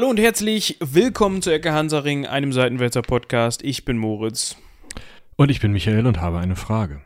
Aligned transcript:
Hallo 0.00 0.08
und 0.08 0.18
herzlich 0.18 0.78
willkommen 0.80 1.42
zu 1.42 1.50
Ecke 1.50 1.74
Hansaring, 1.74 2.24
einem 2.24 2.54
Seitenwälzer 2.54 3.02
Podcast. 3.02 3.62
Ich 3.62 3.84
bin 3.84 3.98
Moritz. 3.98 4.56
Und 5.36 5.50
ich 5.50 5.60
bin 5.60 5.72
Michael 5.72 6.06
und 6.06 6.22
habe 6.22 6.38
eine 6.38 6.56
Frage. 6.56 7.02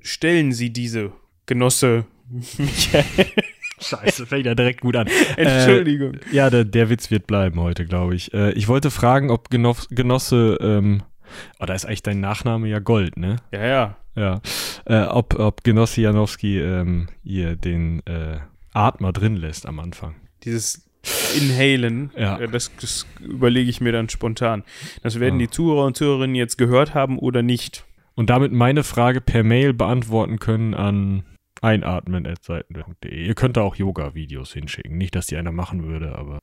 Stellen 0.00 0.52
Sie 0.52 0.72
diese, 0.72 1.12
Genosse 1.44 2.06
Michael. 2.30 3.04
Scheiße, 3.80 4.24
fängt 4.24 4.46
ja 4.46 4.54
direkt 4.54 4.80
gut 4.80 4.96
an. 4.96 5.08
Entschuldigung. 5.36 6.14
Äh, 6.14 6.34
ja, 6.34 6.48
der, 6.48 6.64
der 6.64 6.88
Witz 6.88 7.10
wird 7.10 7.26
bleiben 7.26 7.60
heute, 7.60 7.84
glaube 7.84 8.14
ich. 8.14 8.32
Äh, 8.32 8.52
ich 8.52 8.66
wollte 8.66 8.90
fragen, 8.90 9.30
ob 9.30 9.50
Genoss, 9.50 9.88
Genosse, 9.90 10.56
ähm, 10.62 11.02
oh, 11.60 11.66
da 11.66 11.74
ist 11.74 11.84
eigentlich 11.84 12.02
dein 12.02 12.20
Nachname 12.20 12.66
ja 12.66 12.78
Gold, 12.78 13.18
ne? 13.18 13.36
Ja, 13.52 13.66
ja. 13.66 13.96
Ja. 14.16 14.40
Äh, 14.86 15.04
ob, 15.04 15.38
ob 15.38 15.64
Genosse 15.64 16.00
Janowski 16.00 16.58
ähm, 16.58 17.10
ihr 17.24 17.56
den 17.56 18.00
äh, 18.06 18.38
Atmer 18.72 19.12
drin 19.12 19.36
lässt 19.36 19.66
am 19.66 19.78
Anfang. 19.80 20.14
Dieses 20.44 20.88
Inhalen, 21.36 22.10
Ja. 22.16 22.38
äh, 22.38 22.48
das, 22.48 22.70
das 22.80 23.06
überlege 23.20 23.68
ich 23.70 23.80
mir 23.80 23.92
dann 23.92 24.08
spontan. 24.08 24.62
Das 25.02 25.20
werden 25.20 25.38
Ja. 25.40 25.46
die 25.46 25.50
Zuhörer 25.50 25.86
und 25.86 25.96
Zuhörerinnen 25.96 26.36
jetzt 26.36 26.58
gehört 26.58 26.94
haben 26.94 27.18
oder 27.18 27.42
nicht. 27.42 27.84
Und 28.14 28.28
damit 28.30 28.52
meine 28.52 28.84
Frage 28.84 29.20
per 29.20 29.42
Mail 29.42 29.72
beantworten 29.72 30.38
können 30.38 30.74
an 30.74 31.24
einatmen.seiten.de. 31.62 33.26
Ihr 33.26 33.34
könnt 33.34 33.56
da 33.56 33.62
auch 33.62 33.76
Yoga-Videos 33.76 34.52
hinschicken. 34.52 34.96
Nicht, 34.98 35.14
dass 35.14 35.26
die 35.26 35.36
einer 35.36 35.52
machen 35.52 35.84
würde, 35.86 36.16
aber. 36.16 36.38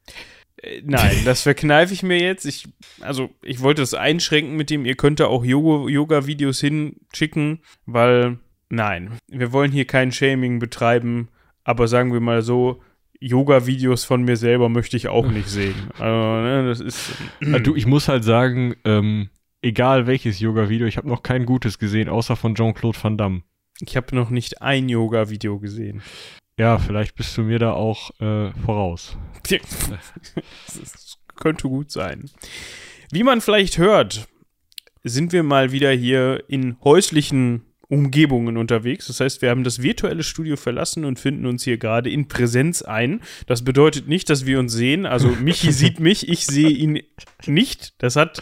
Äh, 0.61 0.81
Nein, 0.83 1.15
das 1.25 1.43
verkneife 1.43 1.93
ich 1.93 2.03
mir 2.03 2.19
jetzt. 2.19 2.45
Ich, 2.45 2.67
also, 3.01 3.29
ich 3.43 3.61
wollte 3.61 3.81
es 3.81 3.93
einschränken 3.93 4.55
mit 4.55 4.69
dem, 4.69 4.85
ihr 4.85 4.95
könnt 4.95 5.19
da 5.19 5.25
auch 5.27 5.43
Yoga- 5.43 5.89
Yoga-Videos 5.89 6.59
hinschicken, 6.61 7.59
weil, 7.85 8.39
nein, 8.69 9.11
wir 9.27 9.51
wollen 9.51 9.71
hier 9.71 9.85
kein 9.85 10.11
Shaming 10.11 10.59
betreiben, 10.59 11.29
aber 11.63 11.87
sagen 11.87 12.13
wir 12.13 12.19
mal 12.21 12.41
so, 12.41 12.81
Yoga-Videos 13.19 14.05
von 14.05 14.23
mir 14.23 14.37
selber 14.37 14.69
möchte 14.69 14.97
ich 14.97 15.07
auch 15.07 15.27
nicht 15.27 15.49
sehen. 15.49 15.75
Also, 15.99 16.41
ne, 16.41 16.67
das 16.67 16.79
ist. 16.79 17.11
Äh, 17.41 17.59
Du, 17.61 17.75
ich 17.75 17.85
muss 17.85 18.07
halt 18.07 18.23
sagen, 18.23 18.75
ähm, 18.85 19.29
egal 19.61 20.07
welches 20.07 20.39
Yoga-Video, 20.39 20.87
ich 20.87 20.97
habe 20.97 21.07
noch 21.09 21.23
kein 21.23 21.45
gutes 21.45 21.79
gesehen, 21.79 22.09
außer 22.09 22.35
von 22.35 22.55
Jean-Claude 22.55 22.97
Van 23.01 23.17
Damme. 23.17 23.43
Ich 23.81 23.95
habe 23.97 24.15
noch 24.15 24.29
nicht 24.29 24.61
ein 24.61 24.89
Yoga-Video 24.89 25.59
gesehen. 25.59 26.01
Ja, 26.57 26.77
vielleicht 26.77 27.15
bist 27.15 27.37
du 27.37 27.43
mir 27.43 27.59
da 27.59 27.73
auch 27.73 28.11
äh, 28.19 28.51
voraus. 28.65 29.17
Das 30.67 31.17
könnte 31.35 31.69
gut 31.69 31.89
sein. 31.89 32.29
Wie 33.11 33.23
man 33.23 33.39
vielleicht 33.39 33.77
hört, 33.77 34.27
sind 35.03 35.31
wir 35.31 35.43
mal 35.43 35.71
wieder 35.71 35.91
hier 35.91 36.43
in 36.49 36.77
häuslichen 36.83 37.63
Umgebungen 37.89 38.55
unterwegs. 38.55 39.07
Das 39.07 39.19
heißt, 39.19 39.41
wir 39.41 39.49
haben 39.49 39.63
das 39.63 39.81
virtuelle 39.81 40.23
Studio 40.23 40.55
verlassen 40.55 41.05
und 41.05 41.19
finden 41.19 41.45
uns 41.47 41.63
hier 41.63 41.77
gerade 41.77 42.09
in 42.09 42.27
Präsenz 42.27 42.81
ein. 42.83 43.21
Das 43.47 43.63
bedeutet 43.63 44.07
nicht, 44.07 44.29
dass 44.29 44.45
wir 44.45 44.59
uns 44.59 44.71
sehen. 44.73 45.05
Also 45.05 45.29
Michi 45.41 45.71
sieht 45.71 45.99
mich, 45.99 46.29
ich 46.29 46.45
sehe 46.45 46.69
ihn 46.69 47.01
nicht. 47.47 47.93
Das 47.97 48.15
hat 48.15 48.41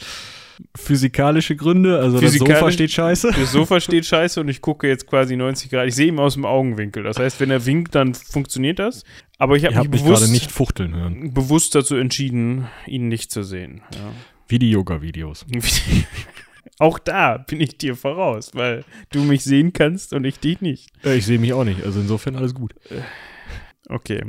Physikalische 0.76 1.56
Gründe, 1.56 2.00
also 2.00 2.20
das 2.20 2.32
Physikalisch- 2.34 2.60
Sofa 2.60 2.72
steht 2.72 2.92
scheiße. 2.92 3.32
das 3.32 3.52
Sofa 3.52 3.80
steht 3.80 4.06
scheiße 4.08 4.42
und 4.42 4.48
ich 4.50 4.60
gucke 4.62 4.88
jetzt 4.88 5.06
quasi 5.06 5.36
90 5.36 5.70
Grad. 5.70 5.88
Ich 5.88 5.94
sehe 5.96 6.08
ihn 6.08 6.18
aus 6.18 6.34
dem 6.34 6.46
Augenwinkel. 6.46 7.04
Das 7.04 7.20
heißt, 7.20 7.40
wenn 7.40 7.52
er 7.52 7.66
winkt, 7.68 7.94
dann 7.94 8.16
funktioniert 8.16 8.80
das. 8.80 9.04
Aber 9.38 9.56
ich 9.56 9.66
habe 9.66 9.76
habe 9.76 9.90
mich 9.90 10.02
bewusst, 10.02 10.32
nicht 10.32 10.52
fuchteln 10.52 10.96
hören. 10.96 11.32
bewusst 11.34 11.76
dazu 11.76 11.96
entschieden, 11.96 12.68
ihn 12.88 13.08
nicht 13.08 13.32
zu 13.32 13.44
sehen. 13.44 13.82
Ja. 13.94 14.12
Wie 14.48 14.58
die 14.60 14.72
Yoga-Videos. 14.72 15.46
Auch 16.80 17.00
da 17.00 17.38
bin 17.38 17.62
ich 17.62 17.78
dir 17.78 17.96
voraus, 17.96 18.52
weil 18.54 18.84
du 19.12 19.24
mich 19.24 19.44
sehen 19.44 19.74
kannst 19.74 20.14
und 20.14 20.26
ich 20.26 20.40
dich 20.40 20.62
nicht. 20.62 20.90
Äh, 21.04 21.18
ich 21.18 21.26
sehe 21.26 21.40
mich 21.40 21.54
auch 21.54 21.64
nicht, 21.64 21.84
also 21.84 22.00
insofern 22.00 22.36
alles 22.36 22.54
gut. 22.54 22.74
Okay. 23.90 24.24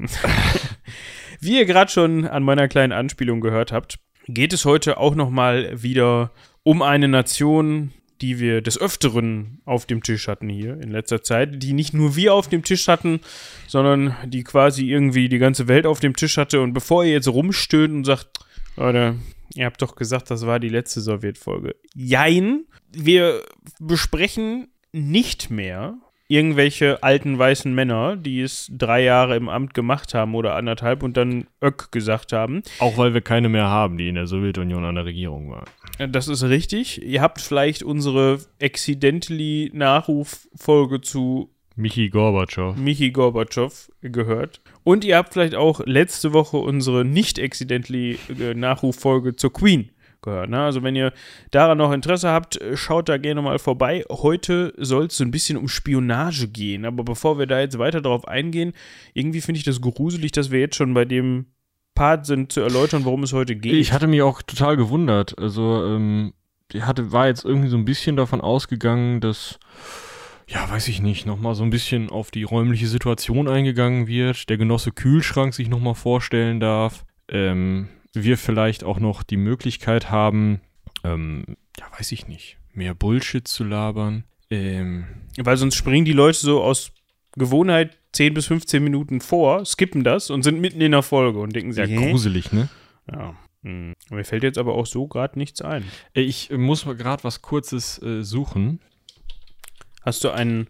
Wie 1.41 1.59
ihr 1.59 1.67
gerade 1.67 1.91
schon 1.91 2.27
an 2.27 2.43
meiner 2.43 2.69
kleinen 2.69 2.93
Anspielung 2.93 3.41
gehört 3.41 3.73
habt, 3.73 3.99
geht 4.27 4.53
es 4.53 4.65
heute 4.65 4.99
auch 4.99 5.15
nochmal 5.15 5.83
wieder 5.83 6.31
um 6.63 6.83
eine 6.83 7.09
Nation, 7.09 7.93
die 8.21 8.41
wir 8.41 8.61
des 8.61 8.81
Öfteren 8.81 9.61
auf 9.65 9.87
dem 9.87 10.03
Tisch 10.03 10.29
hatten 10.29 10.49
hier 10.49 10.81
in 10.81 10.91
letzter 10.91 11.23
Zeit, 11.23 11.63
die 11.63 11.73
nicht 11.73 11.95
nur 11.95 12.17
wir 12.17 12.35
auf 12.35 12.49
dem 12.49 12.65
Tisch 12.65 12.89
hatten, 12.89 13.21
sondern 13.69 14.17
die 14.27 14.43
quasi 14.45 14.91
irgendwie 14.91 15.29
die 15.29 15.39
ganze 15.39 15.69
Welt 15.69 15.87
auf 15.87 16.01
dem 16.01 16.17
Tisch 16.17 16.37
hatte. 16.37 16.61
Und 16.61 16.73
bevor 16.73 17.05
ihr 17.05 17.13
jetzt 17.13 17.29
rumstöhnt 17.29 17.95
und 17.95 18.05
sagt, 18.05 18.29
Leute, 18.77 19.17
ihr 19.55 19.67
habt 19.67 19.83
doch 19.83 19.97
gesagt, 19.97 20.31
das 20.31 20.47
war 20.47 20.61
die 20.61 20.69
letzte 20.69 21.01
Sowjetfolge. 21.01 21.77
Jein, 21.95 22.65
wir 22.93 23.43
besprechen 23.81 24.69
nicht 24.93 25.51
mehr 25.51 25.99
irgendwelche 26.29 27.03
alten 27.03 27.39
weißen 27.39 27.75
Männer, 27.75 28.17
die 28.17 28.43
es 28.43 28.71
drei 28.71 29.03
Jahre 29.03 29.35
im 29.37 29.49
Amt 29.49 29.73
gemacht 29.73 30.13
haben 30.13 30.35
oder 30.35 30.55
anderthalb 30.55 31.03
und 31.03 31.17
dann 31.17 31.47
Öck 31.63 31.91
gesagt 31.91 32.33
haben. 32.33 32.63
Auch 32.79 32.99
weil 32.99 33.15
wir 33.15 33.23
keine 33.23 33.49
mehr 33.49 33.67
haben, 33.67 33.97
die 33.97 34.09
in 34.09 34.15
der 34.15 34.27
Sowjetunion 34.27 34.85
an 34.85 34.95
der 34.95 35.07
Regierung 35.07 35.51
waren. 35.51 36.13
Das 36.13 36.29
ist 36.29 36.45
richtig. 36.45 37.03
Ihr 37.03 37.23
habt 37.23 37.41
vielleicht 37.41 37.83
unsere 37.83 38.41
accidentally 38.63 39.71
Nachruffolge 39.73 41.01
zu 41.01 41.51
Michi 41.79 42.09
Gorbatschow. 42.09 42.77
Michi 42.77 43.13
Gorbatschow 43.13 43.91
gehört. 44.03 44.61
Und 44.83 45.05
ihr 45.05 45.17
habt 45.17 45.33
vielleicht 45.33 45.55
auch 45.55 45.81
letzte 45.87 46.33
Woche 46.33 46.57
unsere 46.57 47.05
nicht 47.05 47.41
accidentally 47.41 48.19
äh, 48.41 48.55
Nachruffolge 48.55 49.37
zur 49.37 49.53
Queen 49.53 49.91
gehört. 50.21 50.51
Ne? 50.51 50.61
Also 50.61 50.83
wenn 50.83 50.97
ihr 50.97 51.13
daran 51.53 51.79
noch 51.79 51.93
Interesse 51.93 52.31
habt, 52.31 52.61
äh, 52.61 52.77
schaut 52.77 53.09
da 53.09 53.17
gerne 53.17 53.43
mal 53.43 53.61
vorbei. 53.61 54.05
Heute 54.11 54.75
soll 54.77 55.07
es 55.07 55.17
so 55.17 55.25
ein 55.25 55.31
bisschen 55.31 55.57
um 55.57 55.69
Spionage 55.69 56.49
gehen. 56.49 56.85
Aber 56.85 57.05
bevor 57.05 57.39
wir 57.39 57.47
da 57.47 57.61
jetzt 57.61 57.79
weiter 57.79 58.01
drauf 58.01 58.27
eingehen, 58.27 58.73
irgendwie 59.15 59.41
finde 59.41 59.59
ich 59.61 59.65
das 59.65 59.81
gruselig, 59.81 60.33
dass 60.33 60.51
wir 60.51 60.59
jetzt 60.59 60.77
schon 60.77 60.95
bei 60.95 61.05
dem 61.05 61.47
Part 61.95 62.27
sind, 62.27 62.51
zu 62.51 62.61
erläutern, 62.61 63.05
worum 63.05 63.23
es 63.23 63.33
heute 63.33 63.55
geht. 63.55 63.75
Ich 63.75 63.93
hatte 63.93 64.09
mich 64.09 64.23
auch 64.23 64.43
total 64.43 64.77
gewundert. 64.77 65.39
Also, 65.39 65.85
ähm, 65.85 66.33
ich 66.73 66.83
hatte, 66.83 67.13
war 67.13 67.27
jetzt 67.27 67.45
irgendwie 67.45 67.69
so 67.69 67.77
ein 67.77 67.85
bisschen 67.85 68.17
davon 68.17 68.41
ausgegangen, 68.41 69.21
dass, 69.21 69.59
ja, 70.49 70.69
weiß 70.69 70.89
ich 70.89 71.03
nicht, 71.03 71.27
nochmal 71.27 71.55
so 71.55 71.63
ein 71.63 71.71
bisschen 71.71 72.09
auf 72.09 72.31
die 72.31 72.43
räumliche 72.43 72.89
Situation 72.89 73.49
eingegangen 73.49 74.07
wird, 74.07 74.49
der 74.49 74.57
Genosse 74.57 74.93
Kühlschrank 74.93 75.55
sich 75.55 75.69
nochmal 75.69 75.95
vorstellen 75.95 76.59
darf, 76.59 77.05
ähm, 77.29 77.89
wir 78.15 78.39
vielleicht 78.39 78.83
auch 78.83 78.99
noch 78.99 79.23
die 79.23 79.37
Möglichkeit 79.37 80.11
haben, 80.11 80.61
ähm, 81.05 81.45
ja, 81.79 81.87
weiß 81.99 82.13
ich 82.13 82.27
nicht, 82.27 82.57
mehr 82.73 82.95
Bullshit 82.95 83.47
zu 83.47 83.63
labern. 83.63 84.25
Ähm, 84.51 85.05
Weil 85.37 85.59
sonst 85.59 85.75
springen 85.75 86.07
die 86.07 86.13
Leute 86.13 86.39
so 86.39 86.63
aus 86.63 86.93
Gewohnheit 87.33 87.99
10 88.13 88.33
bis 88.33 88.47
15 88.47 88.83
Minuten 88.83 89.21
vor, 89.21 89.67
skippen 89.67 90.03
das 90.03 90.31
und 90.31 90.43
sind 90.43 90.61
mitten 90.61 90.81
in 90.81 90.93
der 90.93 91.03
Folge 91.03 91.41
und 91.41 91.55
denken 91.55 91.73
ja, 91.73 91.87
sich, 91.87 91.99
hä? 91.99 92.11
gruselig, 92.11 92.53
ne? 92.53 92.69
Ja. 93.13 93.37
Hm. 93.63 93.95
Mir 94.11 94.25
fällt 94.25 94.45
jetzt 94.45 94.57
aber 94.57 94.75
auch 94.75 94.87
so 94.87 95.07
gerade 95.09 95.39
nichts 95.39 95.61
ein. 95.61 95.85
Äh, 96.15 96.23
Ich 96.23 96.51
muss 96.51 96.87
mal 96.87 96.97
gerade 96.97 97.25
was 97.25 97.43
Kurzes 97.43 98.01
äh, 98.03 98.23
suchen. 98.23 98.81
Hast 100.03 100.25
du 100.25 100.31
einen 100.31 100.69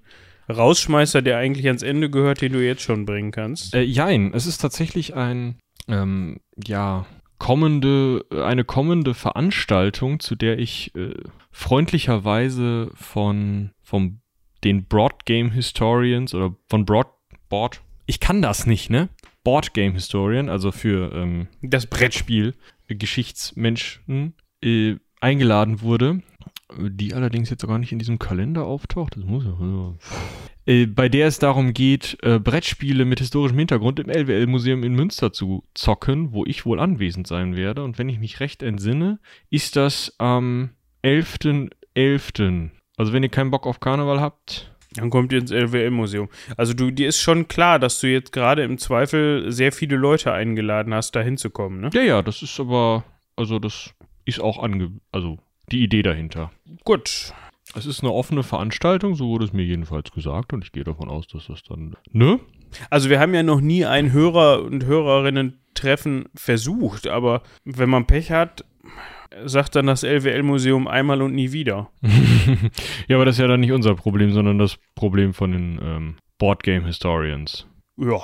Rausschmeißer, 0.48 1.22
der 1.22 1.38
eigentlich 1.38 1.66
ans 1.66 1.82
Ende 1.82 2.10
gehört, 2.10 2.40
den 2.40 2.52
du 2.52 2.64
jetzt 2.64 2.82
schon 2.82 3.04
bringen 3.04 3.30
kannst? 3.30 3.74
Äh, 3.74 3.82
jein, 3.82 4.32
es 4.34 4.46
ist 4.46 4.58
tatsächlich 4.58 5.14
ein, 5.14 5.56
ähm, 5.88 6.40
ja, 6.64 7.06
kommende, 7.38 8.24
äh, 8.32 8.42
eine 8.42 8.64
kommende 8.64 9.14
Veranstaltung, 9.14 10.20
zu 10.20 10.34
der 10.34 10.58
ich 10.58 10.94
äh, 10.94 11.14
freundlicherweise 11.50 12.90
von, 12.94 13.70
vom, 13.82 14.20
den 14.64 14.86
Broad 14.86 15.24
Game 15.24 15.52
Historians 15.52 16.34
oder 16.34 16.54
von 16.68 16.84
Broad, 16.84 17.08
Board, 17.48 17.80
ich 18.06 18.20
kann 18.20 18.42
das 18.42 18.66
nicht, 18.66 18.90
ne? 18.90 19.08
Board 19.44 19.72
Game 19.72 19.94
Historian, 19.94 20.48
also 20.48 20.72
für, 20.72 21.12
ähm, 21.14 21.48
Das 21.62 21.86
Brett. 21.86 22.00
Brettspiel 22.00 22.54
Geschichtsmenschen 22.88 24.34
äh, 24.62 24.96
eingeladen 25.20 25.82
wurde, 25.82 26.22
die 26.76 27.14
allerdings 27.14 27.50
jetzt 27.50 27.66
gar 27.66 27.78
nicht 27.78 27.92
in 27.92 27.98
diesem 27.98 28.18
Kalender 28.18 28.64
auftaucht. 28.64 29.16
Das 29.16 29.24
muss 29.24 29.44
ja. 29.44 29.94
Äh, 30.66 30.86
bei 30.86 31.08
der 31.08 31.28
es 31.28 31.38
darum 31.38 31.72
geht, 31.72 32.18
äh, 32.22 32.38
Brettspiele 32.38 33.04
mit 33.04 33.20
historischem 33.20 33.58
Hintergrund 33.58 33.98
im 34.00 34.10
LWL-Museum 34.10 34.84
in 34.84 34.94
Münster 34.94 35.32
zu 35.32 35.64
zocken, 35.74 36.32
wo 36.32 36.44
ich 36.44 36.66
wohl 36.66 36.78
anwesend 36.78 37.26
sein 37.26 37.56
werde. 37.56 37.82
Und 37.82 37.98
wenn 37.98 38.08
ich 38.08 38.18
mich 38.18 38.40
recht 38.40 38.62
entsinne, 38.62 39.18
ist 39.48 39.76
das 39.76 40.14
am 40.18 40.70
11.11. 41.02 42.70
Also 42.98 43.12
wenn 43.12 43.22
ihr 43.22 43.28
keinen 43.30 43.50
Bock 43.50 43.66
auf 43.66 43.80
Karneval 43.80 44.20
habt, 44.20 44.74
Dann 44.94 45.10
kommt 45.10 45.32
ihr 45.32 45.38
ins 45.38 45.50
LWL-Museum. 45.50 46.28
Also 46.56 46.74
du, 46.74 46.90
dir 46.90 47.08
ist 47.08 47.20
schon 47.20 47.46
klar, 47.46 47.78
dass 47.78 48.00
du 48.00 48.08
jetzt 48.08 48.32
gerade 48.32 48.62
im 48.62 48.78
Zweifel 48.78 49.52
sehr 49.52 49.70
viele 49.70 49.96
Leute 49.96 50.32
eingeladen 50.32 50.94
hast, 50.94 51.14
da 51.14 51.20
hinzukommen, 51.20 51.80
ne? 51.80 51.90
ja, 51.92 52.02
ja, 52.02 52.22
das 52.22 52.42
ist 52.42 52.58
aber, 52.58 53.04
also 53.36 53.58
das 53.58 53.94
ist 54.24 54.40
auch 54.40 54.62
ange, 54.62 54.92
also 55.12 55.38
die 55.72 55.82
Idee 55.82 56.02
dahinter. 56.02 56.50
Gut. 56.84 57.32
Es 57.74 57.84
ist 57.84 58.02
eine 58.02 58.12
offene 58.12 58.42
Veranstaltung, 58.42 59.14
so 59.14 59.28
wurde 59.28 59.44
es 59.44 59.52
mir 59.52 59.64
jedenfalls 59.64 60.10
gesagt 60.10 60.52
und 60.52 60.64
ich 60.64 60.72
gehe 60.72 60.84
davon 60.84 61.10
aus, 61.10 61.26
dass 61.26 61.46
das 61.48 61.62
dann. 61.62 61.96
Ne? 62.10 62.40
Also 62.88 63.10
wir 63.10 63.20
haben 63.20 63.34
ja 63.34 63.42
noch 63.42 63.60
nie 63.60 63.84
ein 63.84 64.12
Hörer- 64.12 64.62
und 64.62 64.86
Hörerinnen-Treffen 64.86 66.26
versucht, 66.34 67.06
aber 67.06 67.42
wenn 67.64 67.90
man 67.90 68.06
Pech 68.06 68.30
hat, 68.30 68.64
sagt 69.44 69.76
dann 69.76 69.86
das 69.86 70.02
LWL-Museum 70.02 70.88
einmal 70.88 71.20
und 71.20 71.34
nie 71.34 71.52
wieder. 71.52 71.90
ja, 73.08 73.16
aber 73.16 73.26
das 73.26 73.36
ist 73.36 73.42
ja 73.42 73.46
dann 73.46 73.60
nicht 73.60 73.72
unser 73.72 73.94
Problem, 73.94 74.32
sondern 74.32 74.58
das 74.58 74.78
Problem 74.94 75.34
von 75.34 75.52
den 75.52 75.78
ähm, 75.82 76.14
Boardgame 76.38 76.86
Historians. 76.86 77.66
Ja, 77.98 78.20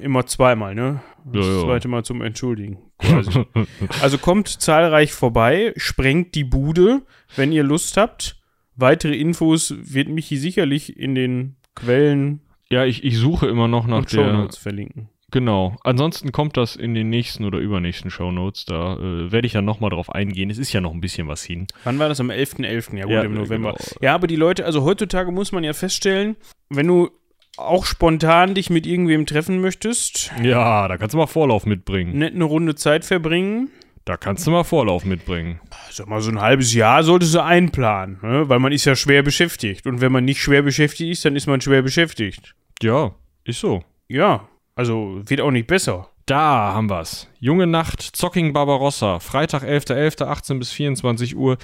immer 0.00 0.26
zweimal, 0.26 0.74
ne? 0.74 1.00
Das 1.24 1.46
Ja, 1.46 1.62
zweite 1.62 1.88
Mal 1.88 2.04
zum 2.04 2.22
Entschuldigen. 2.22 2.78
Quasi. 2.98 3.44
also 4.02 4.18
kommt 4.18 4.48
zahlreich 4.48 5.12
vorbei, 5.12 5.72
sprengt 5.76 6.34
die 6.34 6.44
Bude, 6.44 7.02
wenn 7.34 7.50
ihr 7.52 7.62
Lust 7.62 7.96
habt. 7.96 8.40
Weitere 8.76 9.16
Infos 9.16 9.74
wird 9.78 10.08
Michi 10.08 10.36
sicherlich 10.36 10.98
in 10.98 11.14
den 11.14 11.56
Quellen 11.74 12.40
ja, 12.70 12.84
ich, 12.84 13.04
ich 13.04 13.16
suche 13.18 13.46
immer 13.46 13.68
noch 13.68 13.86
nach 13.86 13.98
und 13.98 14.12
der. 14.12 14.24
Shownotes 14.24 14.58
verlinken. 14.58 15.08
Genau. 15.30 15.76
Ansonsten 15.82 16.32
kommt 16.32 16.56
das 16.56 16.76
in 16.76 16.94
den 16.94 17.10
nächsten 17.10 17.44
oder 17.44 17.58
übernächsten 17.58 18.10
Shownotes. 18.10 18.64
Da 18.64 18.96
äh, 18.96 19.32
werde 19.32 19.46
ich 19.46 19.52
dann 19.52 19.64
nochmal 19.64 19.90
drauf 19.90 20.10
eingehen. 20.10 20.50
Es 20.50 20.58
ist 20.58 20.72
ja 20.72 20.80
noch 20.80 20.92
ein 20.92 21.00
bisschen 21.00 21.28
was 21.28 21.42
hin. 21.42 21.66
Wann 21.84 21.98
war 21.98 22.08
das? 22.08 22.20
Am 22.20 22.30
11.11. 22.30 22.96
Ja, 22.96 23.04
gut, 23.04 23.12
Ja, 23.12 23.22
im 23.22 23.34
November. 23.34 23.72
genau. 23.72 23.96
Ja, 24.00 24.14
aber 24.14 24.26
die 24.26 24.36
Leute, 24.36 24.64
also 24.64 24.84
heutzutage 24.84 25.32
muss 25.32 25.52
man 25.52 25.64
ja 25.64 25.72
feststellen, 25.72 26.36
wenn 26.70 26.86
du 26.86 27.10
auch 27.58 27.84
spontan 27.86 28.54
dich 28.54 28.70
mit 28.70 28.86
irgendwem 28.86 29.26
treffen 29.26 29.60
möchtest, 29.60 30.32
Ja, 30.42 30.88
da 30.88 30.96
kannst 30.98 31.14
du 31.14 31.18
mal 31.18 31.26
Vorlauf 31.26 31.66
mitbringen. 31.66 32.18
nett 32.18 32.34
eine 32.34 32.44
Runde 32.44 32.74
Zeit 32.74 33.04
verbringen, 33.04 33.70
Da 34.04 34.16
kannst 34.16 34.46
du 34.46 34.50
mal 34.52 34.62
Vorlauf 34.64 35.04
mitbringen. 35.04 35.60
sag 35.90 36.06
mal, 36.08 36.20
so 36.20 36.30
ein 36.30 36.40
halbes 36.40 36.72
Jahr 36.74 37.02
solltest 37.02 37.34
du 37.34 37.42
einplanen, 37.42 38.18
ne? 38.22 38.48
weil 38.48 38.58
man 38.60 38.72
ist 38.72 38.84
ja 38.84 38.94
schwer 38.94 39.22
beschäftigt. 39.22 39.86
Und 39.86 40.00
wenn 40.00 40.12
man 40.12 40.24
nicht 40.24 40.40
schwer 40.40 40.62
beschäftigt 40.62 41.10
ist, 41.10 41.24
dann 41.24 41.34
ist 41.36 41.46
man 41.46 41.60
schwer 41.60 41.82
beschäftigt. 41.82 42.54
Ja, 42.82 43.14
ist 43.44 43.60
so. 43.60 43.82
Ja, 44.08 44.48
also 44.76 45.20
wird 45.24 45.40
auch 45.40 45.50
nicht 45.50 45.66
besser. 45.66 46.08
Da 46.26 46.72
haben 46.74 46.90
wir's. 46.90 47.28
Junge 47.38 47.66
Nacht, 47.66 48.00
Zocking 48.02 48.52
Barbarossa. 48.52 49.20
Freitag, 49.20 49.62
11.11., 49.62 50.24
18 50.24 50.58
bis 50.58 50.72
24 50.72 51.36
Uhr 51.36 51.56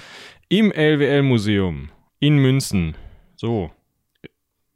im 0.49 0.71
LWL-Museum 0.71 1.89
in 2.19 2.37
Münzen. 2.37 2.95
So. 3.35 3.71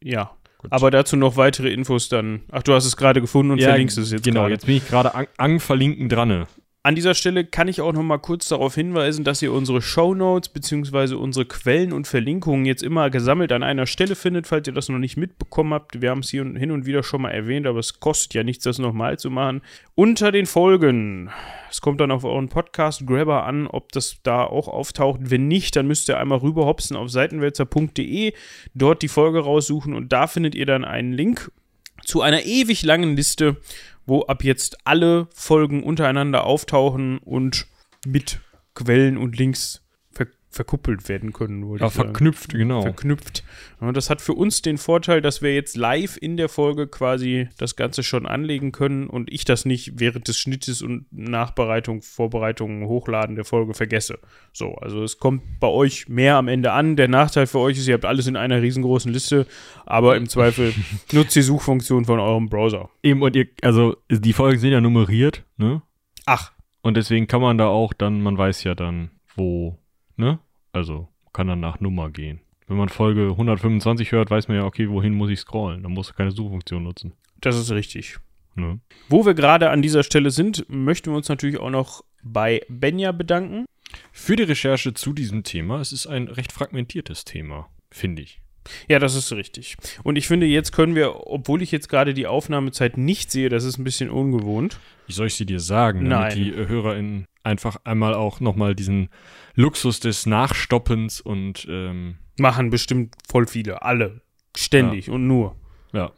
Ja. 0.04 0.31
Gut. 0.69 0.74
Aber 0.74 0.92
dazu 0.92 1.16
noch 1.16 1.38
weitere 1.38 1.69
Infos 1.69 2.10
dann. 2.10 2.42
Ach, 2.52 2.64
du 2.64 2.74
hast 2.74 2.86
es 2.86 2.98
gerade 2.98 3.22
gefunden 3.22 3.52
und 3.54 3.62
verlinkst 3.62 3.98
es 3.98 4.12
jetzt 4.12 4.24
Genau, 4.24 4.42
gerade. 4.42 4.54
jetzt 4.54 4.66
bin 4.66 4.78
ich 4.78 4.88
gerade 4.88 5.16
ang, 5.16 5.28
ang 5.38 5.60
verlinken 5.60 6.10
dran. 6.10 6.46
An 6.88 6.95
dieser 6.95 7.16
Stelle 7.16 7.44
kann 7.44 7.68
ich 7.68 7.81
auch 7.81 7.92
noch 7.92 8.01
mal 8.01 8.18
kurz 8.18 8.48
darauf 8.48 8.74
hinweisen, 8.74 9.25
dass 9.25 9.42
ihr 9.42 9.51
unsere 9.51 9.81
Shownotes 9.81 10.48
bzw. 10.48 11.16
unsere 11.16 11.45
Quellen 11.45 11.92
und 11.92 12.07
Verlinkungen 12.07 12.66
jetzt 12.66 12.81
immer 12.81 13.10
gesammelt 13.10 13.51
an 13.51 13.62
einer 13.62 13.86
Stelle 13.86 14.16
findet, 14.16 14.48
falls 14.48 14.69
ihr 14.69 14.74
das 14.74 14.88
noch 14.88 14.98
nicht 14.98 15.18
mitbekommen 15.18 15.74
habt. 15.74 16.01
Wir 16.01 16.12
haben 16.12 16.22
es 16.22 16.30
hier 16.30 16.45
hin 16.45 16.72
und 16.72 16.86
wieder 16.86 17.04
schon 17.04 17.24
mal 17.24 17.31
erwähnt, 17.31 17.68
aber 17.68 17.80
es 17.80 18.00
kostet 18.00 18.36
ja 18.36 18.44
nichts, 18.45 18.63
das 18.63 18.80
nochmal 18.80 19.19
zu 19.19 19.30
machen. 19.30 19.63
Unter 19.95 20.31
den 20.31 20.45
Folgen. 20.45 21.30
Es 21.69 21.81
kommt 21.81 22.00
dann 22.00 22.10
auf 22.10 22.24
euren 22.24 22.48
Podcast-Grabber 22.48 23.45
an, 23.45 23.68
ob 23.68 23.92
das 23.92 24.22
da 24.24 24.45
auch 24.45 24.69
auftaucht. 24.69 25.19
Wenn 25.24 25.50
nicht, 25.50 25.75
dann 25.75 25.88
müsst 25.88 26.07
ihr 26.07 26.18
einmal 26.18 26.38
rüberhopsen 26.38 26.95
auf 26.95 27.10
seitenwälzer.de, 27.10 28.31
dort 28.75 29.01
die 29.01 29.10
Folge 29.10 29.39
raussuchen 29.39 29.94
und 29.94 30.13
da 30.13 30.25
findet 30.28 30.56
ihr 30.56 30.66
dann 30.66 30.86
einen 30.86 31.12
Link 31.12 31.51
zu 32.06 32.22
einer 32.22 32.45
ewig 32.45 32.84
langen 32.84 33.18
Liste, 33.18 33.57
wo 34.07 34.24
ab 34.24 34.44
jetzt 34.44 34.77
alle 34.86 35.27
Folgen 35.33 35.83
untereinander 35.83 36.45
auftauchen 36.45 37.19
und 37.19 37.68
mit 38.06 38.39
Quellen 38.74 39.18
und 39.18 39.38
Links 39.38 39.83
verkuppelt 40.57 41.07
werden 41.07 41.31
können, 41.31 41.65
wollte 41.65 41.83
Ja, 41.83 41.88
ich 41.88 41.94
sagen. 41.94 42.09
verknüpft, 42.09 42.50
genau. 42.50 42.81
Verknüpft. 42.81 43.44
Und 43.80 43.95
das 43.95 44.09
hat 44.09 44.21
für 44.21 44.33
uns 44.33 44.62
den 44.62 44.77
Vorteil, 44.77 45.21
dass 45.21 45.42
wir 45.42 45.56
jetzt 45.56 45.77
live 45.77 46.18
in 46.19 46.36
der 46.36 46.50
Folge 46.50 46.88
quasi 46.88 47.48
das 47.57 47.75
Ganze 47.77 48.04
schon 48.04 48.25
anlegen 48.25 48.71
können 48.74 49.07
und 49.07 49.31
ich 49.31 49.45
das 49.45 49.63
nicht 49.63 50.00
während 50.00 50.27
des 50.27 50.38
Schnittes 50.38 50.81
und 50.81 51.06
Nachbereitung, 51.12 52.01
Vorbereitung, 52.01 52.86
Hochladen 52.88 53.36
der 53.36 53.45
Folge 53.45 53.74
vergesse. 53.74 54.19
So, 54.51 54.75
also 54.75 55.04
es 55.04 55.18
kommt 55.19 55.44
bei 55.62 55.68
euch 55.68 56.09
mehr 56.09 56.36
am 56.36 56.48
Ende 56.50 56.74
an. 56.74 56.95
Der 56.98 57.07
Nachteil 57.07 57.48
für 57.48 57.60
euch 57.60 57.77
ist, 57.77 57.88
ihr 57.88 57.94
habt 57.94 58.06
alles 58.06 58.27
in 58.27 58.36
einer 58.36 58.62
riesengroßen 58.62 59.13
Liste, 59.13 59.45
aber 59.86 60.18
im 60.18 60.27
Zweifel 60.27 60.74
nutzt 61.13 61.36
die 61.36 61.42
Suchfunktion 61.42 62.03
von 62.06 62.19
eurem 62.19 62.50
Browser. 62.50 62.89
Eben, 63.03 63.21
und 63.21 63.36
ihr, 63.36 63.48
also 63.62 63.95
die 64.10 64.33
Folgen 64.33 64.60
sind 64.60 64.71
ja 64.71 64.81
nummeriert, 64.81 65.45
ne? 65.57 65.81
Ach, 66.25 66.51
Und 66.81 66.98
deswegen 66.98 67.27
kann 67.27 67.42
man 67.42 67.57
da 67.57 67.68
auch 67.68 67.94
dann, 67.94 68.21
man 68.21 68.38
weiß 68.38 68.63
ja 68.63 68.75
dann, 68.75 69.12
wo, 69.36 69.77
ne? 70.18 70.39
Also 70.72 71.08
kann 71.34 71.48
dann 71.48 71.60
nach 71.60 71.80
Nummer 71.80 72.10
gehen. 72.10 72.42
Wenn 72.68 72.78
man 72.78 72.90
Folge 72.90 73.30
125 73.30 74.12
hört, 74.12 74.30
weiß 74.30 74.48
man 74.48 74.58
ja, 74.58 74.64
okay, 74.64 74.90
wohin 74.90 75.14
muss 75.14 75.30
ich 75.30 75.40
scrollen? 75.40 75.84
Dann 75.84 75.94
muss 75.94 76.10
du 76.10 76.14
keine 76.14 76.31
Suchfunktion 76.31 76.84
nutzen. 76.84 77.14
das 77.40 77.58
ist 77.58 77.72
richtig. 77.72 78.18
Ne? 78.56 78.80
Wo 79.08 79.25
wir 79.25 79.36
gerade 79.36 79.69
an 79.69 79.81
dieser 79.81 80.04
Stelle 80.04 80.31
sind, 80.31 80.66
möchten 80.68 81.12
wir 81.12 81.18
uns 81.18 81.30
natürlich 81.30 81.60
auch 81.60 81.69
noch 81.69 82.04
bei 82.24 82.62
Benja 82.68 83.12
bedanken. 83.12 83.66
Für 84.12 84.36
die 84.36 84.44
Recherche 84.44 84.94
zu 84.94 85.14
diesem 85.14 85.44
Thema, 85.44 85.80
es 85.80 85.94
ist 85.94 86.08
ein 86.08 86.28
recht 86.28 86.52
fragmentiertes 86.52 87.24
Thema, 87.24 87.70
finde 87.90 88.24
ich. 88.24 88.42
Ja, 88.90 89.00
das 89.00 89.16
ist 89.16 89.31
richtig. 89.31 89.78
Und 90.04 90.18
ich 90.18 90.28
finde, 90.28 90.46
jetzt 90.46 90.74
können 90.74 90.96
wir, 90.96 91.28
obwohl 91.28 91.62
ich 91.62 91.72
jetzt 91.72 91.88
gerade 91.88 92.13
die 92.13 92.28
Aufnahmezeit 92.28 92.98
nicht 92.98 93.31
sehe, 93.31 93.48
das 93.48 93.63
ist 93.63 93.78
ein 93.78 93.86
bisschen 93.86 94.10
ungewohnt. 94.10 94.80
Wie 95.06 95.13
soll 95.13 95.28
ich 95.28 95.36
sie 95.36 95.46
dir 95.46 95.62
sagen, 95.62 96.10
damit 96.10 96.36
Nein. 96.36 96.44
die 96.44 96.54
HörerInnen 96.54 97.25
einfach 97.48 97.78
einmal 97.84 98.14
auch 98.14 98.40
nochmal 98.40 98.76
diesen 98.76 99.10
Luxus 99.56 100.00
des 100.00 100.26
Nachstoppens 100.26 101.22
und 101.22 101.66
ähm, 101.70 102.18
Machen 102.38 102.70
bestimmt 102.70 103.16
voll 103.28 103.48
viele, 103.48 103.82
alle. 103.82 104.22
Ständig 104.56 105.10
und 105.10 105.28
nur. 105.28 105.56
ja, 105.92 106.12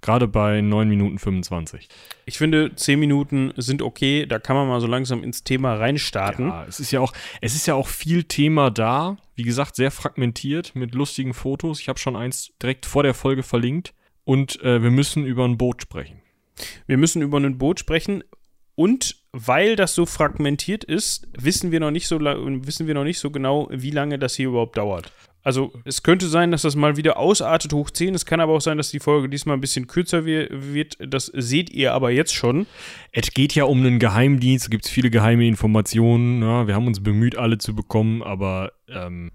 gerade 0.00 0.28
bei 0.28 0.60
9 0.60 0.88
Minuten 0.88 1.18
25. 1.18 1.88
Ich 2.26 2.38
finde, 2.38 2.74
10 2.74 2.98
Minuten 2.98 3.52
sind 3.56 3.82
okay, 3.82 4.26
da 4.26 4.38
kann 4.38 4.56
man 4.56 4.68
mal 4.68 4.80
so 4.80 4.86
langsam 4.86 5.22
ins 5.22 5.44
Thema 5.44 5.74
reinstarten. 5.74 6.48
Ja, 6.48 6.64
es 6.66 6.80
ist 6.80 6.90
ja 6.90 7.00
auch, 7.00 7.12
es 7.40 7.54
ist 7.54 7.66
ja 7.66 7.74
auch 7.74 7.88
viel 7.88 8.24
Thema 8.24 8.70
da. 8.70 9.16
Wie 9.34 9.42
gesagt, 9.42 9.76
sehr 9.76 9.90
fragmentiert 9.90 10.74
mit 10.74 10.94
lustigen 10.94 11.34
Fotos. 11.34 11.80
Ich 11.80 11.88
habe 11.88 11.98
schon 11.98 12.16
eins 12.16 12.52
direkt 12.62 12.86
vor 12.86 13.02
der 13.02 13.14
Folge 13.14 13.42
verlinkt. 13.42 13.94
Und 14.24 14.60
äh, 14.62 14.82
wir 14.82 14.90
müssen 14.90 15.24
über 15.24 15.44
ein 15.44 15.56
Boot 15.56 15.82
sprechen. 15.82 16.20
Wir 16.86 16.96
müssen 16.96 17.22
über 17.22 17.38
ein 17.38 17.58
Boot 17.58 17.78
sprechen 17.78 18.24
und 18.74 19.16
weil 19.46 19.76
das 19.76 19.94
so 19.94 20.06
fragmentiert 20.06 20.82
ist, 20.84 21.28
wissen 21.38 21.70
wir 21.72 21.80
noch 21.80 21.90
nicht 21.90 22.08
so 22.08 22.18
wissen 22.20 22.86
wir 22.86 22.94
noch 22.94 23.04
nicht 23.04 23.18
so 23.18 23.30
genau, 23.30 23.68
wie 23.70 23.90
lange 23.90 24.18
das 24.18 24.34
hier 24.34 24.48
überhaupt 24.48 24.76
dauert. 24.76 25.12
Also 25.42 25.72
es 25.84 26.02
könnte 26.02 26.26
sein, 26.26 26.50
dass 26.50 26.62
das 26.62 26.74
mal 26.74 26.96
wieder 26.96 27.18
ausartet 27.18 27.72
hoch 27.72 27.88
10. 27.90 28.16
Es 28.16 28.26
kann 28.26 28.40
aber 28.40 28.52
auch 28.54 28.60
sein, 28.60 28.78
dass 28.78 28.90
die 28.90 28.98
Folge 28.98 29.28
diesmal 29.28 29.56
ein 29.56 29.60
bisschen 29.60 29.86
kürzer 29.86 30.24
wir- 30.26 30.48
wird. 30.50 30.96
Das 30.98 31.26
seht 31.26 31.70
ihr 31.70 31.92
aber 31.92 32.10
jetzt 32.10 32.34
schon. 32.34 32.66
Es 33.12 33.30
geht 33.30 33.54
ja 33.54 33.62
um 33.62 33.78
einen 33.78 34.00
Geheimdienst, 34.00 34.64
es 34.64 34.70
gibt 34.70 34.88
viele 34.88 35.08
geheime 35.08 35.46
Informationen. 35.46 36.42
Ja, 36.42 36.66
wir 36.66 36.74
haben 36.74 36.88
uns 36.88 37.00
bemüht, 37.00 37.36
alle 37.38 37.58
zu 37.58 37.76
bekommen, 37.76 38.24
aber 38.24 38.72
ähm, 38.88 39.30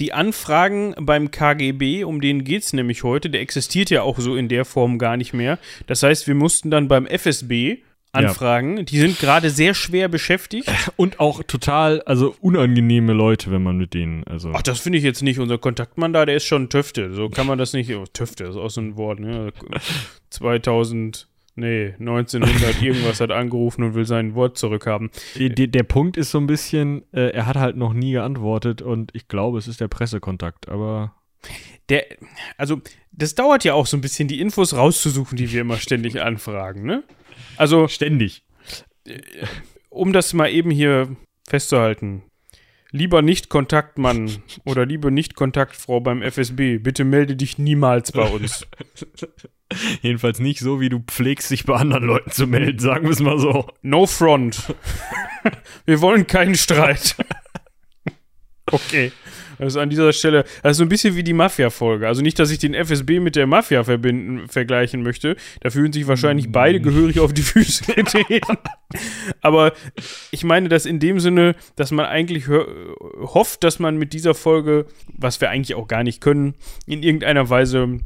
Die 0.00 0.12
Anfragen 0.12 0.94
beim 1.00 1.30
KGB, 1.30 2.04
um 2.04 2.20
den 2.20 2.44
geht 2.44 2.64
es 2.64 2.74
nämlich 2.74 3.02
heute, 3.02 3.30
der 3.30 3.40
existiert 3.40 3.88
ja 3.88 4.02
auch 4.02 4.18
so 4.18 4.36
in 4.36 4.48
der 4.50 4.66
Form 4.66 4.98
gar 4.98 5.16
nicht 5.16 5.32
mehr. 5.32 5.58
Das 5.86 6.02
heißt, 6.02 6.26
wir 6.26 6.34
mussten 6.34 6.70
dann 6.70 6.88
beim 6.88 7.06
FSB 7.06 7.78
anfragen. 8.14 8.84
Die 8.86 8.98
sind 8.98 9.18
gerade 9.18 9.50
sehr 9.50 9.74
schwer 9.74 10.08
beschäftigt. 10.08 10.70
und 10.96 11.20
auch 11.20 11.42
total, 11.42 12.02
also 12.02 12.34
unangenehme 12.40 13.12
Leute, 13.12 13.50
wenn 13.50 13.62
man 13.62 13.76
mit 13.76 13.94
denen, 13.94 14.24
also 14.24 14.52
Ach, 14.54 14.62
das 14.62 14.80
finde 14.80 14.98
ich 14.98 15.04
jetzt 15.04 15.22
nicht. 15.22 15.38
Unser 15.38 15.58
Kontaktmann 15.58 16.12
da, 16.12 16.26
der 16.26 16.36
ist 16.36 16.44
schon 16.44 16.68
Töfte. 16.68 17.12
So 17.14 17.28
kann 17.28 17.46
man 17.46 17.58
das 17.58 17.72
nicht. 17.72 17.92
Oh, 17.94 18.04
Töfte 18.12 18.44
ist 18.44 18.56
auch 18.56 18.70
so 18.70 18.80
ein 18.80 18.96
Wort, 18.96 19.20
ne? 19.20 19.52
2000, 20.30 21.28
nee, 21.54 21.94
1900 21.98 22.82
irgendwas 22.82 23.20
hat 23.20 23.30
angerufen 23.30 23.84
und 23.84 23.94
will 23.94 24.04
sein 24.06 24.34
Wort 24.34 24.58
zurückhaben. 24.58 25.10
der, 25.38 25.50
der, 25.50 25.66
der 25.68 25.82
Punkt 25.82 26.16
ist 26.16 26.30
so 26.30 26.38
ein 26.38 26.46
bisschen, 26.46 27.02
äh, 27.12 27.30
er 27.30 27.46
hat 27.46 27.56
halt 27.56 27.76
noch 27.76 27.92
nie 27.92 28.12
geantwortet 28.12 28.82
und 28.82 29.10
ich 29.14 29.28
glaube, 29.28 29.58
es 29.58 29.68
ist 29.68 29.80
der 29.80 29.88
Pressekontakt, 29.88 30.68
aber 30.68 31.14
Der, 31.88 32.04
also, 32.56 32.80
das 33.12 33.34
dauert 33.34 33.62
ja 33.64 33.74
auch 33.74 33.86
so 33.86 33.96
ein 33.96 34.00
bisschen, 34.00 34.26
die 34.26 34.40
Infos 34.40 34.74
rauszusuchen, 34.74 35.36
die 35.36 35.52
wir 35.52 35.60
immer 35.60 35.76
ständig 35.76 36.20
anfragen, 36.20 36.84
ne? 36.84 37.04
Also, 37.56 37.88
ständig. 37.88 38.44
um 39.90 40.12
das 40.12 40.32
mal 40.32 40.50
eben 40.50 40.70
hier 40.70 41.16
festzuhalten. 41.48 42.22
Lieber 42.90 43.22
nicht 43.22 43.48
Kontaktmann 43.48 44.30
oder 44.64 44.86
liebe 44.86 45.10
nicht 45.10 45.34
Kontaktfrau 45.34 46.00
beim 46.00 46.22
FSB, 46.22 46.78
bitte 46.78 47.04
melde 47.04 47.34
dich 47.34 47.58
niemals 47.58 48.12
bei 48.12 48.22
uns. 48.22 48.66
Jedenfalls 50.02 50.38
nicht 50.38 50.60
so, 50.60 50.80
wie 50.80 50.88
du 50.88 51.00
pflegst, 51.00 51.50
dich 51.50 51.64
bei 51.64 51.74
anderen 51.74 52.04
Leuten 52.04 52.30
zu 52.30 52.46
melden, 52.46 52.78
sagen 52.78 53.04
wir 53.04 53.10
es 53.10 53.18
mal 53.18 53.38
so. 53.38 53.66
No 53.82 54.06
front. 54.06 54.72
Wir 55.84 56.00
wollen 56.00 56.26
keinen 56.26 56.54
Streit. 56.54 57.16
Okay. 58.70 59.12
Also 59.58 59.80
an 59.80 59.90
dieser 59.90 60.12
Stelle, 60.12 60.44
das 60.62 60.72
ist 60.72 60.76
so 60.78 60.84
ein 60.84 60.88
bisschen 60.88 61.16
wie 61.16 61.22
die 61.22 61.32
Mafia-Folge. 61.32 62.06
Also 62.06 62.22
nicht, 62.22 62.38
dass 62.38 62.50
ich 62.50 62.58
den 62.58 62.74
FSB 62.74 63.20
mit 63.20 63.36
der 63.36 63.46
Mafia 63.46 63.84
verbinden, 63.84 64.48
vergleichen 64.48 65.02
möchte. 65.02 65.36
Da 65.60 65.70
fühlen 65.70 65.92
sich 65.92 66.06
wahrscheinlich 66.06 66.50
beide 66.52 66.80
gehörig 66.80 67.20
auf 67.20 67.32
die 67.32 67.42
Füße 67.42 67.92
getreten. 67.94 68.58
Aber 69.40 69.72
ich 70.30 70.44
meine 70.44 70.68
das 70.68 70.86
in 70.86 71.00
dem 71.00 71.20
Sinne, 71.20 71.54
dass 71.76 71.90
man 71.90 72.06
eigentlich 72.06 72.48
hofft, 72.48 73.64
dass 73.64 73.78
man 73.78 73.96
mit 73.96 74.12
dieser 74.12 74.34
Folge, 74.34 74.86
was 75.08 75.40
wir 75.40 75.50
eigentlich 75.50 75.74
auch 75.74 75.88
gar 75.88 76.04
nicht 76.04 76.20
können, 76.20 76.54
in 76.86 77.02
irgendeiner 77.02 77.48
Weise 77.50 78.00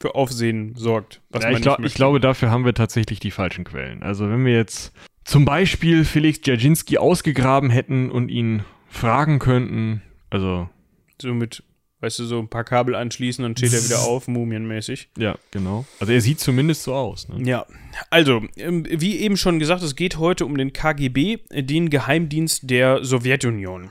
für 0.00 0.14
Aufsehen 0.14 0.74
sorgt. 0.76 1.20
Ja, 1.34 1.50
ich, 1.50 1.60
glaub, 1.60 1.80
ich 1.80 1.94
glaube, 1.94 2.20
dafür 2.20 2.50
haben 2.50 2.64
wir 2.64 2.74
tatsächlich 2.74 3.20
die 3.20 3.30
falschen 3.30 3.64
Quellen. 3.64 4.02
Also 4.02 4.28
wenn 4.30 4.44
wir 4.44 4.54
jetzt 4.54 4.92
zum 5.24 5.44
Beispiel 5.44 6.04
Felix 6.04 6.40
Dzerzhinsky 6.40 6.98
ausgegraben 6.98 7.70
hätten 7.70 8.10
und 8.10 8.30
ihn 8.30 8.64
fragen 8.88 9.38
könnten, 9.38 10.02
also 10.30 10.68
so 11.20 11.34
mit 11.34 11.62
Weißt 12.02 12.18
du, 12.18 12.24
so 12.24 12.38
ein 12.38 12.48
paar 12.48 12.64
Kabel 12.64 12.94
anschließen, 12.94 13.42
dann 13.42 13.54
steht 13.54 13.74
er 13.74 13.84
wieder 13.84 13.98
auf, 14.08 14.26
mumienmäßig. 14.26 15.10
Ja, 15.18 15.36
genau. 15.50 15.84
Also 15.98 16.12
er 16.12 16.20
sieht 16.22 16.40
zumindest 16.40 16.82
so 16.82 16.94
aus. 16.94 17.28
Ne? 17.28 17.46
Ja, 17.46 17.66
also, 18.08 18.42
ähm, 18.56 18.86
wie 18.88 19.18
eben 19.18 19.36
schon 19.36 19.58
gesagt, 19.58 19.82
es 19.82 19.96
geht 19.96 20.16
heute 20.16 20.46
um 20.46 20.56
den 20.56 20.72
KGB, 20.72 21.38
den 21.52 21.90
Geheimdienst 21.90 22.70
der 22.70 23.04
Sowjetunion. 23.04 23.90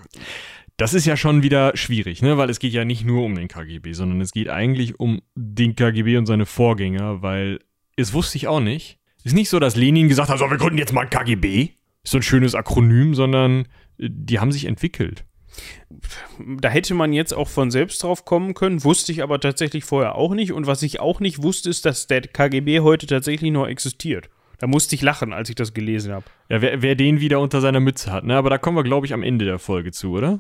Das 0.75 0.95
ist 0.95 1.05
ja 1.05 1.17
schon 1.17 1.43
wieder 1.43 1.77
schwierig, 1.77 2.23
ne? 2.23 2.37
weil 2.37 2.49
es 2.49 2.57
geht 2.57 2.73
ja 2.73 2.83
nicht 2.83 3.05
nur 3.05 3.23
um 3.23 3.35
den 3.35 3.47
KGB, 3.47 3.93
sondern 3.93 4.21
es 4.21 4.31
geht 4.31 4.49
eigentlich 4.49 4.99
um 4.99 5.21
den 5.35 5.75
KGB 5.75 6.17
und 6.17 6.25
seine 6.25 6.47
Vorgänger, 6.47 7.21
weil 7.21 7.59
es 7.95 8.13
wusste 8.13 8.37
ich 8.37 8.47
auch 8.47 8.61
nicht. 8.61 8.97
Ist 9.23 9.35
nicht 9.35 9.49
so, 9.49 9.59
dass 9.59 9.75
Lenin 9.75 10.07
gesagt 10.07 10.29
hat, 10.29 10.39
so, 10.39 10.49
wir 10.49 10.57
gründen 10.57 10.79
jetzt 10.79 10.93
mal 10.93 11.01
ein 11.01 11.09
KGB. 11.09 11.69
Ist 12.03 12.11
so 12.11 12.17
ein 12.17 12.23
schönes 12.23 12.55
Akronym, 12.55 13.13
sondern 13.13 13.65
äh, 13.99 14.09
die 14.09 14.39
haben 14.39 14.51
sich 14.51 14.65
entwickelt. 14.65 15.25
Da 16.39 16.69
hätte 16.69 16.93
man 16.93 17.13
jetzt 17.13 17.33
auch 17.33 17.47
von 17.47 17.71
selbst 17.71 18.03
drauf 18.03 18.25
kommen 18.25 18.53
können, 18.53 18.83
wusste 18.83 19.11
ich 19.11 19.23
aber 19.23 19.39
tatsächlich 19.39 19.83
vorher 19.83 20.15
auch 20.15 20.33
nicht. 20.33 20.53
Und 20.53 20.67
was 20.67 20.81
ich 20.83 20.99
auch 20.99 21.19
nicht 21.19 21.41
wusste, 21.41 21.69
ist, 21.69 21.85
dass 21.85 22.07
der 22.07 22.21
KGB 22.21 22.81
heute 22.81 23.07
tatsächlich 23.07 23.51
noch 23.51 23.67
existiert. 23.67 24.29
Da 24.59 24.67
musste 24.67 24.95
ich 24.95 25.01
lachen, 25.01 25.33
als 25.33 25.49
ich 25.49 25.55
das 25.55 25.73
gelesen 25.73 26.13
habe. 26.13 26.25
Ja, 26.49 26.61
wer, 26.61 26.81
wer 26.81 26.95
den 26.95 27.21
wieder 27.21 27.39
unter 27.39 27.61
seiner 27.61 27.79
Mütze 27.79 28.11
hat, 28.11 28.25
ne? 28.25 28.35
Aber 28.35 28.49
da 28.49 28.57
kommen 28.57 28.77
wir, 28.77 28.83
glaube 28.83 29.05
ich, 29.05 29.13
am 29.13 29.23
Ende 29.23 29.45
der 29.45 29.57
Folge 29.57 29.91
zu, 29.91 30.11
oder? 30.11 30.39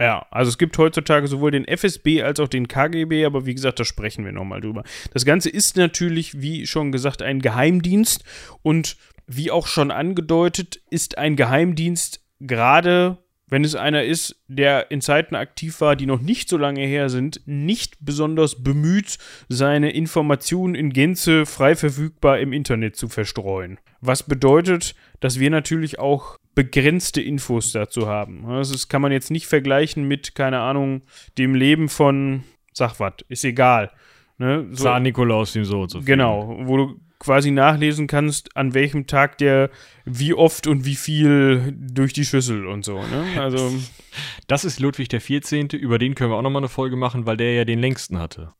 Ja, 0.00 0.26
also 0.30 0.48
es 0.48 0.58
gibt 0.58 0.78
heutzutage 0.78 1.26
sowohl 1.26 1.50
den 1.50 1.66
FSB 1.66 2.22
als 2.22 2.38
auch 2.38 2.48
den 2.48 2.68
KGB, 2.68 3.24
aber 3.24 3.46
wie 3.46 3.54
gesagt, 3.54 3.80
da 3.80 3.84
sprechen 3.84 4.24
wir 4.24 4.32
nochmal 4.32 4.60
drüber. 4.60 4.84
Das 5.12 5.24
Ganze 5.24 5.50
ist 5.50 5.76
natürlich, 5.76 6.40
wie 6.40 6.66
schon 6.66 6.92
gesagt, 6.92 7.20
ein 7.20 7.40
Geheimdienst 7.40 8.24
und 8.62 8.96
wie 9.26 9.50
auch 9.50 9.66
schon 9.66 9.90
angedeutet, 9.90 10.80
ist 10.88 11.18
ein 11.18 11.36
Geheimdienst 11.36 12.20
gerade 12.40 13.18
wenn 13.48 13.64
es 13.64 13.74
einer 13.74 14.04
ist, 14.04 14.36
der 14.48 14.90
in 14.90 15.00
Zeiten 15.00 15.34
aktiv 15.34 15.80
war, 15.80 15.96
die 15.96 16.06
noch 16.06 16.20
nicht 16.20 16.48
so 16.48 16.56
lange 16.56 16.84
her 16.86 17.08
sind, 17.08 17.40
nicht 17.46 17.96
besonders 18.00 18.62
bemüht, 18.62 19.18
seine 19.48 19.90
Informationen 19.90 20.74
in 20.74 20.90
Gänze 20.92 21.46
frei 21.46 21.74
verfügbar 21.74 22.38
im 22.38 22.52
Internet 22.52 22.96
zu 22.96 23.08
verstreuen. 23.08 23.78
Was 24.00 24.22
bedeutet, 24.22 24.94
dass 25.20 25.38
wir 25.38 25.50
natürlich 25.50 25.98
auch 25.98 26.38
begrenzte 26.58 27.22
Infos 27.22 27.70
dazu 27.70 28.08
haben. 28.08 28.42
Das 28.48 28.88
kann 28.88 29.00
man 29.00 29.12
jetzt 29.12 29.30
nicht 29.30 29.46
vergleichen 29.46 30.08
mit, 30.08 30.34
keine 30.34 30.58
Ahnung, 30.58 31.02
dem 31.38 31.54
Leben 31.54 31.88
von, 31.88 32.42
sag 32.72 32.98
was, 32.98 33.12
ist 33.28 33.44
egal. 33.44 33.92
Ne? 34.38 34.66
So, 34.72 34.82
Zar 34.82 34.98
Nikolaus 34.98 35.52
dem 35.52 35.64
so 35.64 35.82
und 35.82 35.90
so. 35.92 36.00
Genau, 36.00 36.58
wo 36.64 36.76
du 36.76 37.00
quasi 37.18 37.50
nachlesen 37.50 38.06
kannst, 38.06 38.56
an 38.56 38.74
welchem 38.74 39.06
Tag 39.06 39.38
der 39.38 39.70
wie 40.04 40.34
oft 40.34 40.66
und 40.66 40.84
wie 40.84 40.96
viel 40.96 41.74
durch 41.76 42.12
die 42.12 42.24
Schüssel 42.24 42.66
und 42.66 42.84
so. 42.84 42.98
Ne? 42.98 43.40
Also 43.40 43.72
das 44.46 44.64
ist 44.64 44.80
Ludwig 44.80 45.08
der 45.08 45.20
14., 45.20 45.68
über 45.70 45.98
den 45.98 46.14
können 46.14 46.30
wir 46.30 46.36
auch 46.36 46.42
nochmal 46.42 46.60
eine 46.60 46.68
Folge 46.68 46.96
machen, 46.96 47.26
weil 47.26 47.36
der 47.36 47.54
ja 47.54 47.64
den 47.64 47.80
längsten 47.80 48.18
hatte. 48.18 48.52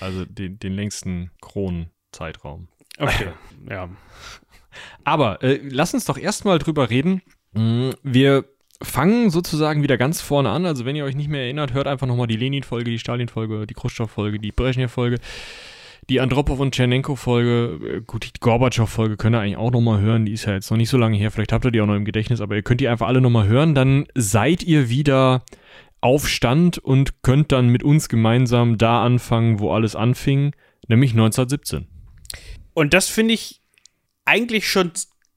Also 0.00 0.24
den, 0.24 0.58
den 0.58 0.72
längsten 0.72 1.30
Kronenzeitraum. 1.40 2.68
Okay, 2.98 3.28
ja. 3.70 3.88
Aber 5.04 5.42
äh, 5.42 5.60
lass 5.62 5.94
uns 5.94 6.04
doch 6.04 6.18
erstmal 6.18 6.58
drüber 6.58 6.90
reden. 6.90 7.22
Mm, 7.52 7.90
wir 8.02 8.44
fangen 8.82 9.30
sozusagen 9.30 9.82
wieder 9.82 9.96
ganz 9.96 10.20
vorne 10.20 10.50
an. 10.50 10.66
Also 10.66 10.84
wenn 10.84 10.96
ihr 10.96 11.04
euch 11.04 11.16
nicht 11.16 11.28
mehr 11.28 11.42
erinnert, 11.42 11.72
hört 11.72 11.86
einfach 11.86 12.06
nochmal 12.06 12.26
die 12.26 12.36
Lenin-Folge, 12.36 12.90
die 12.90 12.98
Stalin-Folge, 12.98 13.66
die 13.66 13.74
Khrushchev-Folge, 13.74 14.38
die 14.38 14.52
Brezhnev-Folge. 14.52 15.18
Die 16.08 16.20
Andropov 16.20 16.60
und 16.60 16.72
Tschernenko-Folge, 16.72 17.96
äh, 17.96 18.00
gut, 18.00 18.24
die 18.24 18.40
Gorbatschow-Folge 18.40 19.16
könnt 19.16 19.34
ihr 19.34 19.40
eigentlich 19.40 19.56
auch 19.56 19.72
nochmal 19.72 20.00
hören. 20.00 20.24
Die 20.24 20.32
ist 20.32 20.44
ja 20.44 20.52
jetzt 20.52 20.70
noch 20.70 20.76
nicht 20.76 20.88
so 20.88 20.98
lange 20.98 21.16
her. 21.16 21.32
Vielleicht 21.32 21.52
habt 21.52 21.64
ihr 21.64 21.72
die 21.72 21.80
auch 21.80 21.86
noch 21.86 21.96
im 21.96 22.04
Gedächtnis, 22.04 22.40
aber 22.40 22.54
ihr 22.54 22.62
könnt 22.62 22.80
die 22.80 22.88
einfach 22.88 23.08
alle 23.08 23.20
nochmal 23.20 23.48
hören. 23.48 23.74
Dann 23.74 24.06
seid 24.14 24.62
ihr 24.62 24.88
wieder 24.88 25.42
auf 26.00 26.28
Stand 26.28 26.78
und 26.78 27.22
könnt 27.22 27.50
dann 27.50 27.70
mit 27.70 27.82
uns 27.82 28.08
gemeinsam 28.08 28.78
da 28.78 29.04
anfangen, 29.04 29.58
wo 29.58 29.72
alles 29.72 29.96
anfing, 29.96 30.54
nämlich 30.86 31.10
1917. 31.10 31.88
Und 32.72 32.94
das 32.94 33.08
finde 33.08 33.34
ich 33.34 33.62
eigentlich 34.24 34.68
schon 34.68 34.92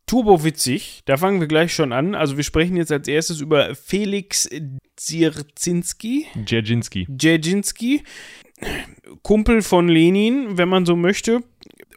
turbo 0.09 0.43
witzig. 0.43 1.01
Da 1.05 1.17
fangen 1.17 1.39
wir 1.39 1.47
gleich 1.47 1.71
schon 1.73 1.93
an. 1.93 2.15
Also 2.15 2.35
wir 2.35 2.43
sprechen 2.43 2.75
jetzt 2.75 2.91
als 2.91 3.07
erstes 3.07 3.41
über 3.41 3.75
Felix 3.75 4.49
Dzierzinski. 4.95 6.25
Dzerzhinsky. 6.45 7.07
Dzerzhinsky. 7.15 8.03
Kumpel 9.21 9.61
von 9.61 9.87
Lenin, 9.87 10.57
wenn 10.57 10.67
man 10.67 10.87
so 10.87 10.95
möchte. 10.95 11.43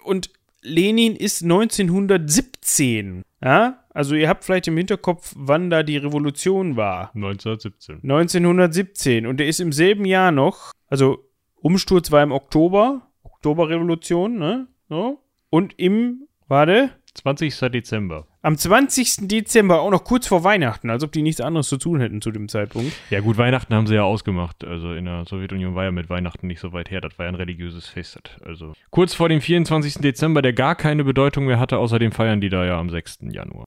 Und 0.05 0.31
Lenin 0.61 1.17
ist 1.17 1.43
1917. 1.43 3.23
Ja? 3.43 3.83
Also 3.95 4.15
ihr 4.15 4.29
habt 4.29 4.45
vielleicht 4.45 4.69
im 4.69 4.77
Hinterkopf, 4.77 5.33
wann 5.35 5.71
da 5.71 5.83
die 5.83 5.97
Revolution 5.97 6.77
war. 6.77 7.13
1917. 7.15 7.97
1917. 8.03 9.27
Und 9.27 9.41
er 9.41 9.49
ist 9.49 9.61
im 9.61 9.73
selben 9.73 10.05
Jahr 10.05 10.33
noch, 10.33 10.73
also 10.87 11.31
Umsturz 11.57 12.11
war 12.11 12.23
im 12.23 12.33
Oktober, 12.33 13.11
Oktoberrevolution, 13.23 14.39
ne? 14.39 14.69
So. 14.89 15.23
Und 15.49 15.79
im, 15.79 16.29
warte, 16.47 16.91
20. 17.15 17.59
Dezember. 17.71 18.27
Am 18.41 18.57
20. 18.57 19.29
Dezember, 19.29 19.83
auch 19.83 19.91
noch 19.91 20.05
kurz 20.05 20.27
vor 20.27 20.45
Weihnachten, 20.45 20.91
als 20.91 21.05
ob 21.05 21.13
die 21.13 21.23
nichts 21.23 21.41
anderes 21.41 21.69
zu 21.69 21.77
tun 21.77 22.01
hätten 22.01 22.23
zu 22.23 22.31
dem 22.31 22.49
Zeitpunkt. 22.49 22.93
Ja, 23.11 23.21
gut, 23.21 23.37
Weihnachten 23.37 23.75
haben 23.75 23.87
sie 23.87 23.95
ja 23.95 24.03
ausgemacht. 24.03 24.65
Also 24.65 24.95
in 24.95 25.05
der 25.05 25.25
Sowjetunion 25.27 25.75
war 25.75 25.85
ja 25.85 25.91
mit 25.91 26.09
Weihnachten 26.09 26.47
nicht 26.47 26.61
so 26.61 26.73
weit 26.73 26.91
her. 26.91 27.01
Das 27.01 27.19
war 27.19 27.27
ja 27.27 27.33
ein 27.33 27.37
religiöses 27.37 27.87
Fest. 27.87 28.19
Also 28.45 28.73
kurz 28.91 29.15
vor 29.15 29.29
dem 29.29 29.41
24. 29.41 29.97
Dezember, 29.97 30.43
der 30.43 30.55
gar 30.55 30.75
keine 30.75 31.05
Bedeutung 31.05 31.45
mehr 31.45 31.59
hatte. 31.59 31.79
Außerdem 31.79 32.13
feiern 32.13 32.41
die 32.41 32.49
da 32.49 32.65
ja 32.65 32.79
am 32.79 32.91
6. 32.91 33.19
Januar. 33.31 33.67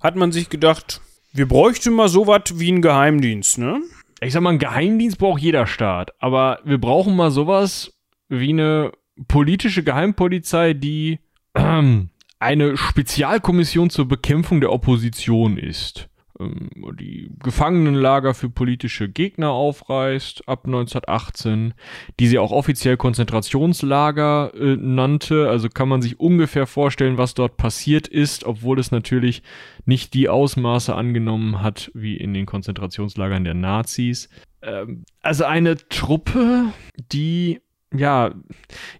Hat 0.00 0.16
man 0.16 0.32
sich 0.32 0.48
gedacht, 0.48 1.00
wir 1.32 1.46
bräuchten 1.46 1.92
mal 1.92 2.08
sowas 2.08 2.58
wie 2.58 2.68
einen 2.68 2.82
Geheimdienst, 2.82 3.58
ne? 3.58 3.80
Ich 4.20 4.32
sag 4.32 4.42
mal, 4.42 4.50
einen 4.50 4.58
Geheimdienst 4.58 5.18
braucht 5.18 5.40
jeder 5.40 5.66
Staat. 5.66 6.12
Aber 6.20 6.60
wir 6.64 6.78
brauchen 6.78 7.16
mal 7.16 7.30
sowas 7.30 7.92
wie 8.28 8.50
eine 8.50 8.92
politische 9.28 9.82
Geheimpolizei, 9.82 10.74
die. 10.74 11.20
Ähm, 11.54 12.08
eine 12.42 12.76
Spezialkommission 12.76 13.90
zur 13.90 14.06
Bekämpfung 14.08 14.60
der 14.60 14.72
Opposition 14.72 15.56
ist, 15.56 16.08
ähm, 16.40 16.70
die 16.98 17.30
Gefangenenlager 17.42 18.34
für 18.34 18.50
politische 18.50 19.08
Gegner 19.08 19.50
aufreißt 19.50 20.48
ab 20.48 20.66
1918, 20.66 21.74
die 22.18 22.26
sie 22.26 22.38
auch 22.38 22.50
offiziell 22.50 22.96
Konzentrationslager 22.96 24.52
äh, 24.54 24.76
nannte. 24.76 25.48
Also 25.48 25.68
kann 25.68 25.88
man 25.88 26.02
sich 26.02 26.20
ungefähr 26.20 26.66
vorstellen, 26.66 27.18
was 27.18 27.34
dort 27.34 27.56
passiert 27.56 28.08
ist, 28.08 28.44
obwohl 28.44 28.78
es 28.78 28.90
natürlich 28.90 29.42
nicht 29.84 30.14
die 30.14 30.28
Ausmaße 30.28 30.94
angenommen 30.94 31.62
hat 31.62 31.90
wie 31.94 32.16
in 32.16 32.34
den 32.34 32.46
Konzentrationslagern 32.46 33.44
der 33.44 33.54
Nazis. 33.54 34.28
Ähm, 34.62 35.04
also 35.20 35.44
eine 35.44 35.76
Truppe, 35.88 36.72
die 37.12 37.60
ja, 37.94 38.34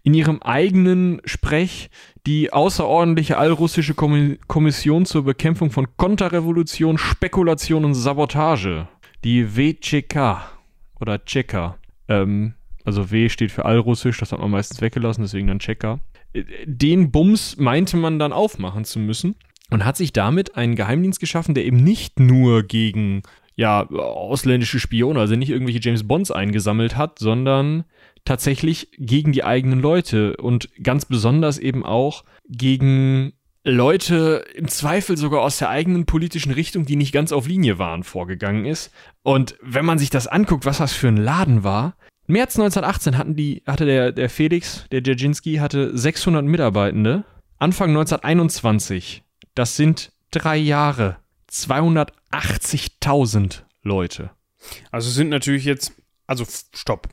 in 0.03 0.15
ihrem 0.15 0.43
eigenen 0.43 1.21
Sprech 1.25 1.91
die 2.27 2.53
außerordentliche 2.53 3.37
allrussische 3.37 3.95
Kommission 3.95 5.07
zur 5.07 5.25
Bekämpfung 5.25 5.71
von 5.71 5.89
Konterrevolution, 5.97 6.99
Spekulation 6.99 7.85
und 7.85 7.95
Sabotage, 7.95 8.89
die 9.25 9.57
WCK 9.57 10.43
oder 11.01 11.25
Tscheka, 11.25 11.79
ähm, 12.09 12.55
also 12.85 13.11
W 13.11 13.29
steht 13.29 13.53
für 13.53 13.65
allrussisch, 13.65 14.19
das 14.19 14.33
hat 14.33 14.41
man 14.41 14.51
meistens 14.51 14.81
weggelassen, 14.81 15.23
deswegen 15.23 15.47
dann 15.47 15.59
Tscheka. 15.59 16.01
Den 16.65 17.11
Bums 17.11 17.57
meinte 17.59 17.97
man 17.97 18.19
dann 18.19 18.33
aufmachen 18.33 18.85
zu 18.85 18.99
müssen 18.99 19.37
und 19.71 19.85
hat 19.85 19.97
sich 19.97 20.13
damit 20.13 20.57
einen 20.57 20.77
Geheimdienst 20.77 21.21
geschaffen, 21.21 21.55
der 21.55 21.65
eben 21.65 21.83
nicht 21.83 22.19
nur 22.19 22.63
gegen 22.63 23.23
ja, 23.55 23.87
ausländische 23.89 24.81
Spione, 24.81 25.21
also 25.21 25.37
nicht 25.37 25.51
irgendwelche 25.51 25.81
James 25.81 26.07
Bonds 26.07 26.31
eingesammelt 26.31 26.97
hat, 26.97 27.19
sondern 27.19 27.85
tatsächlich 28.25 28.89
gegen 28.99 29.33
die 29.33 29.45
eigenen 29.45 29.81
Leute 29.81 30.37
und 30.37 30.69
ganz 30.83 31.05
besonders 31.05 31.59
eben 31.59 31.85
auch 31.85 32.25
gegen 32.49 33.33
Leute 33.65 34.45
im 34.55 34.69
Zweifel 34.69 35.17
sogar 35.17 35.43
aus 35.43 35.59
der 35.59 35.71
eigenen 35.71 36.05
politischen 36.05 36.53
Richtung, 36.53 36.85
die 36.85 36.97
nicht 36.97 37.13
ganz 37.13 37.33
auf 37.33 37.47
Linie 37.47 37.79
waren, 37.79 38.03
vorgegangen 38.03 38.65
ist. 38.65 38.93
Und 39.23 39.57
wenn 39.63 39.85
man 39.85 39.99
sich 39.99 40.11
das 40.11 40.27
anguckt, 40.27 40.67
was 40.67 40.79
das 40.79 40.93
für 40.93 41.07
ein 41.09 41.17
Laden 41.17 41.63
war, 41.63 41.95
März 42.27 42.57
1918 42.57 43.19
hatten 43.19 43.37
die, 43.37 43.63
hatte 43.67 43.85
der, 43.85 44.13
der 44.13 44.31
Felix, 44.31 44.87
der 44.91 45.03
Dzerzhinsky, 45.03 45.57
hatte 45.57 45.97
600 45.97 46.45
Mitarbeitende. 46.45 47.25
Anfang 47.59 47.91
1921, 47.91 49.23
das 49.55 49.77
sind 49.77 50.13
drei 50.31 50.57
Jahre, 50.57 51.19
280.000 51.51 53.63
Leute. 53.83 54.31
Also 54.91 55.11
sind 55.11 55.29
natürlich 55.29 55.65
jetzt, 55.65 55.93
also 56.27 56.47
stopp 56.75 57.09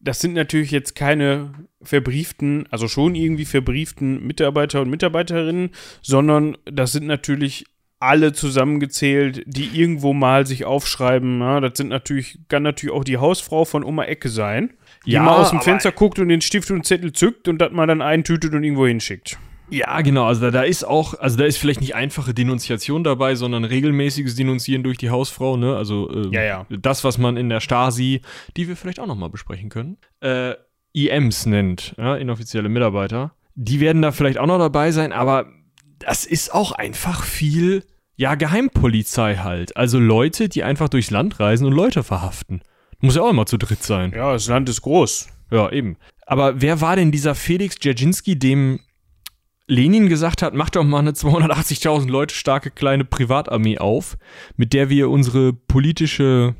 das 0.00 0.20
sind 0.20 0.32
natürlich 0.34 0.70
jetzt 0.70 0.94
keine 0.94 1.52
verbrieften, 1.82 2.66
also 2.70 2.88
schon 2.88 3.14
irgendwie 3.14 3.44
verbrieften 3.44 4.26
Mitarbeiter 4.26 4.80
und 4.80 4.90
Mitarbeiterinnen, 4.90 5.70
sondern 6.02 6.56
das 6.64 6.92
sind 6.92 7.06
natürlich 7.06 7.66
alle 8.00 8.32
zusammengezählt, 8.32 9.42
die 9.46 9.78
irgendwo 9.78 10.14
mal 10.14 10.46
sich 10.46 10.64
aufschreiben. 10.64 11.40
Ja, 11.40 11.60
das 11.60 11.72
sind 11.76 11.88
natürlich, 11.88 12.38
kann 12.48 12.62
natürlich 12.62 12.94
auch 12.94 13.04
die 13.04 13.18
Hausfrau 13.18 13.66
von 13.66 13.84
Oma 13.84 14.04
Ecke 14.04 14.30
sein, 14.30 14.72
die 15.04 15.12
ja, 15.12 15.22
mal 15.22 15.36
aus 15.36 15.50
dem 15.50 15.60
Fenster 15.60 15.92
guckt 15.92 16.18
und 16.18 16.28
den 16.28 16.40
Stift 16.40 16.70
und 16.70 16.86
Zettel 16.86 17.12
zückt 17.12 17.46
und 17.46 17.58
das 17.58 17.72
mal 17.72 17.86
dann 17.86 18.00
eintütet 18.00 18.54
und 18.54 18.64
irgendwo 18.64 18.86
hinschickt. 18.86 19.38
Ja, 19.70 20.00
genau. 20.00 20.26
Also 20.26 20.42
da, 20.42 20.50
da 20.50 20.62
ist 20.62 20.84
auch, 20.84 21.14
also 21.18 21.36
da 21.36 21.44
ist 21.44 21.56
vielleicht 21.58 21.80
nicht 21.80 21.94
einfache 21.94 22.34
Denunziation 22.34 23.04
dabei, 23.04 23.34
sondern 23.34 23.64
regelmäßiges 23.64 24.34
Denunzieren 24.34 24.82
durch 24.82 24.98
die 24.98 25.10
Hausfrau. 25.10 25.56
Ne? 25.56 25.76
Also 25.76 26.10
äh, 26.10 26.28
Ja, 26.34 26.42
ja. 26.42 26.66
das, 26.68 27.04
was 27.04 27.18
man 27.18 27.36
in 27.36 27.48
der 27.48 27.60
Stasi, 27.60 28.20
die 28.56 28.68
wir 28.68 28.76
vielleicht 28.76 29.00
auch 29.00 29.06
nochmal 29.06 29.30
besprechen 29.30 29.68
können, 29.68 29.98
äh, 30.20 30.54
IMs 30.92 31.46
nennt, 31.46 31.94
ja, 31.98 32.16
inoffizielle 32.16 32.68
Mitarbeiter. 32.68 33.32
Die 33.54 33.80
werden 33.80 34.02
da 34.02 34.10
vielleicht 34.12 34.38
auch 34.38 34.46
noch 34.46 34.58
dabei 34.58 34.90
sein, 34.90 35.12
aber 35.12 35.46
das 35.98 36.24
ist 36.24 36.52
auch 36.52 36.72
einfach 36.72 37.22
viel, 37.22 37.84
ja, 38.16 38.34
Geheimpolizei 38.34 39.36
halt. 39.36 39.76
Also 39.76 39.98
Leute, 39.98 40.48
die 40.48 40.64
einfach 40.64 40.88
durchs 40.88 41.10
Land 41.10 41.38
reisen 41.38 41.66
und 41.66 41.72
Leute 41.72 42.02
verhaften. 42.02 42.62
Muss 43.00 43.16
ja 43.16 43.22
auch 43.22 43.30
immer 43.30 43.46
zu 43.46 43.56
dritt 43.56 43.82
sein. 43.82 44.12
Ja, 44.14 44.32
das 44.32 44.48
Land 44.48 44.68
ist 44.68 44.82
groß. 44.82 45.28
Ja, 45.50 45.70
eben. 45.70 45.96
Aber 46.26 46.60
wer 46.60 46.80
war 46.80 46.96
denn 46.96 47.12
dieser 47.12 47.34
Felix 47.34 47.76
Dzerzhinsky, 47.76 48.38
dem 48.38 48.80
Lenin 49.70 50.08
gesagt 50.08 50.42
hat, 50.42 50.52
mach 50.52 50.68
doch 50.68 50.82
mal 50.82 50.98
eine 50.98 51.12
280.000 51.12 52.08
Leute 52.10 52.34
starke 52.34 52.72
kleine 52.72 53.04
Privatarmee 53.04 53.78
auf, 53.78 54.18
mit 54.56 54.72
der 54.72 54.90
wir 54.90 55.08
unsere 55.08 55.52
politische, 55.52 56.56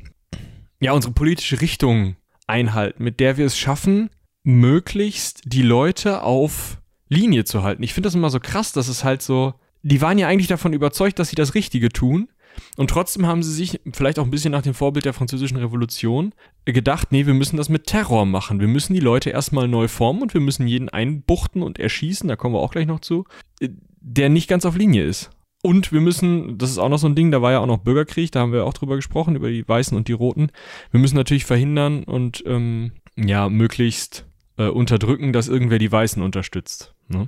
ja, 0.79 0.93
unsere 0.93 1.13
politische 1.13 1.59
Richtung 1.59 2.15
einhalten, 2.47 3.03
mit 3.03 3.19
der 3.19 3.35
wir 3.35 3.45
es 3.45 3.57
schaffen, 3.57 4.09
möglichst 4.43 5.41
die 5.43 5.61
Leute 5.61 6.23
auf 6.23 6.77
Linie 7.09 7.43
zu 7.43 7.63
halten. 7.63 7.83
Ich 7.83 7.93
finde 7.93 8.07
das 8.07 8.15
immer 8.15 8.29
so 8.29 8.39
krass, 8.39 8.71
dass 8.71 8.87
es 8.87 9.03
halt 9.03 9.21
so, 9.21 9.55
die 9.83 10.01
waren 10.01 10.17
ja 10.17 10.29
eigentlich 10.29 10.47
davon 10.47 10.71
überzeugt, 10.71 11.19
dass 11.19 11.29
sie 11.29 11.35
das 11.35 11.53
Richtige 11.53 11.89
tun. 11.89 12.29
Und 12.77 12.89
trotzdem 12.89 13.27
haben 13.27 13.43
sie 13.43 13.53
sich, 13.53 13.79
vielleicht 13.93 14.19
auch 14.19 14.25
ein 14.25 14.31
bisschen 14.31 14.51
nach 14.51 14.61
dem 14.61 14.73
Vorbild 14.73 15.05
der 15.05 15.13
französischen 15.13 15.57
Revolution, 15.57 16.33
gedacht, 16.65 17.11
nee, 17.11 17.25
wir 17.25 17.33
müssen 17.33 17.57
das 17.57 17.69
mit 17.69 17.85
Terror 17.85 18.25
machen. 18.25 18.59
Wir 18.59 18.67
müssen 18.67 18.93
die 18.93 18.99
Leute 18.99 19.29
erstmal 19.29 19.67
neu 19.67 19.87
formen 19.87 20.21
und 20.21 20.33
wir 20.33 20.41
müssen 20.41 20.67
jeden 20.67 20.89
einbuchten 20.89 21.63
und 21.63 21.79
erschießen, 21.79 22.27
da 22.27 22.35
kommen 22.35 22.55
wir 22.55 22.59
auch 22.59 22.71
gleich 22.71 22.87
noch 22.87 22.99
zu, 22.99 23.25
äh, 23.59 23.69
der 23.99 24.29
nicht 24.29 24.47
ganz 24.47 24.65
auf 24.65 24.77
Linie 24.77 25.05
ist. 25.05 25.31
Und 25.63 25.91
wir 25.91 26.01
müssen, 26.01 26.57
das 26.57 26.71
ist 26.71 26.79
auch 26.79 26.89
noch 26.89 26.97
so 26.97 27.07
ein 27.07 27.15
Ding, 27.15 27.29
da 27.29 27.41
war 27.41 27.51
ja 27.51 27.59
auch 27.59 27.67
noch 27.67 27.77
Bürgerkrieg, 27.77 28.31
da 28.31 28.39
haben 28.39 28.51
wir 28.51 28.65
auch 28.65 28.73
drüber 28.73 28.95
gesprochen, 28.95 29.35
über 29.35 29.49
die 29.49 29.67
Weißen 29.67 29.95
und 29.95 30.07
die 30.07 30.13
Roten. 30.13 30.49
Wir 30.89 30.99
müssen 30.99 31.15
natürlich 31.15 31.45
verhindern 31.45 32.03
und 32.03 32.43
ähm, 32.47 32.93
ja, 33.15 33.47
möglichst 33.47 34.25
äh, 34.57 34.67
unterdrücken, 34.67 35.33
dass 35.33 35.47
irgendwer 35.47 35.77
die 35.77 35.91
Weißen 35.91 36.21
unterstützt. 36.21 36.95
Ne? 37.07 37.27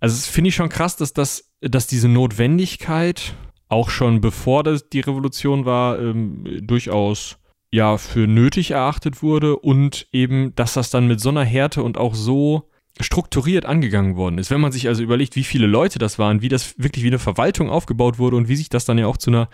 Also 0.00 0.16
das 0.16 0.26
finde 0.26 0.48
ich 0.48 0.56
schon 0.56 0.68
krass, 0.68 0.96
dass 0.96 1.12
das, 1.12 1.52
dass 1.60 1.86
diese 1.86 2.08
Notwendigkeit 2.08 3.34
auch 3.72 3.90
schon 3.90 4.20
bevor 4.20 4.62
das 4.62 4.88
die 4.90 5.00
Revolution 5.00 5.64
war, 5.64 5.98
ähm, 5.98 6.44
durchaus 6.62 7.38
ja 7.72 7.96
für 7.96 8.26
nötig 8.26 8.72
erachtet 8.72 9.22
wurde 9.22 9.56
und 9.56 10.06
eben, 10.12 10.54
dass 10.54 10.74
das 10.74 10.90
dann 10.90 11.08
mit 11.08 11.20
so 11.20 11.30
einer 11.30 11.44
Härte 11.44 11.82
und 11.82 11.96
auch 11.96 12.14
so 12.14 12.68
strukturiert 13.00 13.64
angegangen 13.64 14.16
worden 14.16 14.36
ist. 14.36 14.50
Wenn 14.50 14.60
man 14.60 14.72
sich 14.72 14.88
also 14.88 15.02
überlegt, 15.02 15.36
wie 15.36 15.44
viele 15.44 15.66
Leute 15.66 15.98
das 15.98 16.18
waren, 16.18 16.42
wie 16.42 16.50
das 16.50 16.74
wirklich 16.78 17.02
wie 17.02 17.08
eine 17.08 17.18
Verwaltung 17.18 17.70
aufgebaut 17.70 18.18
wurde 18.18 18.36
und 18.36 18.48
wie 18.48 18.56
sich 18.56 18.68
das 18.68 18.84
dann 18.84 18.98
ja 18.98 19.06
auch 19.06 19.16
zu 19.16 19.30
einer 19.30 19.48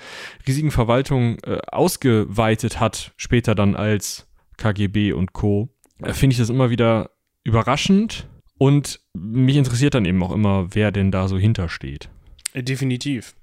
riesigen 0.49 0.73
Verwaltung 0.73 1.39
äh, 1.45 1.61
ausgeweitet 1.71 2.81
hat, 2.81 3.13
später 3.17 3.55
dann 3.55 3.77
als 3.77 4.27
KGB 4.57 5.13
und 5.13 5.33
Co., 5.33 5.69
äh, 6.03 6.13
finde 6.13 6.35
ich 6.35 6.39
das 6.39 6.51
immer 6.51 6.71
wieder 6.71 7.11
überraschend 7.45 8.29
und 8.59 9.01
mich 9.15 9.57
interessiert 9.57 9.95
dann 9.95 10.05
eben 10.05 10.23
auch 10.25 10.33
immer, 10.33 10.75
wer 10.75 10.91
denn 10.91 11.13
da 11.13 11.29
so 11.29 11.39
hintersteht. 11.39 12.11
Definitiv. 12.55 13.35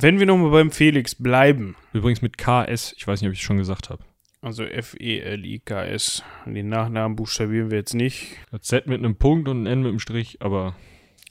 Wenn 0.00 0.20
wir 0.20 0.26
nochmal 0.26 0.50
beim 0.50 0.70
Felix 0.70 1.16
bleiben, 1.16 1.74
Übrigens 1.92 2.22
mit 2.22 2.38
KS, 2.38 2.94
ich 2.96 3.04
weiß 3.08 3.20
nicht, 3.20 3.28
ob 3.28 3.32
ich 3.32 3.40
es 3.40 3.44
schon 3.44 3.56
gesagt 3.58 3.90
habe. 3.90 4.04
also 4.40 4.62
F-E-L-I-K-S, 4.62 6.22
den 6.46 6.68
Nachnamen 6.68 7.16
buchstabieren 7.16 7.72
wir 7.72 7.78
jetzt 7.78 7.94
nicht. 7.94 8.36
Das 8.52 8.62
Z 8.62 8.86
mit 8.86 8.98
einem 8.98 9.16
Punkt 9.16 9.48
und 9.48 9.64
ein 9.64 9.66
N 9.66 9.80
mit 9.80 9.88
einem 9.88 9.98
Strich, 9.98 10.38
aber 10.40 10.76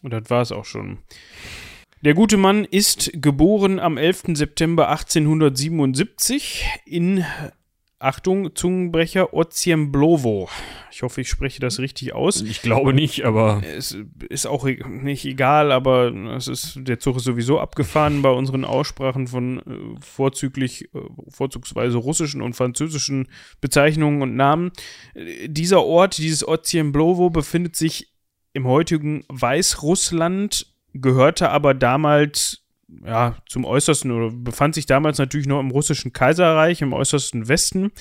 Und 0.04 0.12
das 0.12 0.30
war 0.30 0.42
es 0.42 0.52
auch 0.52 0.66
schon. 0.66 0.98
Der 2.02 2.14
gute 2.14 2.36
Mann 2.36 2.66
ist 2.66 3.10
geboren 3.14 3.80
am 3.80 3.96
11. 3.96 4.24
September 4.34 4.90
1877 4.90 6.66
in, 6.86 7.24
Achtung, 8.00 8.56
Zungenbrecher, 8.56 9.34
Oziemblovo. 9.34 10.50
Ich 10.92 11.02
hoffe, 11.02 11.22
ich 11.22 11.30
spreche 11.30 11.60
das 11.60 11.80
richtig 11.80 12.14
aus. 12.14 12.42
ich 12.42 12.62
glaube 12.62 12.94
nicht, 12.94 13.26
aber 13.26 13.64
Es 13.64 13.98
ist 14.30 14.46
auch 14.46 14.68
e- 14.68 14.84
nicht 14.88 15.26
egal, 15.26 15.72
aber 15.72 16.14
es 16.36 16.48
ist, 16.48 16.78
der 16.82 17.00
Zug 17.00 17.18
ist 17.18 17.24
sowieso 17.24 17.60
abgefahren 17.60 18.22
bei 18.22 18.30
unseren 18.30 18.66
Aussprachen 18.66 19.26
von 19.28 19.60
äh, 19.60 20.00
vorzüglich, 20.00 20.94
äh, 20.94 21.00
vorzugsweise 21.30 21.98
russischen 21.98 22.44
und 22.44 22.56
französischen 22.56 23.30
Bezeichnungen 23.62 24.22
und 24.22 24.36
Namen. 24.36 24.72
Äh, 25.16 25.50
dieser 25.50 25.84
Ort, 25.84 26.20
dieses 26.20 26.48
Oziemblovo, 26.48 27.32
befindet 27.32 27.76
sich 27.76 28.14
im 28.54 28.68
heutigen 28.68 29.24
Weißrussland, 29.30 30.68
gehörte 30.94 31.50
aber 31.50 31.74
damals 31.74 32.64
ja, 33.06 33.38
zum 33.48 33.66
äußersten 33.66 34.12
oder 34.12 34.32
befand 34.32 34.76
sich 34.76 34.86
damals 34.86 35.18
natürlich 35.18 35.48
noch 35.48 35.60
im 35.60 35.72
russischen 35.72 36.14
Kaiserreich, 36.14 36.82
im 36.82 36.94
äußersten 36.94 37.48
Westen. 37.48 37.92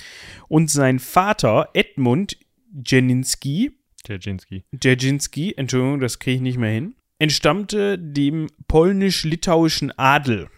Und 0.49 0.71
sein 0.71 0.99
Vater, 0.99 1.71
Edmund 1.75 2.39
Janinski, 2.85 3.73
Dzerzhinsky. 4.05 4.65
Dzerzhinsky, 4.79 5.55
Entschuldigung, 5.57 6.01
das 6.01 6.19
kriege 6.19 6.37
ich 6.37 6.43
nicht 6.43 6.59
mehr 6.59 6.71
hin, 6.71 6.95
entstammte 7.19 7.99
dem 7.99 8.49
polnisch-litauischen 8.69 9.97
Adel. 9.99 10.49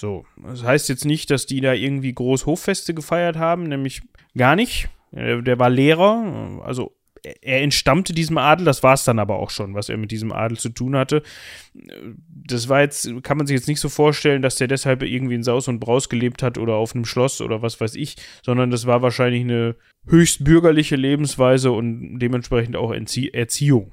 So, 0.00 0.24
das 0.42 0.64
heißt 0.64 0.88
jetzt 0.88 1.04
nicht, 1.04 1.30
dass 1.30 1.46
die 1.46 1.60
da 1.60 1.72
irgendwie 1.72 2.12
groß 2.12 2.46
Hoffeste 2.46 2.94
gefeiert 2.94 3.36
haben, 3.36 3.64
nämlich 3.64 4.02
gar 4.36 4.56
nicht. 4.56 4.88
Der 5.12 5.58
war 5.58 5.70
Lehrer, 5.70 6.62
also 6.64 6.96
er- 7.42 7.62
entstammte 7.62 8.12
diesem 8.12 8.38
Adel, 8.38 8.64
das 8.64 8.82
war 8.82 8.94
es 8.94 9.04
dann 9.04 9.18
aber 9.18 9.36
auch 9.38 9.50
schon, 9.50 9.74
was 9.74 9.88
er 9.88 9.96
mit 9.96 10.10
diesem 10.10 10.32
Adel 10.32 10.58
zu 10.58 10.68
tun 10.68 10.96
hatte. 10.96 11.22
Das 12.28 12.68
war 12.68 12.80
jetzt, 12.82 13.10
kann 13.22 13.36
man 13.36 13.46
sich 13.46 13.54
jetzt 13.54 13.68
nicht 13.68 13.80
so 13.80 13.88
vorstellen, 13.88 14.42
dass 14.42 14.56
der 14.56 14.68
deshalb 14.68 15.02
irgendwie 15.02 15.34
in 15.34 15.42
Saus 15.42 15.68
und 15.68 15.80
Braus 15.80 16.08
gelebt 16.08 16.42
hat 16.42 16.58
oder 16.58 16.74
auf 16.74 16.94
einem 16.94 17.04
Schloss 17.04 17.40
oder 17.40 17.62
was 17.62 17.80
weiß 17.80 17.94
ich, 17.96 18.16
sondern 18.42 18.70
das 18.70 18.86
war 18.86 19.02
wahrscheinlich 19.02 19.42
eine 19.42 19.76
höchst 20.06 20.44
bürgerliche 20.44 20.96
Lebensweise 20.96 21.72
und 21.72 22.18
dementsprechend 22.18 22.76
auch 22.76 22.92
Entzie 22.92 23.32
Erziehung. 23.32 23.92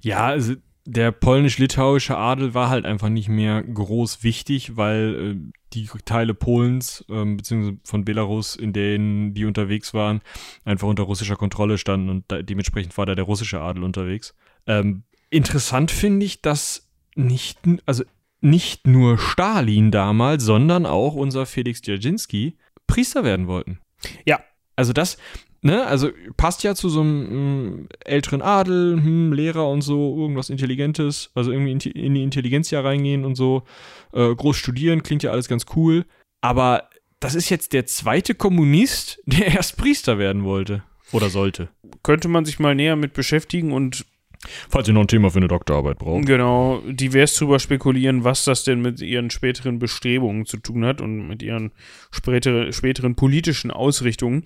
Ja, 0.00 0.26
also 0.26 0.54
der 0.86 1.10
polnisch-litauische 1.10 2.16
Adel 2.16 2.54
war 2.54 2.70
halt 2.70 2.86
einfach 2.86 3.08
nicht 3.08 3.28
mehr 3.28 3.62
groß 3.62 4.22
wichtig, 4.22 4.76
weil 4.76 5.36
äh, 5.36 5.52
die 5.72 5.88
Teile 6.04 6.32
Polens 6.32 7.04
ähm, 7.08 7.36
beziehungsweise 7.36 7.78
von 7.84 8.04
Belarus, 8.04 8.56
in 8.56 8.72
denen 8.72 9.34
die 9.34 9.44
unterwegs 9.44 9.92
waren, 9.92 10.20
einfach 10.64 10.88
unter 10.88 11.02
russischer 11.02 11.36
Kontrolle 11.36 11.76
standen 11.76 12.08
und 12.08 12.24
da, 12.28 12.40
dementsprechend 12.40 12.96
war 12.96 13.04
da 13.04 13.14
der 13.14 13.24
russische 13.24 13.60
Adel 13.60 13.82
unterwegs. 13.82 14.34
Ähm, 14.66 15.02
interessant 15.28 15.90
finde 15.90 16.24
ich, 16.24 16.40
dass 16.40 16.88
nicht, 17.16 17.58
also 17.84 18.04
nicht 18.40 18.86
nur 18.86 19.18
Stalin 19.18 19.90
damals, 19.90 20.44
sondern 20.44 20.86
auch 20.86 21.14
unser 21.14 21.46
Felix 21.46 21.82
Dzerzhinsky 21.82 22.56
Priester 22.86 23.24
werden 23.24 23.48
wollten. 23.48 23.80
Ja. 24.24 24.40
Also 24.76 24.92
das, 24.92 25.16
ne, 25.66 25.86
also 25.86 26.10
passt 26.36 26.62
ja 26.62 26.74
zu 26.74 26.88
so 26.88 27.00
einem 27.00 27.80
mm, 27.82 27.88
älteren 28.04 28.42
Adel, 28.42 28.94
hm, 29.02 29.32
Lehrer 29.32 29.68
und 29.68 29.82
so, 29.82 30.16
irgendwas 30.18 30.50
Intelligentes, 30.50 31.30
also 31.34 31.50
irgendwie 31.52 31.72
in, 31.72 31.78
die- 31.78 31.90
in 31.90 32.14
die 32.14 32.22
Intelligenz 32.22 32.70
ja 32.70 32.80
reingehen 32.80 33.24
und 33.24 33.34
so, 33.34 33.62
äh, 34.12 34.34
groß 34.34 34.56
studieren, 34.56 35.02
klingt 35.02 35.22
ja 35.22 35.30
alles 35.30 35.48
ganz 35.48 35.66
cool. 35.76 36.04
Aber 36.40 36.88
das 37.20 37.34
ist 37.34 37.50
jetzt 37.50 37.72
der 37.72 37.86
zweite 37.86 38.34
Kommunist, 38.34 39.20
der 39.26 39.48
erst 39.48 39.76
Priester 39.76 40.18
werden 40.18 40.44
wollte. 40.44 40.82
Oder 41.12 41.30
sollte. 41.30 41.68
Könnte 42.02 42.28
man 42.28 42.44
sich 42.44 42.58
mal 42.58 42.74
näher 42.74 42.96
mit 42.96 43.12
beschäftigen 43.12 43.72
und 43.72 44.04
Falls 44.68 44.86
ihr 44.86 44.94
noch 44.94 45.00
ein 45.00 45.08
Thema 45.08 45.30
für 45.30 45.38
eine 45.38 45.48
Doktorarbeit 45.48 45.98
braucht. 45.98 46.26
genau 46.26 46.80
divers 46.86 47.34
drüber 47.34 47.58
spekulieren, 47.58 48.22
was 48.22 48.44
das 48.44 48.62
denn 48.64 48.80
mit 48.80 49.00
ihren 49.00 49.30
späteren 49.30 49.78
Bestrebungen 49.78 50.44
zu 50.44 50.58
tun 50.58 50.84
hat 50.84 51.00
und 51.00 51.26
mit 51.26 51.42
ihren 51.42 51.72
spätere, 52.12 52.72
späteren 52.72 53.16
politischen 53.16 53.70
Ausrichtungen. 53.72 54.44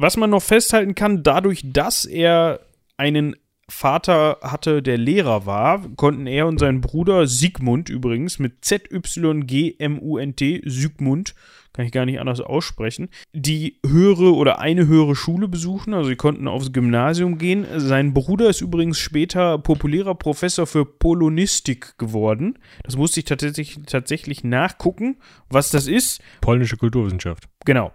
Was 0.00 0.16
man 0.16 0.30
noch 0.30 0.44
festhalten 0.44 0.94
kann, 0.94 1.24
dadurch, 1.24 1.62
dass 1.64 2.04
er 2.04 2.60
einen 2.96 3.34
Vater 3.68 4.38
hatte, 4.42 4.80
der 4.80 4.96
Lehrer 4.96 5.44
war, 5.44 5.88
konnten 5.96 6.28
er 6.28 6.46
und 6.46 6.60
sein 6.60 6.80
Bruder 6.80 7.26
Sigmund 7.26 7.88
übrigens 7.88 8.38
mit 8.38 8.64
Z-Y-G-M-U-N-T, 8.64 10.62
Sigmund, 10.64 11.34
kann 11.72 11.84
ich 11.84 11.90
gar 11.90 12.06
nicht 12.06 12.20
anders 12.20 12.40
aussprechen, 12.40 13.08
die 13.32 13.80
höhere 13.84 14.36
oder 14.36 14.60
eine 14.60 14.86
höhere 14.86 15.16
Schule 15.16 15.48
besuchen, 15.48 15.92
also 15.94 16.08
sie 16.08 16.16
konnten 16.16 16.46
aufs 16.46 16.72
Gymnasium 16.72 17.36
gehen. 17.36 17.66
Sein 17.78 18.14
Bruder 18.14 18.48
ist 18.48 18.60
übrigens 18.60 19.00
später 19.00 19.58
populärer 19.58 20.14
Professor 20.14 20.68
für 20.68 20.84
Polonistik 20.84 21.98
geworden. 21.98 22.60
Das 22.84 22.96
musste 22.96 23.18
ich 23.18 23.26
tatsächlich, 23.26 23.80
tatsächlich 23.86 24.44
nachgucken, 24.44 25.16
was 25.50 25.70
das 25.70 25.88
ist. 25.88 26.20
Polnische 26.40 26.76
Kulturwissenschaft. 26.76 27.48
Genau. 27.64 27.90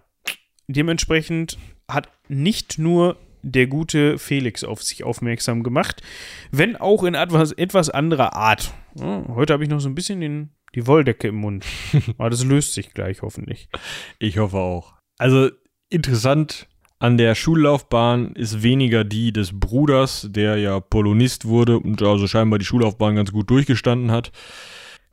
Dementsprechend 0.68 1.58
hat 1.90 2.08
nicht 2.28 2.78
nur 2.78 3.16
der 3.42 3.66
gute 3.66 4.18
Felix 4.18 4.64
auf 4.64 4.82
sich 4.82 5.04
aufmerksam 5.04 5.62
gemacht, 5.62 6.02
wenn 6.50 6.76
auch 6.76 7.04
in 7.04 7.14
etwas, 7.14 7.52
etwas 7.52 7.90
anderer 7.90 8.34
Art. 8.34 8.72
Ja, 8.98 9.24
heute 9.28 9.52
habe 9.52 9.64
ich 9.64 9.70
noch 9.70 9.80
so 9.80 9.88
ein 9.88 9.94
bisschen 9.94 10.20
den, 10.20 10.50
die 10.74 10.86
Wolldecke 10.86 11.28
im 11.28 11.36
Mund. 11.36 11.64
Aber 12.18 12.30
das 12.30 12.44
löst 12.44 12.74
sich 12.74 12.94
gleich 12.94 13.22
hoffentlich. 13.22 13.68
Ich 14.18 14.38
hoffe 14.38 14.56
auch. 14.56 14.94
Also 15.18 15.50
interessant, 15.90 16.68
an 16.98 17.18
der 17.18 17.34
Schullaufbahn 17.34 18.32
ist 18.34 18.62
weniger 18.62 19.04
die 19.04 19.32
des 19.32 19.58
Bruders, 19.58 20.28
der 20.30 20.56
ja 20.56 20.80
Polonist 20.80 21.44
wurde 21.44 21.78
und 21.78 22.00
also 22.02 22.26
scheinbar 22.26 22.58
die 22.58 22.64
Schullaufbahn 22.64 23.16
ganz 23.16 23.30
gut 23.30 23.50
durchgestanden 23.50 24.10
hat, 24.10 24.32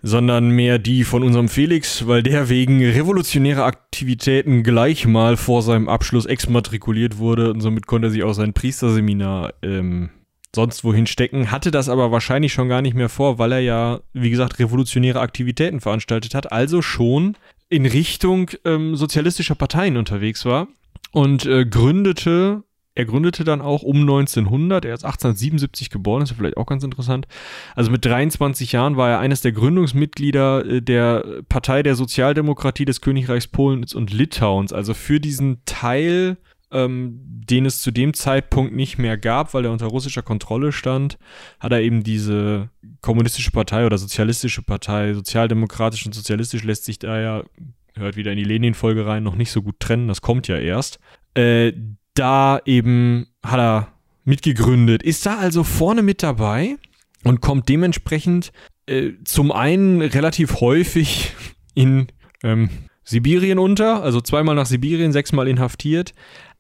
sondern 0.04 0.50
mehr 0.50 0.80
die 0.80 1.04
von 1.04 1.24
unserem 1.24 1.50
Felix, 1.50 2.08
weil 2.08 2.24
der 2.24 2.50
wegen 2.50 2.84
revolutionärer 2.84 3.66
Aktivitäten 3.66 4.64
gleich 4.64 5.06
mal 5.06 5.38
vor 5.38 5.62
seinem 5.62 5.90
Abschluss 5.90 6.26
exmatrikuliert 6.26 7.18
wurde 7.18 7.52
und 7.52 7.62
somit 7.62 7.88
konnte 7.88 8.08
er 8.08 8.12
sich 8.12 8.24
auch 8.24 8.34
sein 8.34 8.54
Priesterseminar 8.54 9.54
ähm, 9.62 10.10
sonst 10.56 10.84
wohin 10.84 11.08
stecken, 11.08 11.52
hatte 11.52 11.72
das 11.72 11.90
aber 11.90 12.12
wahrscheinlich 12.12 12.54
schon 12.54 12.70
gar 12.70 12.82
nicht 12.82 12.96
mehr 12.96 13.10
vor, 13.10 13.38
weil 13.40 13.54
er 13.54 13.60
ja, 13.60 14.00
wie 14.14 14.30
gesagt, 14.30 14.60
revolutionäre 14.60 15.20
Aktivitäten 15.20 15.80
veranstaltet 15.80 16.36
hat, 16.36 16.52
also 16.52 16.82
schon 16.82 17.38
in 17.70 17.86
Richtung 17.86 18.52
ähm, 18.66 18.96
sozialistischer 18.96 19.56
Parteien 19.56 19.98
unterwegs 19.98 20.46
war 20.46 20.68
und 21.12 21.46
äh, 21.46 21.66
gründete, 21.66 22.64
er 22.94 23.06
gründete 23.06 23.44
dann 23.44 23.62
auch 23.62 23.84
um 23.84 24.02
1900, 24.02 24.86
er 24.86 24.94
ist 24.94 25.06
1877 25.06 25.90
geboren, 25.90 26.24
ist 26.24 26.34
vielleicht 26.34 26.58
auch 26.58 26.66
ganz 26.66 26.84
interessant. 26.84 27.28
Also 27.76 27.90
mit 27.90 28.04
23 28.04 28.74
Jahren 28.74 28.98
war 28.98 29.10
er 29.10 29.20
eines 29.20 29.42
der 29.42 29.54
Gründungsmitglieder 29.54 30.66
äh, 30.66 30.82
der 30.82 31.44
Partei 31.48 31.84
der 31.84 31.96
Sozialdemokratie 31.96 32.86
des 32.86 33.02
Königreichs 33.02 33.48
Polens 33.48 33.94
und 33.94 34.12
Litauens, 34.12 34.74
also 34.74 34.94
für 34.94 35.20
diesen 35.20 35.62
Teil 35.66 36.38
ähm, 36.72 37.20
den 37.26 37.66
es 37.66 37.82
zu 37.82 37.92
dem 37.92 38.14
Zeitpunkt 38.14 38.74
nicht 38.74 38.98
mehr 38.98 39.18
gab, 39.18 39.54
weil 39.54 39.66
er 39.66 39.72
unter 39.72 39.88
russischer 39.88 40.22
Kontrolle 40.22 40.72
stand, 40.72 41.18
hat 41.60 41.74
er 41.74 41.82
eben 41.82 42.04
diese 42.04 42.70
kommunistische 43.02 43.52
Partei 43.52 43.86
oder 43.86 43.98
sozialistische 43.98 44.62
Partei, 44.62 45.14
sozialdemokratisch 45.14 46.06
und 46.06 46.16
sozialistisch 46.16 46.64
lässt 46.64 46.86
sich 46.86 46.98
da 47.00 47.20
ja, 47.20 47.44
hört 47.96 48.16
wieder 48.16 48.32
in 48.32 48.38
die 48.38 48.46
Lenin-Folge 48.46 49.06
rein, 49.06 49.24
noch 49.24 49.36
nicht 49.36 49.52
so 49.52 49.62
gut 49.62 49.80
trennen, 49.80 50.08
das 50.08 50.22
kommt 50.22 50.48
ja 50.48 50.58
erst. 50.58 51.00
Äh, 51.34 51.74
da 52.14 52.60
eben 52.66 53.28
hat 53.44 53.60
er 53.60 53.88
mitgegründet, 54.24 55.04
ist 55.04 55.26
da 55.26 55.38
also 55.38 55.64
vorne 55.64 56.02
mit 56.02 56.24
dabei 56.24 56.78
und 57.24 57.42
kommt 57.42 57.70
dementsprechend 57.70 58.52
äh, 58.86 59.12
zum 59.24 59.52
einen 59.52 60.02
relativ 60.02 60.60
häufig 60.62 61.34
in 61.74 62.08
ähm, 62.44 62.70
Sibirien 63.04 63.60
unter, 63.60 64.04
also 64.04 64.22
zweimal 64.22 64.56
nach 64.56 64.66
Sibirien, 64.66 65.12
sechsmal 65.12 65.48
inhaftiert, 65.48 66.14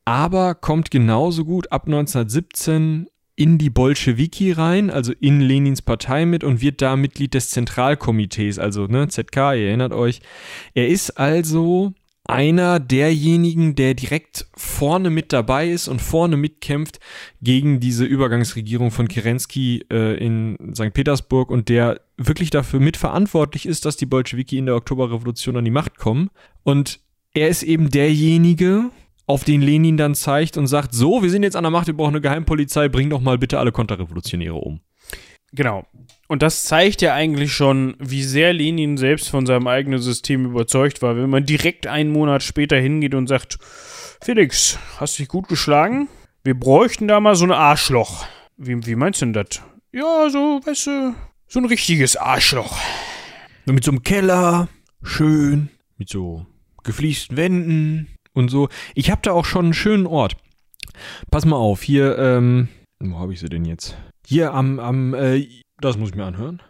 aber 0.05 0.55
kommt 0.55 0.91
genauso 0.91 1.45
gut 1.45 1.71
ab 1.71 1.85
1917 1.85 3.07
in 3.35 3.57
die 3.57 3.69
Bolschewiki 3.69 4.51
rein, 4.51 4.89
also 4.89 5.13
in 5.19 5.41
Lenins 5.41 5.81
Partei 5.81 6.25
mit 6.25 6.43
und 6.43 6.61
wird 6.61 6.81
da 6.81 6.95
Mitglied 6.95 7.33
des 7.33 7.49
Zentralkomitees, 7.49 8.59
also 8.59 8.87
ne, 8.87 9.07
ZK, 9.07 9.35
ihr 9.55 9.67
erinnert 9.67 9.93
euch. 9.93 10.21
Er 10.73 10.87
ist 10.87 11.11
also 11.11 11.93
einer 12.31 12.79
derjenigen, 12.79 13.75
der 13.75 13.93
direkt 13.93 14.47
vorne 14.55 15.09
mit 15.09 15.33
dabei 15.33 15.69
ist 15.69 15.89
und 15.89 16.01
vorne 16.01 16.37
mitkämpft 16.37 16.99
gegen 17.41 17.81
diese 17.81 18.05
Übergangsregierung 18.05 18.89
von 18.89 19.09
Kerensky 19.09 19.85
äh, 19.91 20.15
in 20.15 20.57
St. 20.73 20.93
Petersburg 20.93 21.51
und 21.51 21.67
der 21.67 21.99
wirklich 22.17 22.49
dafür 22.49 22.79
mitverantwortlich 22.79 23.65
ist, 23.65 23.85
dass 23.85 23.97
die 23.97 24.05
Bolschewiki 24.05 24.57
in 24.57 24.65
der 24.65 24.75
Oktoberrevolution 24.75 25.57
an 25.57 25.65
die 25.65 25.71
Macht 25.71 25.97
kommen. 25.97 26.29
Und 26.63 27.01
er 27.33 27.49
ist 27.49 27.63
eben 27.63 27.89
derjenige, 27.89 28.91
auf 29.27 29.43
den 29.43 29.61
Lenin 29.61 29.97
dann 29.97 30.15
zeigt 30.15 30.57
und 30.57 30.67
sagt, 30.67 30.93
so, 30.93 31.21
wir 31.21 31.29
sind 31.29 31.43
jetzt 31.43 31.55
an 31.55 31.63
der 31.63 31.71
Macht, 31.71 31.87
wir 31.87 31.95
brauchen 31.95 32.15
eine 32.15 32.21
Geheimpolizei, 32.21 32.87
bring 32.87 33.09
doch 33.09 33.21
mal 33.21 33.37
bitte 33.37 33.59
alle 33.59 33.71
Konterrevolutionäre 33.73 34.55
um. 34.55 34.79
Genau. 35.53 35.85
Und 36.31 36.41
das 36.41 36.63
zeigt 36.63 37.01
ja 37.01 37.13
eigentlich 37.13 37.51
schon, 37.51 37.97
wie 37.99 38.23
sehr 38.23 38.53
Lenin 38.53 38.95
selbst 38.95 39.27
von 39.27 39.45
seinem 39.45 39.67
eigenen 39.67 39.99
System 39.99 40.45
überzeugt 40.45 41.01
war. 41.01 41.17
Wenn 41.17 41.29
man 41.29 41.45
direkt 41.45 41.87
einen 41.87 42.09
Monat 42.09 42.41
später 42.41 42.77
hingeht 42.77 43.15
und 43.15 43.27
sagt, 43.27 43.57
Felix, 44.23 44.79
hast 44.95 45.19
dich 45.19 45.27
gut 45.27 45.49
geschlagen? 45.49 46.07
Wir 46.45 46.57
bräuchten 46.57 47.09
da 47.09 47.19
mal 47.19 47.35
so 47.35 47.43
ein 47.43 47.51
Arschloch. 47.51 48.25
Wie, 48.55 48.85
wie 48.85 48.95
meinst 48.95 49.21
du 49.21 49.25
denn 49.25 49.33
das? 49.33 49.61
Ja, 49.91 50.29
so, 50.29 50.61
weißt 50.63 50.87
du, 50.87 51.15
so 51.47 51.59
ein 51.59 51.65
richtiges 51.65 52.15
Arschloch. 52.15 52.77
Mit 53.65 53.83
so 53.83 53.91
einem 53.91 54.03
Keller, 54.03 54.69
schön, 55.03 55.69
mit 55.97 56.07
so 56.07 56.45
gefliesten 56.85 57.35
Wänden, 57.35 58.07
und 58.31 58.47
so. 58.47 58.69
Ich 58.95 59.11
habe 59.11 59.19
da 59.21 59.33
auch 59.33 59.43
schon 59.43 59.65
einen 59.65 59.73
schönen 59.73 60.05
Ort. 60.05 60.37
Pass 61.29 61.43
mal 61.43 61.57
auf, 61.57 61.81
hier, 61.81 62.17
ähm, 62.17 62.69
wo 63.01 63.19
habe 63.19 63.33
ich 63.33 63.41
sie 63.41 63.49
denn 63.49 63.65
jetzt? 63.65 63.97
Hier 64.25 64.53
am, 64.53 64.79
am, 64.79 65.13
äh, 65.13 65.45
das 65.81 65.97
muss 65.97 66.09
ich 66.09 66.15
mir 66.15 66.25
anhören. 66.25 66.61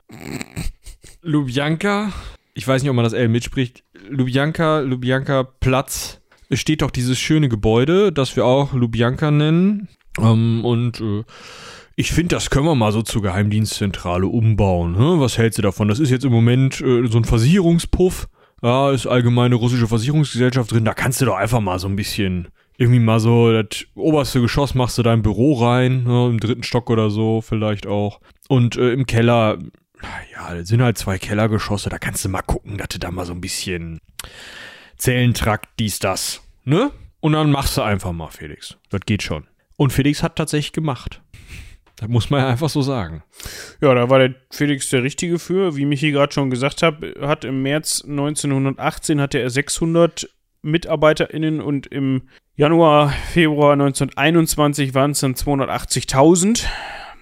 Lubjanka, 1.22 2.12
ich 2.54 2.68
weiß 2.68 2.82
nicht, 2.82 2.90
ob 2.90 2.96
man 2.96 3.06
das 3.06 3.14
L 3.14 3.28
mitspricht. 3.28 3.84
Lubjanka, 4.10 4.80
Lubjanka 4.80 5.44
Platz. 5.44 6.20
Es 6.50 6.60
steht 6.60 6.82
doch 6.82 6.92
dieses 6.92 7.20
schöne 7.20 7.48
Gebäude, 7.48 8.12
das 8.12 8.36
wir 8.36 8.46
auch 8.46 8.74
Lubjanka 8.74 9.32
nennen. 9.32 9.88
Ähm, 10.20 10.66
und 10.66 11.00
äh, 11.00 11.24
ich 11.96 12.12
finde, 12.12 12.36
das 12.36 12.50
können 12.50 12.66
wir 12.66 12.76
mal 12.76 12.92
so 12.92 13.02
zur 13.02 13.22
Geheimdienstzentrale 13.22 14.28
umbauen. 14.28 14.98
Hm? 14.98 15.20
Was 15.20 15.38
hältst 15.38 15.60
du 15.60 15.62
davon? 15.62 15.88
Das 15.88 16.00
ist 16.00 16.10
jetzt 16.10 16.26
im 16.26 16.32
Moment 16.32 16.82
äh, 16.82 17.08
so 17.08 17.18
ein 17.18 17.26
Versicherungspuff 17.26 18.28
ja, 18.62 18.92
ist 18.92 19.08
allgemeine 19.08 19.56
russische 19.56 19.88
Versicherungsgesellschaft 19.88 20.72
drin, 20.72 20.86
da 20.86 20.94
kannst 20.94 21.22
du 21.22 21.26
doch 21.26 21.36
einfach 21.36 21.60
mal 21.60 21.80
so 21.80 21.88
ein 21.88 21.96
bisschen, 21.96 22.50
irgendwie 22.78 23.00
mal 23.00 23.20
so, 23.20 23.52
das 23.52 23.86
oberste 23.96 24.42
Geschoss 24.42 24.76
machst 24.76 24.98
du 24.98 25.04
dein 25.04 25.22
Büro 25.22 25.54
rein, 25.54 26.04
ne, 26.04 26.28
im 26.28 26.40
dritten 26.40 26.64
Stock 26.64 26.90
oder 26.90 27.10
so 27.10 27.42
vielleicht 27.42 27.88
auch. 27.88 28.20
Und 28.52 28.76
äh, 28.76 28.92
im 28.92 29.06
Keller, 29.06 29.60
ja, 30.34 30.66
sind 30.66 30.82
halt 30.82 30.98
zwei 30.98 31.18
Kellergeschosse, 31.18 31.88
da 31.90 31.98
kannst 31.98 32.26
du 32.26 32.28
mal 32.28 32.42
gucken, 32.42 32.78
dass 32.78 32.90
du 32.90 33.00
da 33.00 33.10
mal 33.10 33.26
so 33.26 33.32
ein 33.32 33.40
bisschen 33.40 34.02
Zellentrakt, 34.98 35.70
dies, 35.80 36.00
das, 36.00 36.42
ne? 36.66 36.92
Und 37.22 37.32
dann 37.32 37.50
machst 37.50 37.78
du 37.78 37.82
einfach 37.82 38.12
mal, 38.12 38.28
Felix. 38.28 38.76
Das 38.90 39.00
geht 39.06 39.24
schon. 39.24 39.48
Und 39.78 39.94
Felix 39.94 40.22
hat 40.22 40.36
tatsächlich 40.36 40.74
gemacht. 40.74 41.22
Das 41.96 42.10
muss 42.10 42.30
man 42.30 42.42
ja 42.42 42.50
einfach 42.50 42.68
so 42.68 42.82
sagen. 42.82 43.24
Ja, 43.80 43.96
da 43.96 44.10
war 44.10 44.20
der 44.20 44.36
Felix 44.50 44.90
der 44.90 45.04
Richtige 45.04 45.40
für. 45.40 45.78
Wie 45.78 45.86
Michi 45.86 46.12
gerade 46.12 46.34
schon 46.34 46.50
gesagt 46.50 46.84
hat, 46.84 46.98
hat 47.22 47.46
im 47.46 47.62
März 47.62 48.04
1918 48.04 49.22
hatte 49.22 49.40
er 49.40 49.50
600 49.50 50.30
MitarbeiterInnen 50.62 51.62
und 51.62 51.88
im 51.88 52.24
Januar, 52.58 53.14
Februar 53.32 53.72
1921 53.72 54.94
waren 54.94 55.12
es 55.12 55.22
dann 55.22 55.36
280.000. 55.36 56.66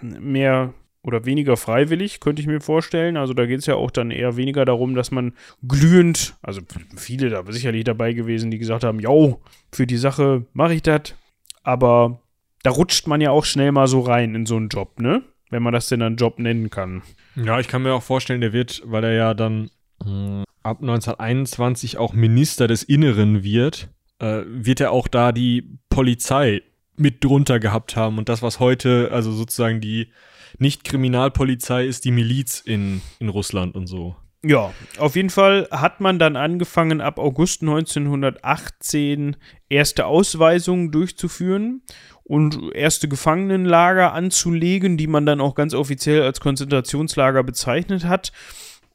Mehr 0.02 0.74
oder 1.02 1.26
weniger 1.26 1.58
freiwillig, 1.58 2.20
könnte 2.20 2.42
ich 2.42 2.48
mir 2.48 2.62
vorstellen. 2.62 3.18
Also 3.18 3.34
da 3.34 3.46
geht 3.46 3.60
es 3.60 3.66
ja 3.66 3.76
auch 3.76 3.92
dann 3.92 4.12
eher 4.12 4.36
weniger 4.36 4.66
darum, 4.66 4.96
dass 4.96 5.12
man 5.12 5.34
glühend, 5.68 6.36
also 6.42 6.62
viele 6.96 7.30
da 7.30 7.44
sicherlich 7.50 7.86
dabei 7.86 8.14
gewesen, 8.14 8.52
die 8.52 8.58
gesagt 8.58 8.84
haben, 8.84 9.00
yo, 9.00 9.42
für 9.72 9.88
die 9.88 9.98
Sache 9.98 10.46
mache 10.54 10.74
ich 10.74 10.82
das. 10.82 11.16
Aber 11.64 12.22
da 12.64 12.72
rutscht 12.72 13.08
man 13.08 13.22
ja 13.22 13.32
auch 13.32 13.46
schnell 13.46 13.72
mal 13.72 13.88
so 13.88 14.02
rein 14.02 14.36
in 14.36 14.46
so 14.46 14.58
einen 14.58 14.70
Job, 14.70 15.00
ne? 15.00 15.24
Wenn 15.50 15.64
man 15.64 15.74
das 15.74 15.88
denn 15.88 16.02
einen 16.02 16.18
Job 16.18 16.38
nennen 16.38 16.70
kann. 16.70 17.02
Ja, 17.36 17.60
ich 17.60 17.68
kann 17.68 17.82
mir 17.82 17.94
auch 17.94 18.04
vorstellen, 18.04 18.42
der 18.42 18.54
wird, 18.54 18.84
weil 18.86 19.04
er 19.04 19.14
ja 19.14 19.34
dann 19.34 19.72
äh, 20.06 20.44
ab 20.62 20.82
1921 20.82 21.98
auch 21.98 22.14
Minister 22.14 22.68
des 22.68 22.84
Inneren 22.84 23.44
wird, 23.44 23.90
äh, 24.20 24.44
wird 24.46 24.80
er 24.80 24.92
auch 24.92 25.08
da 25.08 25.32
die 25.32 25.80
Polizei 25.90 26.62
mit 26.98 27.24
drunter 27.24 27.60
gehabt 27.60 27.96
haben. 27.96 28.18
Und 28.18 28.30
das, 28.30 28.44
was 28.44 28.60
heute, 28.60 29.10
also 29.12 29.32
sozusagen 29.32 29.82
die 29.82 30.12
nicht 30.58 30.84
Kriminalpolizei 30.84 31.86
ist, 31.86 32.06
die 32.06 32.12
Miliz 32.12 32.60
in, 32.60 33.02
in 33.20 33.30
Russland 33.30 33.76
und 33.76 33.88
so. 33.88 34.16
Ja, 34.42 34.74
auf 34.98 35.18
jeden 35.18 35.30
Fall 35.30 35.68
hat 35.70 36.00
man 36.00 36.18
dann 36.18 36.38
angefangen, 36.38 37.02
ab 37.02 37.20
August 37.20 37.62
1918 37.62 39.36
erste 39.68 40.06
Ausweisungen 40.06 40.92
durchzuführen 40.92 41.82
und 42.24 42.74
erste 42.74 43.10
Gefangenenlager 43.10 44.14
anzulegen, 44.14 44.96
die 44.96 45.08
man 45.08 45.26
dann 45.26 45.42
auch 45.42 45.56
ganz 45.56 45.74
offiziell 45.74 46.22
als 46.22 46.40
Konzentrationslager 46.40 47.44
bezeichnet 47.44 48.06
hat. 48.06 48.32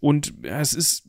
Und 0.00 0.32
es 0.44 0.72
ist 0.72 1.08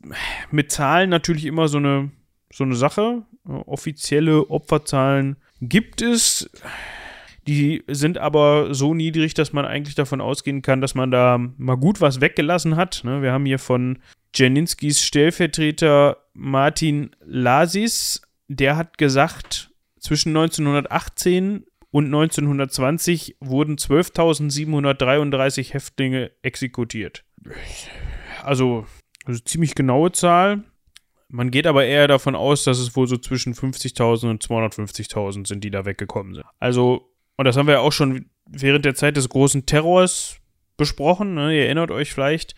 mit 0.50 0.70
Zahlen 0.70 1.08
natürlich 1.08 1.46
immer 1.46 1.68
so 1.68 1.78
eine, 1.78 2.10
so 2.52 2.64
eine 2.64 2.76
Sache. 2.76 3.22
Offizielle 3.44 4.50
Opferzahlen 4.50 5.36
gibt 5.62 6.02
es. 6.02 6.50
Die 7.46 7.84
sind 7.86 8.18
aber 8.18 8.74
so 8.74 8.92
niedrig, 8.94 9.34
dass 9.34 9.52
man 9.52 9.64
eigentlich 9.64 9.94
davon 9.94 10.20
ausgehen 10.20 10.62
kann, 10.62 10.80
dass 10.80 10.94
man 10.94 11.10
da 11.10 11.38
mal 11.38 11.76
gut 11.76 12.00
was 12.00 12.20
weggelassen 12.20 12.76
hat. 12.76 13.02
Ne, 13.04 13.22
wir 13.22 13.32
haben 13.32 13.46
hier 13.46 13.58
von 13.58 13.98
Janinskis 14.34 15.02
Stellvertreter 15.02 16.18
Martin 16.34 17.14
Lasis, 17.24 18.22
der 18.48 18.76
hat 18.76 18.98
gesagt, 18.98 19.70
zwischen 19.98 20.36
1918 20.36 21.64
und 21.90 22.06
1920 22.06 23.36
wurden 23.40 23.76
12.733 23.76 25.72
Häftlinge 25.72 26.30
exekutiert. 26.42 27.24
Also, 28.42 28.86
also 29.24 29.40
ziemlich 29.40 29.74
genaue 29.74 30.12
Zahl. 30.12 30.64
Man 31.28 31.50
geht 31.50 31.66
aber 31.66 31.84
eher 31.86 32.06
davon 32.06 32.36
aus, 32.36 32.64
dass 32.64 32.78
es 32.78 32.94
wohl 32.94 33.08
so 33.08 33.16
zwischen 33.16 33.54
50.000 33.54 34.30
und 34.30 34.44
250.000 34.44 35.46
sind, 35.46 35.64
die 35.64 35.70
da 35.70 35.84
weggekommen 35.84 36.34
sind. 36.34 36.44
Also, 36.60 37.15
und 37.36 37.44
das 37.44 37.56
haben 37.56 37.66
wir 37.66 37.74
ja 37.74 37.80
auch 37.80 37.92
schon 37.92 38.26
während 38.48 38.84
der 38.84 38.94
Zeit 38.94 39.16
des 39.16 39.28
großen 39.28 39.66
Terrors 39.66 40.38
besprochen, 40.76 41.34
ne? 41.34 41.56
ihr 41.56 41.64
erinnert 41.64 41.90
euch 41.90 42.12
vielleicht. 42.12 42.54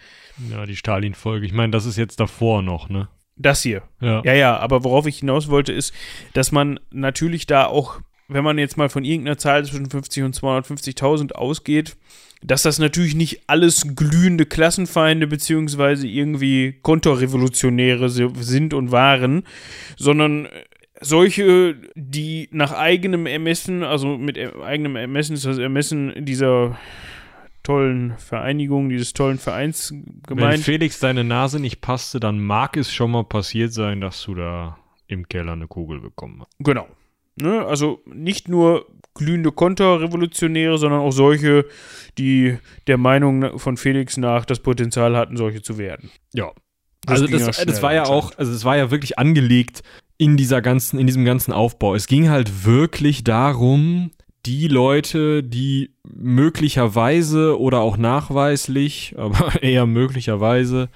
Ja, 0.51 0.67
die 0.67 0.77
Stalin-Folge. 0.77 1.47
Ich 1.47 1.53
meine, 1.53 1.71
das 1.71 1.87
ist 1.87 1.97
jetzt 1.97 2.21
davor 2.21 2.63
noch, 2.63 2.89
ne? 2.89 3.09
Das 3.37 3.63
hier. 3.63 3.83
Ja. 4.01 4.23
ja, 4.25 4.35
ja, 4.35 4.57
aber 4.57 4.83
worauf 4.83 5.07
ich 5.07 5.19
hinaus 5.19 5.49
wollte, 5.49 5.73
ist, 5.73 5.95
dass 6.33 6.51
man 6.51 6.81
natürlich 6.91 7.47
da 7.47 7.67
auch 7.67 8.01
wenn 8.29 8.45
man 8.45 8.59
jetzt 8.59 8.77
mal 8.77 8.91
von 8.91 9.05
irgendeiner 9.05 9.39
Zahl 9.39 9.65
zwischen 9.65 9.89
50 9.89 10.23
und 10.23 10.37
250.000 10.37 11.33
ausgeht, 11.33 11.97
dass 12.43 12.63
das 12.63 12.79
natürlich 12.79 13.15
nicht 13.15 13.43
alles 13.49 13.97
glühende 13.97 14.47
Klassenfeinde 14.47 15.27
beziehungsweise 15.27 16.07
irgendwie 16.07 16.79
Konterrevolutionäre 16.83 18.09
sind 18.11 18.75
und 18.75 18.93
waren, 18.93 19.45
sondern 19.97 20.47
solche, 21.01 21.77
die 21.95 22.49
nach 22.53 22.73
eigenem 22.73 23.27
Ermessen, 23.27 23.83
also 23.83 24.17
mit 24.19 24.39
eigenem 24.39 24.97
Ermessen 24.97 25.35
ist 25.35 25.45
das 25.45 25.59
Ermessen 25.59 26.25
dieser 26.25 26.79
tollen 27.63 28.17
Vereinigung, 28.19 28.89
dieses 28.89 29.13
tollen 29.13 29.39
Vereins 29.39 29.93
gemeint. 30.27 30.55
Wenn 30.55 30.61
Felix 30.63 31.01
deine 31.01 31.25
Nase 31.25 31.61
nicht 31.61 31.81
passte, 31.81 32.19
dann 32.19 32.41
mag 32.41 32.77
es 32.77 32.93
schon 32.93 33.11
mal 33.11 33.25
passiert 33.25 33.73
sein, 33.73 34.01
dass 34.01 34.23
du 34.23 34.35
da 34.35 34.79
im 35.07 35.29
Keller 35.29 35.53
eine 35.53 35.67
Kugel 35.67 36.01
bekommen 36.01 36.41
hast. 36.41 36.53
Genau. 36.59 36.87
Ne? 37.37 37.65
Also 37.67 38.01
nicht 38.07 38.49
nur 38.49 38.87
glühende 39.15 39.53
Konterrevolutionäre, 39.53 40.79
sondern 40.79 41.01
auch 41.01 41.11
solche, 41.11 41.67
die 42.17 42.59
der 42.87 42.99
Meinung 42.99 43.59
von 43.59 43.77
Felix 43.77 44.17
nach 44.17 44.45
das 44.45 44.61
Potenzial 44.61 45.17
hatten, 45.17 45.37
solche 45.37 45.63
zu 45.63 45.79
werden. 45.79 46.11
Ja. 46.33 46.53
Das 47.03 47.23
also 47.23 47.27
das, 47.27 47.65
das 47.65 47.83
war 47.83 47.95
ja 47.95 48.05
auch, 48.05 48.33
also 48.37 48.53
es 48.53 48.65
war 48.65 48.77
ja 48.77 48.91
wirklich 48.91 49.19
angelegt 49.19 49.83
in 50.19 50.37
dieser 50.37 50.61
ganzen, 50.61 50.99
in 50.99 51.07
diesem 51.07 51.25
ganzen 51.25 51.53
Aufbau. 51.53 51.95
Es 51.95 52.09
ging 52.09 52.29
halt 52.29 52.65
wirklich 52.67 53.25
darum, 53.25 54.11
die 54.47 54.69
Leute, 54.69 55.43
die 55.43 55.91
möglicherweise 56.05 57.59
oder 57.59 57.81
auch 57.81 57.97
nachweislich, 57.97 59.15
aber 59.19 59.63
eher 59.63 59.87
möglicherweise 59.87 60.89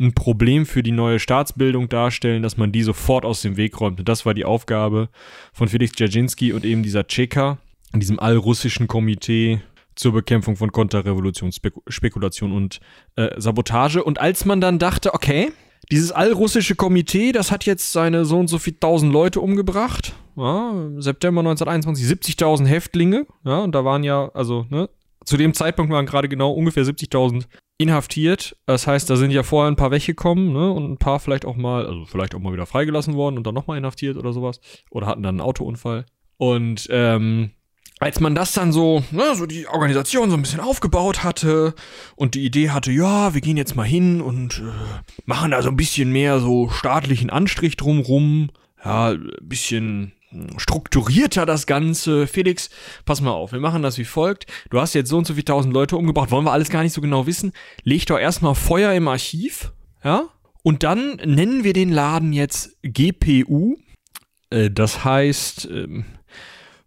ein 0.00 0.14
Problem 0.14 0.64
für 0.64 0.82
die 0.82 0.92
neue 0.92 1.18
Staatsbildung 1.18 1.88
darstellen, 1.88 2.42
dass 2.42 2.56
man 2.56 2.70
die 2.70 2.82
sofort 2.82 3.24
aus 3.24 3.42
dem 3.42 3.56
Weg 3.56 3.80
räumt. 3.80 3.98
Und 3.98 4.08
das 4.08 4.24
war 4.24 4.34
die 4.34 4.44
Aufgabe 4.44 5.08
von 5.52 5.68
Felix 5.68 5.92
Dzerzhinsky 5.92 6.52
und 6.52 6.64
eben 6.64 6.82
dieser 6.82 7.06
Tscheka, 7.06 7.58
in 7.92 8.00
diesem 8.00 8.20
allrussischen 8.20 8.86
Komitee 8.86 9.60
zur 9.96 10.12
Bekämpfung 10.12 10.54
von 10.56 10.70
Konterrevolution, 10.70 11.50
Spekulation 11.88 12.52
und 12.52 12.78
äh, 13.16 13.30
Sabotage. 13.40 14.04
Und 14.04 14.20
als 14.20 14.44
man 14.44 14.60
dann 14.60 14.78
dachte, 14.78 15.14
okay, 15.14 15.50
dieses 15.90 16.12
allrussische 16.12 16.74
Komitee, 16.74 17.32
das 17.32 17.50
hat 17.50 17.64
jetzt 17.64 17.92
seine 17.92 18.24
so 18.24 18.38
und 18.38 18.48
so 18.48 18.58
viel 18.58 18.74
tausend 18.74 19.12
Leute 19.12 19.40
umgebracht. 19.40 20.14
Ja, 20.36 20.72
September 20.98 21.40
1921 21.40 22.06
70.000 22.38 22.66
Häftlinge. 22.66 23.26
Ja, 23.44 23.58
und 23.58 23.74
da 23.74 23.84
waren 23.84 24.04
ja, 24.04 24.30
also, 24.34 24.66
ne, 24.70 24.88
zu 25.24 25.36
dem 25.36 25.52
Zeitpunkt 25.52 25.92
waren 25.92 26.06
gerade 26.06 26.28
genau 26.28 26.52
ungefähr 26.52 26.84
70.000 26.84 27.44
inhaftiert. 27.78 28.56
Das 28.66 28.86
heißt, 28.86 29.08
da 29.10 29.16
sind 29.16 29.30
ja 29.30 29.42
vorher 29.42 29.70
ein 29.70 29.76
paar 29.76 29.90
weggekommen, 29.90 30.52
ne, 30.52 30.70
und 30.70 30.90
ein 30.90 30.98
paar 30.98 31.20
vielleicht 31.20 31.44
auch 31.44 31.56
mal, 31.56 31.86
also 31.86 32.04
vielleicht 32.04 32.34
auch 32.34 32.40
mal 32.40 32.52
wieder 32.52 32.66
freigelassen 32.66 33.14
worden 33.14 33.36
und 33.36 33.46
dann 33.46 33.54
nochmal 33.54 33.78
inhaftiert 33.78 34.16
oder 34.16 34.32
sowas. 34.32 34.60
Oder 34.90 35.06
hatten 35.06 35.22
dann 35.22 35.36
einen 35.36 35.46
Autounfall. 35.46 36.06
Und, 36.36 36.86
ähm, 36.90 37.50
als 38.00 38.20
man 38.20 38.34
das 38.34 38.52
dann 38.52 38.72
so, 38.72 39.02
ne, 39.10 39.34
so 39.34 39.46
die 39.46 39.66
Organisation 39.66 40.30
so 40.30 40.36
ein 40.36 40.42
bisschen 40.42 40.60
aufgebaut 40.60 41.24
hatte 41.24 41.74
und 42.16 42.34
die 42.34 42.44
Idee 42.44 42.70
hatte, 42.70 42.92
ja, 42.92 43.34
wir 43.34 43.40
gehen 43.40 43.56
jetzt 43.56 43.76
mal 43.76 43.86
hin 43.86 44.20
und 44.20 44.60
äh, 44.60 45.20
machen 45.24 45.50
da 45.50 45.62
so 45.62 45.68
ein 45.68 45.76
bisschen 45.76 46.12
mehr 46.12 46.40
so 46.40 46.68
staatlichen 46.70 47.30
Anstrich 47.30 47.76
drumrum, 47.76 48.50
ja, 48.84 49.10
ein 49.10 49.30
bisschen 49.42 50.12
hm, 50.30 50.58
strukturierter 50.58 51.46
das 51.46 51.66
Ganze. 51.66 52.26
Felix, 52.26 52.70
pass 53.04 53.20
mal 53.20 53.32
auf, 53.32 53.52
wir 53.52 53.60
machen 53.60 53.82
das 53.82 53.98
wie 53.98 54.04
folgt. 54.04 54.46
Du 54.70 54.80
hast 54.80 54.94
jetzt 54.94 55.08
so 55.08 55.18
und 55.18 55.26
so 55.26 55.34
viele 55.34 55.46
tausend 55.46 55.74
Leute 55.74 55.96
umgebracht, 55.96 56.30
wollen 56.30 56.44
wir 56.44 56.52
alles 56.52 56.70
gar 56.70 56.82
nicht 56.82 56.92
so 56.92 57.00
genau 57.00 57.26
wissen. 57.26 57.52
Leg 57.82 58.06
doch 58.06 58.18
erstmal 58.18 58.54
Feuer 58.54 58.92
im 58.92 59.08
Archiv, 59.08 59.72
ja, 60.04 60.28
und 60.62 60.82
dann 60.82 61.16
nennen 61.24 61.64
wir 61.64 61.72
den 61.72 61.90
Laden 61.90 62.32
jetzt 62.32 62.76
GPU. 62.82 63.76
Äh, 64.50 64.70
das 64.70 65.04
heißt, 65.04 65.68
ähm, 65.70 66.04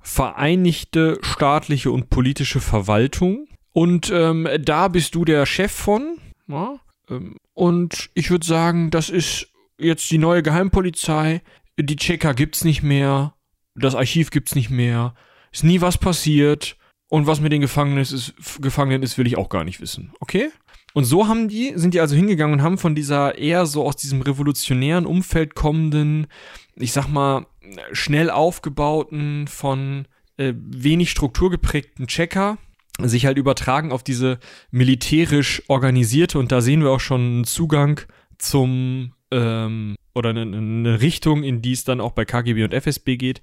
Vereinigte 0.02 1.20
staatliche 1.22 1.92
und 1.92 2.10
politische 2.10 2.60
Verwaltung. 2.60 3.48
Und 3.74 4.12
ähm, 4.14 4.48
da 4.60 4.88
bist 4.88 5.16
du 5.16 5.26
der 5.26 5.46
Chef 5.46 5.72
von. 5.72 6.18
Ja? 6.48 6.80
Ähm, 7.10 7.38
und 7.54 8.10
ich 8.14 8.30
würde 8.30 8.46
sagen, 8.46 8.90
das 8.90 9.10
ist 9.10 9.48
jetzt 9.78 10.10
die 10.12 10.18
neue 10.18 10.44
Geheimpolizei. 10.44 11.42
Die 11.80 11.96
Checker 11.96 12.34
gibt's 12.34 12.64
nicht 12.64 12.84
mehr. 12.84 13.34
Das 13.76 13.96
Archiv 13.96 14.32
gibt's 14.32 14.56
nicht 14.56 14.70
mehr. 14.70 15.14
Ist 15.52 15.64
nie 15.64 15.82
was 15.82 15.98
passiert. 15.98 16.78
Und 17.08 17.28
was 17.28 17.42
mit 17.42 17.52
den 17.52 17.62
Gefangenen 17.62 18.00
ist, 18.00 18.34
Gefangenen 18.62 19.04
ist, 19.04 19.18
will 19.18 19.28
ich 19.28 19.38
auch 19.38 19.50
gar 19.50 19.66
nicht 19.66 19.82
wissen. 19.82 20.14
Okay? 20.22 20.50
Und 20.94 21.06
so 21.06 21.28
haben 21.28 21.48
die, 21.48 21.74
sind 21.76 21.94
die 21.94 22.00
also 22.00 22.16
hingegangen 22.16 22.54
und 22.54 22.64
haben 22.64 22.78
von 22.78 22.96
dieser 22.96 23.38
eher 23.38 23.66
so 23.66 23.86
aus 23.86 23.96
diesem 23.96 24.22
revolutionären 24.22 25.06
Umfeld 25.06 25.56
kommenden, 25.56 26.28
ich 26.76 26.92
sag 26.92 27.08
mal, 27.08 27.46
schnell 27.91 28.29
aufgebauten, 28.29 29.47
von 29.47 30.07
äh, 30.38 30.53
wenig 30.55 31.12
strukturgeprägten 31.12 32.07
Checker 32.07 32.57
sich 32.99 33.25
halt 33.25 33.38
übertragen 33.38 33.91
auf 33.91 34.03
diese 34.03 34.39
militärisch 34.69 35.63
organisierte 35.67 36.39
und 36.39 36.51
da 36.51 36.62
sehen 36.62 36.81
wir 36.81 36.91
auch 36.91 36.99
schon 36.99 37.21
einen 37.21 37.43
Zugang 37.45 38.01
zum 38.38 39.13
ähm, 39.31 39.95
oder 40.13 40.31
eine, 40.31 40.41
eine, 40.41 41.01
Richtung, 41.01 41.43
in 41.43 41.62
die 41.62 41.71
es 41.71 41.84
dann 41.84 42.01
auch 42.01 42.12
bei 42.12 42.25
KGB 42.25 42.63
und 42.63 42.73
FSB 42.73 43.15
geht, 43.17 43.41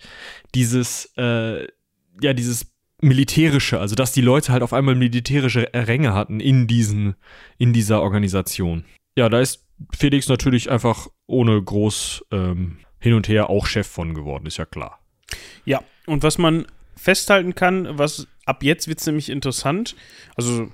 dieses 0.55 1.13
äh, 1.17 1.67
ja 2.21 2.35
dieses 2.35 2.73
militärische, 3.01 3.81
also 3.81 3.95
dass 3.95 4.13
die 4.13 4.21
Leute 4.21 4.53
halt 4.53 4.63
auf 4.63 4.73
einmal 4.73 4.95
militärische 4.95 5.71
Ränge 5.73 6.15
hatten 6.15 6.41
in 6.41 6.67
diesen 6.67 7.15
in 7.57 7.73
dieser 7.73 8.03
Organisation. 8.03 8.85
Ja, 9.17 9.29
da 9.29 9.41
ist 9.41 9.67
Felix 9.97 10.29
natürlich 10.29 10.71
einfach 10.71 11.09
ohne 11.27 11.63
groß 11.63 12.27
ähm, 12.33 12.79
hin 13.01 13.15
und 13.15 13.29
her 13.29 13.51
auch 13.51 13.67
Chef 13.67 13.87
von 13.87 14.15
geworden, 14.15 14.47
ist 14.47 14.57
ja 14.57 14.65
klar. 14.65 14.99
Ja, 15.65 15.83
und 16.07 16.23
was 16.23 16.39
man 16.39 16.67
festhalten 16.97 17.55
kann, 17.55 17.99
was 17.99 18.27
ab 18.45 18.63
jetzt 18.63 18.89
wird 18.89 18.99
es 18.99 19.07
nämlich 19.07 19.29
interessant, 19.29 19.95
also 20.37 20.69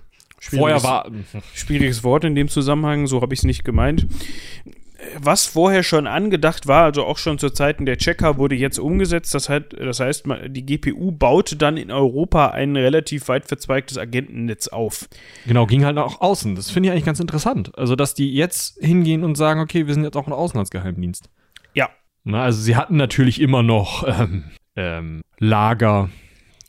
Vorher 0.50 0.82
war 0.82 1.10
schwieriges 1.54 2.04
Wort 2.04 2.24
in 2.24 2.34
dem 2.34 2.48
Zusammenhang, 2.48 3.06
so 3.06 3.20
habe 3.22 3.34
ich 3.34 3.40
es 3.40 3.44
nicht 3.44 3.64
gemeint. 3.64 4.06
Was 5.18 5.44
vorher 5.44 5.82
schon 5.82 6.06
angedacht 6.06 6.66
war, 6.66 6.84
also 6.84 7.04
auch 7.04 7.18
schon 7.18 7.38
zu 7.38 7.50
Zeiten 7.50 7.84
der 7.84 7.98
Checker, 7.98 8.38
wurde 8.38 8.54
jetzt 8.54 8.78
umgesetzt. 8.78 9.34
Das, 9.34 9.50
heißt, 9.50 9.74
das 9.78 10.00
heißt, 10.00 10.24
die 10.48 10.64
GPU 10.64 11.12
baute 11.12 11.56
dann 11.56 11.76
in 11.76 11.90
Europa 11.90 12.48
ein 12.48 12.74
relativ 12.74 13.28
weit 13.28 13.46
verzweigtes 13.46 13.98
Agentennetz 13.98 14.68
auf. 14.68 15.08
Genau, 15.46 15.66
ging 15.66 15.84
halt 15.84 15.98
auch 15.98 16.20
außen. 16.22 16.54
Das 16.54 16.70
finde 16.70 16.88
ich 16.88 16.92
eigentlich 16.92 17.04
ganz 17.04 17.20
interessant. 17.20 17.76
Also, 17.76 17.96
dass 17.96 18.14
die 18.14 18.32
jetzt 18.32 18.78
hingehen 18.80 19.24
und 19.24 19.34
sagen, 19.34 19.60
okay, 19.60 19.86
wir 19.86 19.92
sind 19.92 20.04
jetzt 20.04 20.16
auch 20.16 20.26
ein 20.26 20.32
Auslandsgeheimdienst. 20.32 21.28
Ja, 21.74 21.90
na, 22.24 22.42
also 22.42 22.60
sie 22.60 22.76
hatten 22.76 22.96
natürlich 22.96 23.40
immer 23.40 23.62
noch 23.62 24.04
ähm, 24.06 24.44
ähm, 24.76 25.22
Lager 25.38 26.08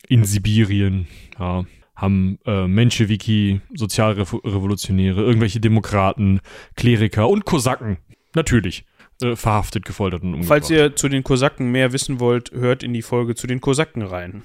in 0.07 0.23
Sibirien, 0.25 1.07
ja, 1.39 1.65
haben 1.95 2.39
äh, 2.45 2.67
Menschewiki, 2.67 3.61
Sozialrevolutionäre, 3.73 5.21
irgendwelche 5.21 5.59
Demokraten, 5.59 6.41
Kleriker 6.75 7.29
und 7.29 7.45
Kosaken, 7.45 7.97
natürlich, 8.35 8.85
äh, 9.21 9.35
verhaftet, 9.35 9.85
gefoltert 9.85 10.23
und 10.23 10.33
umgebracht. 10.33 10.49
Falls 10.49 10.69
ihr 10.69 10.95
zu 10.95 11.07
den 11.07 11.23
Kosaken 11.23 11.71
mehr 11.71 11.93
wissen 11.93 12.19
wollt, 12.19 12.51
hört 12.51 12.83
in 12.83 12.93
die 12.93 13.01
Folge 13.01 13.35
zu 13.35 13.47
den 13.47 13.61
Kosaken 13.61 14.01
rein. 14.01 14.43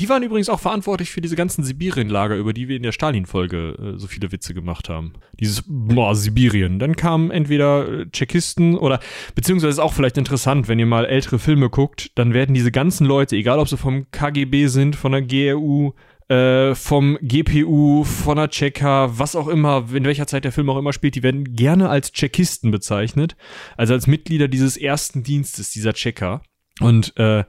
Die 0.00 0.08
waren 0.08 0.22
übrigens 0.22 0.48
auch 0.48 0.60
verantwortlich 0.60 1.10
für 1.10 1.20
diese 1.20 1.36
ganzen 1.36 1.64
Sibirien-Lager, 1.64 2.36
über 2.36 2.52
die 2.52 2.68
wir 2.68 2.76
in 2.76 2.82
der 2.82 2.92
Stalin-Folge 2.92 3.94
äh, 3.96 3.98
so 3.98 4.06
viele 4.06 4.32
Witze 4.32 4.54
gemacht 4.54 4.88
haben. 4.88 5.12
Dieses, 5.38 5.64
boah, 5.66 6.14
Sibirien. 6.14 6.78
Dann 6.78 6.96
kamen 6.96 7.30
entweder 7.30 7.88
äh, 7.88 8.06
Tschechisten 8.10 8.76
oder, 8.76 9.00
beziehungsweise 9.34 9.70
ist 9.70 9.78
auch 9.78 9.92
vielleicht 9.92 10.18
interessant, 10.18 10.68
wenn 10.68 10.78
ihr 10.78 10.86
mal 10.86 11.04
ältere 11.04 11.38
Filme 11.38 11.70
guckt, 11.70 12.10
dann 12.16 12.34
werden 12.34 12.54
diese 12.54 12.72
ganzen 12.72 13.06
Leute, 13.06 13.36
egal 13.36 13.58
ob 13.58 13.68
sie 13.68 13.76
vom 13.76 14.10
KGB 14.10 14.66
sind, 14.66 14.96
von 14.96 15.12
der 15.12 15.22
GRU, 15.22 15.92
äh, 16.28 16.74
vom 16.74 17.18
GPU, 17.20 18.04
von 18.04 18.36
der 18.36 18.48
Tscheka, 18.48 19.18
was 19.18 19.36
auch 19.36 19.48
immer, 19.48 19.86
in 19.92 20.04
welcher 20.04 20.26
Zeit 20.26 20.44
der 20.44 20.52
Film 20.52 20.70
auch 20.70 20.78
immer 20.78 20.92
spielt, 20.92 21.14
die 21.14 21.22
werden 21.22 21.54
gerne 21.54 21.88
als 21.88 22.12
Tschechisten 22.12 22.70
bezeichnet. 22.70 23.36
Also 23.76 23.94
als 23.94 24.06
Mitglieder 24.06 24.48
dieses 24.48 24.76
ersten 24.76 25.22
Dienstes, 25.22 25.70
dieser 25.70 25.92
Tscheker. 25.92 26.42
Und 26.80 27.16
äh, 27.18 27.44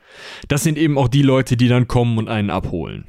das 0.47 0.63
sind 0.63 0.77
eben 0.77 0.97
auch 0.97 1.07
die 1.07 1.21
Leute, 1.21 1.57
die 1.57 1.67
dann 1.67 1.87
kommen 1.87 2.17
und 2.17 2.27
einen 2.27 2.49
abholen. 2.49 3.05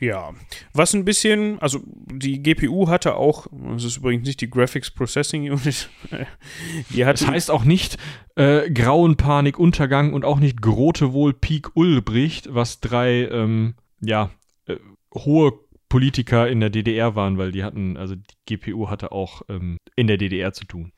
Ja, 0.00 0.30
was 0.72 0.94
ein 0.94 1.04
bisschen, 1.04 1.58
also 1.58 1.80
die 1.86 2.42
GPU 2.42 2.88
hatte 2.88 3.16
auch, 3.16 3.46
das 3.74 3.84
ist 3.84 3.98
übrigens 3.98 4.26
nicht 4.26 4.40
die 4.40 4.48
Graphics 4.48 4.90
Processing 4.90 5.50
Unit, 5.50 5.90
die 6.90 7.04
hatte, 7.04 7.24
das 7.24 7.28
heißt 7.30 7.50
auch 7.50 7.64
nicht 7.64 7.98
äh, 8.36 8.70
Grauen 8.70 9.16
Panik 9.16 9.58
Untergang 9.58 10.14
und 10.14 10.24
auch 10.24 10.40
nicht 10.40 10.62
Grote 10.62 11.12
Wohl 11.12 11.34
Peak 11.34 11.76
Ulbricht, 11.76 12.54
was 12.54 12.80
drei, 12.80 13.28
ähm, 13.28 13.74
ja, 14.00 14.30
äh, 14.66 14.76
hohe 15.14 15.52
Politiker 15.92 16.48
in 16.48 16.60
der 16.60 16.70
DDR 16.70 17.16
waren, 17.16 17.36
weil 17.36 17.52
die 17.52 17.64
hatten, 17.64 17.98
also 17.98 18.14
die 18.14 18.56
GPU 18.56 18.88
hatte 18.88 19.12
auch 19.12 19.42
ähm, 19.50 19.76
in 19.94 20.06
der 20.06 20.16
DDR 20.16 20.54
zu 20.54 20.64
tun. 20.64 20.92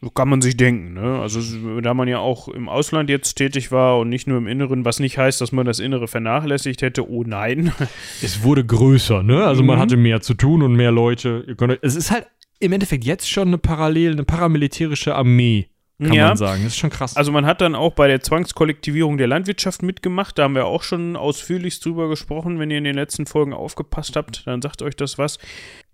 So 0.00 0.08
kann 0.08 0.28
man 0.28 0.40
sich 0.40 0.56
denken, 0.56 0.94
ne? 0.94 1.18
Also 1.18 1.80
da 1.80 1.94
man 1.94 2.06
ja 2.06 2.20
auch 2.20 2.46
im 2.46 2.68
Ausland 2.68 3.10
jetzt 3.10 3.34
tätig 3.34 3.72
war 3.72 3.98
und 3.98 4.08
nicht 4.08 4.28
nur 4.28 4.38
im 4.38 4.46
Inneren, 4.46 4.84
was 4.84 5.00
nicht 5.00 5.18
heißt, 5.18 5.40
dass 5.40 5.50
man 5.50 5.66
das 5.66 5.80
Innere 5.80 6.06
vernachlässigt 6.06 6.80
hätte, 6.80 7.10
oh 7.10 7.24
nein. 7.26 7.72
Es 8.22 8.44
wurde 8.44 8.64
größer, 8.64 9.24
ne? 9.24 9.44
Also 9.44 9.62
mhm. 9.62 9.66
man 9.66 9.78
hatte 9.80 9.96
mehr 9.96 10.20
zu 10.20 10.34
tun 10.34 10.62
und 10.62 10.76
mehr 10.76 10.92
Leute. 10.92 11.44
es 11.82 11.96
ist 11.96 12.12
halt 12.12 12.28
im 12.60 12.70
Endeffekt 12.70 13.04
jetzt 13.04 13.28
schon 13.28 13.48
eine 13.48 13.58
parallel, 13.58 14.12
eine 14.12 14.22
paramilitärische 14.22 15.16
Armee. 15.16 15.66
Kann 15.98 16.12
Ja. 16.12 16.28
man 16.28 16.36
sagen. 16.36 16.62
Das 16.64 16.72
ist 16.72 16.78
schon 16.78 16.90
krass. 16.90 17.16
Also 17.16 17.32
man 17.32 17.46
hat 17.46 17.60
dann 17.60 17.74
auch 17.74 17.92
bei 17.94 18.06
der 18.08 18.20
Zwangskollektivierung 18.20 19.16
der 19.18 19.26
Landwirtschaft 19.28 19.82
mitgemacht. 19.82 20.38
Da 20.38 20.44
haben 20.44 20.54
wir 20.54 20.66
auch 20.66 20.82
schon 20.82 21.16
ausführlich 21.16 21.80
drüber 21.80 22.08
gesprochen. 22.08 22.58
Wenn 22.58 22.70
ihr 22.70 22.78
in 22.78 22.84
den 22.84 22.96
letzten 22.96 23.26
Folgen 23.26 23.52
aufgepasst 23.54 24.16
habt, 24.16 24.46
dann 24.46 24.60
sagt 24.62 24.82
euch 24.82 24.96
das 24.96 25.16
was. 25.18 25.38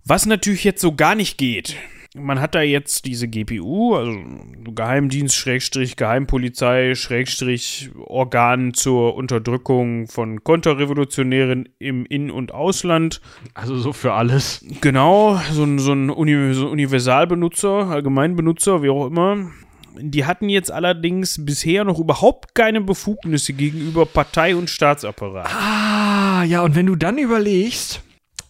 Was 0.05 0.27
natürlich 0.27 0.65
jetzt 0.65 0.81
so 0.81 0.95
gar 0.95 1.15
nicht 1.15 1.39
geht. 1.39 1.77
Man 2.15 2.41
hat 2.43 2.55
da 2.55 2.61
jetzt 2.61 3.07
diese 3.07 3.27
GPU, 3.27 3.95
also 3.95 4.13
Geheimdienst, 4.75 5.35
Schrägstrich, 5.35 5.97
Geheimpolizei, 5.97 6.95
Schrägstrich, 6.95 7.89
Organ 8.05 8.75
zur 8.75 9.15
Unterdrückung 9.15 10.09
von 10.09 10.45
Konterrevolutionären 10.45 11.71
im 11.79 12.05
In- 12.05 12.31
und 12.31 12.53
Ausland. 12.53 13.23
also 13.55 13.79
so 13.79 13.95
für 13.95 14.13
alles. 14.13 14.63
Genau, 14.83 15.41
so 15.53 15.65
ein, 15.65 15.79
so 15.79 15.93
ein 15.93 16.11
Universalbenutzer, 16.11 17.87
Allgemeinbenutzer, 17.89 18.83
wie 18.83 18.91
auch 18.91 19.07
immer. 19.07 19.51
Die 19.99 20.25
hatten 20.25 20.49
jetzt 20.49 20.71
allerdings 20.71 21.45
bisher 21.45 21.85
noch 21.85 21.99
überhaupt 21.99 22.55
keine 22.55 22.81
Befugnisse 22.81 23.53
gegenüber 23.53 24.07
Partei 24.07 24.57
und 24.57 24.71
Staatsapparat. 24.71 25.49
Ah, 25.55 26.45
ja, 26.45 26.63
und 26.63 26.75
wenn 26.75 26.87
du 26.87 26.97
dann 26.97 27.19
überlegst, 27.19 28.03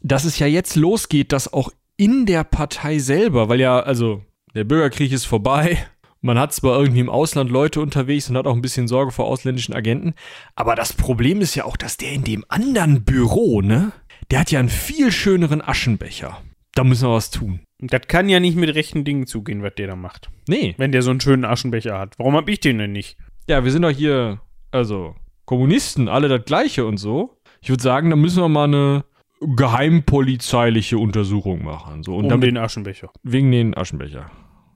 dass 0.03 0.25
es 0.25 0.39
ja 0.39 0.47
jetzt 0.47 0.77
losgeht, 0.77 1.33
dass 1.33 1.53
auch 1.53 1.71
in 1.97 2.27
der 2.27 2.45
Partei 2.45 2.99
selber, 2.99 3.49
weil 3.49 3.61
ja, 3.61 3.81
also 3.81 4.23
der 4.55 4.65
Bürgerkrieg 4.65 5.13
ist 5.13 5.25
vorbei, 5.25 5.87
man 6.21 6.39
hat 6.39 6.53
zwar 6.53 6.79
irgendwie 6.79 7.01
im 7.01 7.11
Ausland 7.11 7.51
Leute 7.51 7.81
unterwegs 7.81 8.31
und 8.31 8.37
hat 8.37 8.47
auch 8.47 8.55
ein 8.55 8.63
bisschen 8.63 8.89
Sorge 8.89 9.13
vor 9.13 9.27
ausländischen 9.27 9.75
Agenten, 9.75 10.15
aber 10.55 10.75
das 10.75 10.93
Problem 10.93 11.41
ist 11.41 11.55
ja 11.55 11.65
auch, 11.65 11.77
dass 11.77 11.97
der 11.97 12.13
in 12.13 12.25
dem 12.25 12.45
anderen 12.49 13.05
Büro, 13.05 13.61
ne, 13.61 13.93
der 14.31 14.41
hat 14.41 14.51
ja 14.51 14.61
einen 14.61 14.69
viel 14.69 15.13
schöneren 15.13 15.61
Aschenbecher. 15.61 16.41
Da 16.75 16.85
müssen 16.85 17.09
wir 17.09 17.15
was 17.15 17.31
tun. 17.31 17.61
Das 17.83 18.03
kann 18.07 18.29
ja 18.29 18.39
nicht 18.39 18.57
mit 18.57 18.75
rechten 18.75 19.05
Dingen 19.05 19.27
zugehen, 19.27 19.63
was 19.63 19.75
der 19.75 19.89
da 19.89 19.97
macht. 19.97 20.31
Nee. 20.49 20.75
Wenn 20.79 20.93
der 20.93 21.03
so 21.03 21.11
einen 21.11 21.21
schönen 21.21 21.45
Aschenbecher 21.45 21.99
hat. 21.99 22.19
Warum 22.19 22.37
hab 22.37 22.49
ich 22.49 22.61
den 22.61 22.79
denn 22.79 22.93
nicht? 22.93 23.19
Ja, 23.49 23.65
wir 23.65 23.73
sind 23.73 23.83
doch 23.83 23.91
hier, 23.91 24.41
also 24.71 25.17
Kommunisten, 25.45 26.09
alle 26.09 26.29
das 26.29 26.45
Gleiche 26.45 26.87
und 26.87 26.99
so. 26.99 27.37
Ich 27.61 27.71
würde 27.71 27.83
sagen, 27.83 28.11
da 28.11 28.17
müssen 28.17 28.41
wir 28.41 28.49
mal 28.49 28.65
eine 28.65 29.05
geheimpolizeiliche 29.41 30.99
Untersuchung 30.99 31.65
machen. 31.65 32.05
So, 32.05 32.15
und 32.15 32.25
um 32.25 32.29
damit 32.31 32.47
den 32.47 32.57
Aschenbecher. 32.57 33.11
wegen 33.25 33.51
den 33.51 33.77
Aschenbecher. 33.77 34.31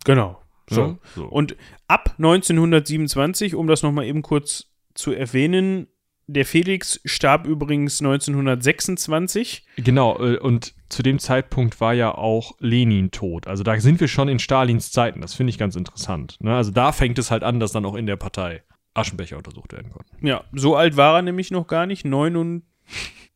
Genau. 0.04 0.40
So. 0.68 0.80
Ja, 0.80 0.98
so. 1.14 1.26
Und 1.26 1.56
ab 1.86 2.14
1927, 2.18 3.54
um 3.54 3.68
das 3.68 3.84
nochmal 3.84 4.06
eben 4.06 4.22
kurz 4.22 4.72
zu 4.94 5.12
erwähnen, 5.12 5.86
der 6.26 6.44
Felix 6.44 7.00
starb 7.04 7.46
übrigens 7.46 8.00
1926. 8.00 9.64
Genau, 9.76 10.18
äh, 10.20 10.38
und 10.38 10.74
zu 10.88 11.02
dem 11.02 11.18
Zeitpunkt 11.18 11.80
war 11.80 11.94
ja 11.94 12.14
auch 12.14 12.54
Lenin 12.58 13.10
tot. 13.10 13.46
Also 13.46 13.62
da 13.62 13.78
sind 13.80 14.00
wir 14.00 14.08
schon 14.08 14.28
in 14.28 14.38
Stalins 14.38 14.90
Zeiten. 14.90 15.20
Das 15.20 15.34
finde 15.34 15.50
ich 15.50 15.58
ganz 15.58 15.76
interessant. 15.76 16.36
Ne? 16.40 16.54
Also 16.54 16.70
da 16.70 16.92
fängt 16.92 17.18
es 17.18 17.30
halt 17.30 17.42
an, 17.42 17.60
dass 17.60 17.72
dann 17.72 17.84
auch 17.84 17.94
in 17.94 18.06
der 18.06 18.16
Partei 18.16 18.62
Aschenbecher 18.94 19.36
untersucht 19.36 19.72
werden 19.72 19.90
konnten. 19.92 20.26
Ja, 20.26 20.44
so 20.52 20.74
alt 20.74 20.96
war 20.96 21.16
er 21.16 21.22
nämlich 21.22 21.50
noch 21.50 21.66
gar 21.66 21.86
nicht. 21.86 22.04
9 22.04 22.62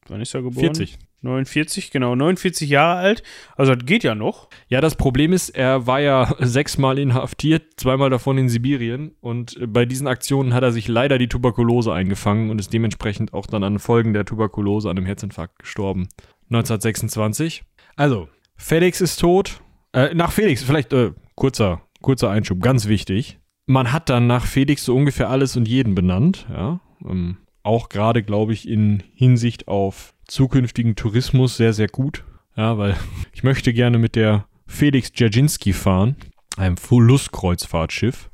wann 0.09 0.21
ist 0.21 0.35
er 0.35 0.43
geboren? 0.43 0.75
40. 0.75 0.99
49, 1.23 1.91
genau, 1.91 2.15
49 2.15 2.69
Jahre 2.69 2.99
alt. 2.99 3.23
Also 3.57 3.75
das 3.75 3.85
geht 3.85 4.05
ja 4.05 4.15
noch. 4.15 4.49
Ja, 4.69 4.81
das 4.81 4.95
Problem 4.97 5.33
ist, 5.33 5.51
er 5.51 5.87
war 5.87 6.01
ja 6.01 6.35
sechsmal 6.39 6.99
inhaftiert, 6.99 7.65
zweimal 7.77 8.11
davon 8.11 8.39
in 8.39 8.49
Sibirien. 8.49 9.13
Und 9.21 9.57
äh, 9.57 9.67
bei 9.67 9.85
diesen 9.85 10.07
Aktionen 10.07 10.55
hat 10.55 10.63
er 10.63 10.73
sich 10.73 10.89
leider 10.89 11.19
die 11.19 11.29
Tuberkulose 11.29 11.93
eingefangen 11.93 12.51
und 12.51 12.59
ist 12.59 12.73
dementsprechend 12.73 13.35
auch 13.35 13.47
dann 13.47 13.65
an 13.65 13.79
Folgen 13.79 14.15
der 14.15 14.25
Tuberkulose 14.25 14.89
an 14.89 14.97
einem 14.97 15.07
Herzinfarkt 15.07 15.59
gestorben. 15.59 16.09
1926. 16.51 17.65
Also, 17.97 18.29
Felix 18.57 19.01
ist 19.01 19.17
tot. 19.21 19.61
Äh, 19.93 20.15
nach 20.15 20.33
Felix, 20.33 20.63
vielleicht 20.63 20.93
äh, 20.93 21.13
kurzer, 21.35 21.83
kurzer 22.01 22.31
Einschub, 22.31 22.61
ganz 22.61 22.89
wichtig. 22.89 23.39
Man 23.67 23.93
hat 23.93 24.09
dann 24.09 24.27
nach 24.27 24.47
Felix 24.47 24.85
so 24.85 24.97
ungefähr 24.97 25.29
alles 25.29 25.57
und 25.57 25.69
jeden 25.69 25.95
benannt, 25.95 26.47
ja. 26.51 26.81
Ähm, 27.05 27.39
auch 27.63 27.89
gerade, 27.89 28.23
glaube 28.23 28.53
ich, 28.53 28.69
in 28.69 29.03
Hinsicht 29.15 29.69
auf 29.69 30.15
zukünftigen 30.31 30.97
Tourismus 30.97 31.57
sehr, 31.57 31.73
sehr 31.73 31.89
gut. 31.89 32.25
Ja, 32.57 32.79
weil 32.79 32.97
ich 33.33 33.43
möchte 33.43 33.73
gerne 33.73 33.99
mit 33.99 34.17
der 34.17 34.47
Felix 34.67 35.13
Dzerzhinsky 35.13 35.73
fahren, 35.73 36.17
einem 36.57 36.77
Lust-Kreuzfahrtschiff 36.91 38.31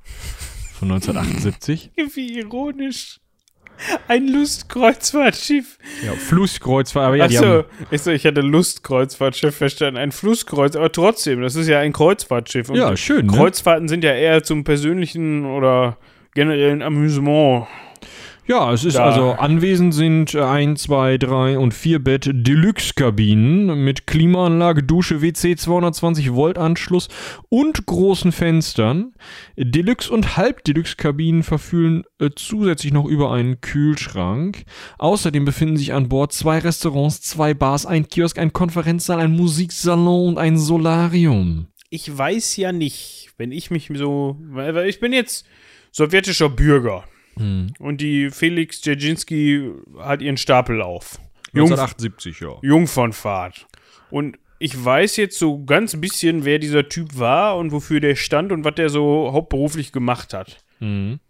von 0.78 0.90
1978. 0.90 1.90
Wie 2.14 2.38
ironisch. 2.38 3.20
Ein 4.09 4.28
Lustkreuzfahrtschiff. 4.28 5.78
ja, 6.04 6.12
Flusskreuzfahrt, 6.12 7.06
aber 7.06 7.16
ja, 7.16 7.26
Achso, 7.26 7.64
haben, 7.90 8.14
ich, 8.14 8.24
hatte 8.24 8.40
Lustkreuzfahrtschiff 8.40 9.54
verstanden. 9.54 9.98
Ein 9.98 10.12
Flusskreuz, 10.12 10.76
aber 10.76 10.90
trotzdem, 10.90 11.42
das 11.42 11.56
ist 11.56 11.68
ja 11.68 11.80
ein 11.80 11.92
Kreuzfahrtschiff. 11.92 12.70
Und 12.70 12.76
ja, 12.76 12.96
schön, 12.96 13.26
ne? 13.26 13.32
Kreuzfahrten 13.32 13.88
sind 13.88 14.02
ja 14.02 14.14
eher 14.14 14.42
zum 14.42 14.64
persönlichen 14.64 15.44
oder 15.44 15.98
generellen 16.35 16.82
Amüsement. 16.82 17.66
Ja, 18.48 18.72
es 18.72 18.85
ist 18.85 18.96
Da- 18.96 19.06
also 19.06 19.32
anwesend 19.32 19.92
sind 19.92 20.35
äh, 20.35 20.40
ein, 20.42 20.76
zwei, 20.76 21.18
drei 21.18 21.59
und 21.59 21.74
vier 21.74 21.98
Bett 21.98 22.30
Deluxe-Kabinen 22.32 23.82
mit 23.85 24.06
Klimaanlage, 24.06 24.82
Dusche, 24.85 25.20
WC, 25.20 25.56
220 25.56 26.32
Volt 26.32 26.56
Anschluss 26.56 27.09
und 27.48 27.87
großen 27.87 28.30
Fenstern. 28.32 29.14
Deluxe- 29.56 30.12
und 30.12 30.37
Halb-Deluxe-Kabinen 30.37 31.42
verfügen 31.42 32.04
äh, 32.20 32.30
zusätzlich 32.37 32.92
noch 32.92 33.06
über 33.06 33.32
einen 33.32 33.61
Kühlschrank. 33.61 34.64
Außerdem 34.98 35.44
befinden 35.44 35.76
sich 35.76 35.92
an 35.92 36.09
Bord 36.09 36.32
zwei 36.32 36.59
Restaurants, 36.59 37.20
zwei 37.22 37.52
Bars, 37.52 37.85
ein 37.85 38.06
Kiosk, 38.09 38.38
ein 38.38 38.52
Konferenzsaal, 38.52 39.18
ein 39.18 39.32
Musiksalon 39.32 40.28
und 40.28 40.38
ein 40.38 40.56
Solarium. 40.56 41.66
Ich 41.90 42.16
weiß 42.16 42.56
ja 42.59 42.70
nicht, 42.72 43.30
wenn 43.38 43.50
ich 43.50 43.70
mich 43.70 43.88
so, 43.94 44.37
ich 44.87 45.00
bin 45.00 45.12
jetzt 45.12 45.46
sowjetischer 45.92 46.48
Bürger 46.48 47.04
Hm. 47.38 47.75
und 47.79 48.01
die 48.01 48.31
Felix 48.31 48.81
Dzerzhinsky 48.81 49.72
hat 49.99 50.22
ihren 50.22 50.37
Stapel 50.37 50.81
auf. 50.81 51.18
Jung, 51.53 51.70
1978, 51.70 52.40
ja. 52.40 52.57
Jungfernfahrt. 52.62 53.66
Und 54.11 54.38
ich 54.59 54.85
weiß 54.85 55.16
jetzt 55.16 55.38
so 55.38 55.64
ganz 55.64 55.94
ein 55.94 56.01
bisschen, 56.01 56.44
wer 56.44 56.59
dieser 56.59 56.88
Typ 56.88 57.18
war 57.18 57.57
und 57.57 57.72
wofür 57.72 58.01
der 58.01 58.14
stand 58.14 58.53
und 58.53 58.64
was 58.64 58.75
der 58.75 58.88
so 58.88 59.31
hauptberuflich 59.33 59.92
gemacht 59.92 60.33
hat. 60.33 60.59
Mhm. 60.81 61.20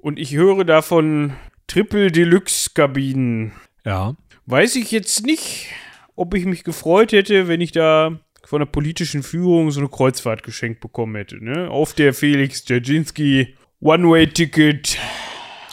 Und 0.00 0.18
ich 0.18 0.34
höre 0.34 0.64
davon 0.64 1.34
Triple 1.66 2.12
Deluxe 2.12 2.70
Kabinen. 2.74 3.52
Ja. 3.84 4.14
Weiß 4.46 4.76
ich 4.76 4.92
jetzt 4.92 5.26
nicht, 5.26 5.68
ob 6.14 6.34
ich 6.34 6.44
mich 6.44 6.62
gefreut 6.62 7.12
hätte, 7.12 7.48
wenn 7.48 7.60
ich 7.60 7.72
da 7.72 8.20
von 8.44 8.60
der 8.60 8.66
politischen 8.66 9.24
Führung 9.24 9.72
so 9.72 9.80
eine 9.80 9.88
Kreuzfahrt 9.88 10.44
geschenkt 10.44 10.80
bekommen 10.80 11.16
hätte. 11.16 11.44
Ne? 11.44 11.68
Auf 11.68 11.94
der 11.94 12.14
Felix 12.14 12.64
Dzerzhinsky 12.64 13.56
One-Way-Ticket. 13.80 14.98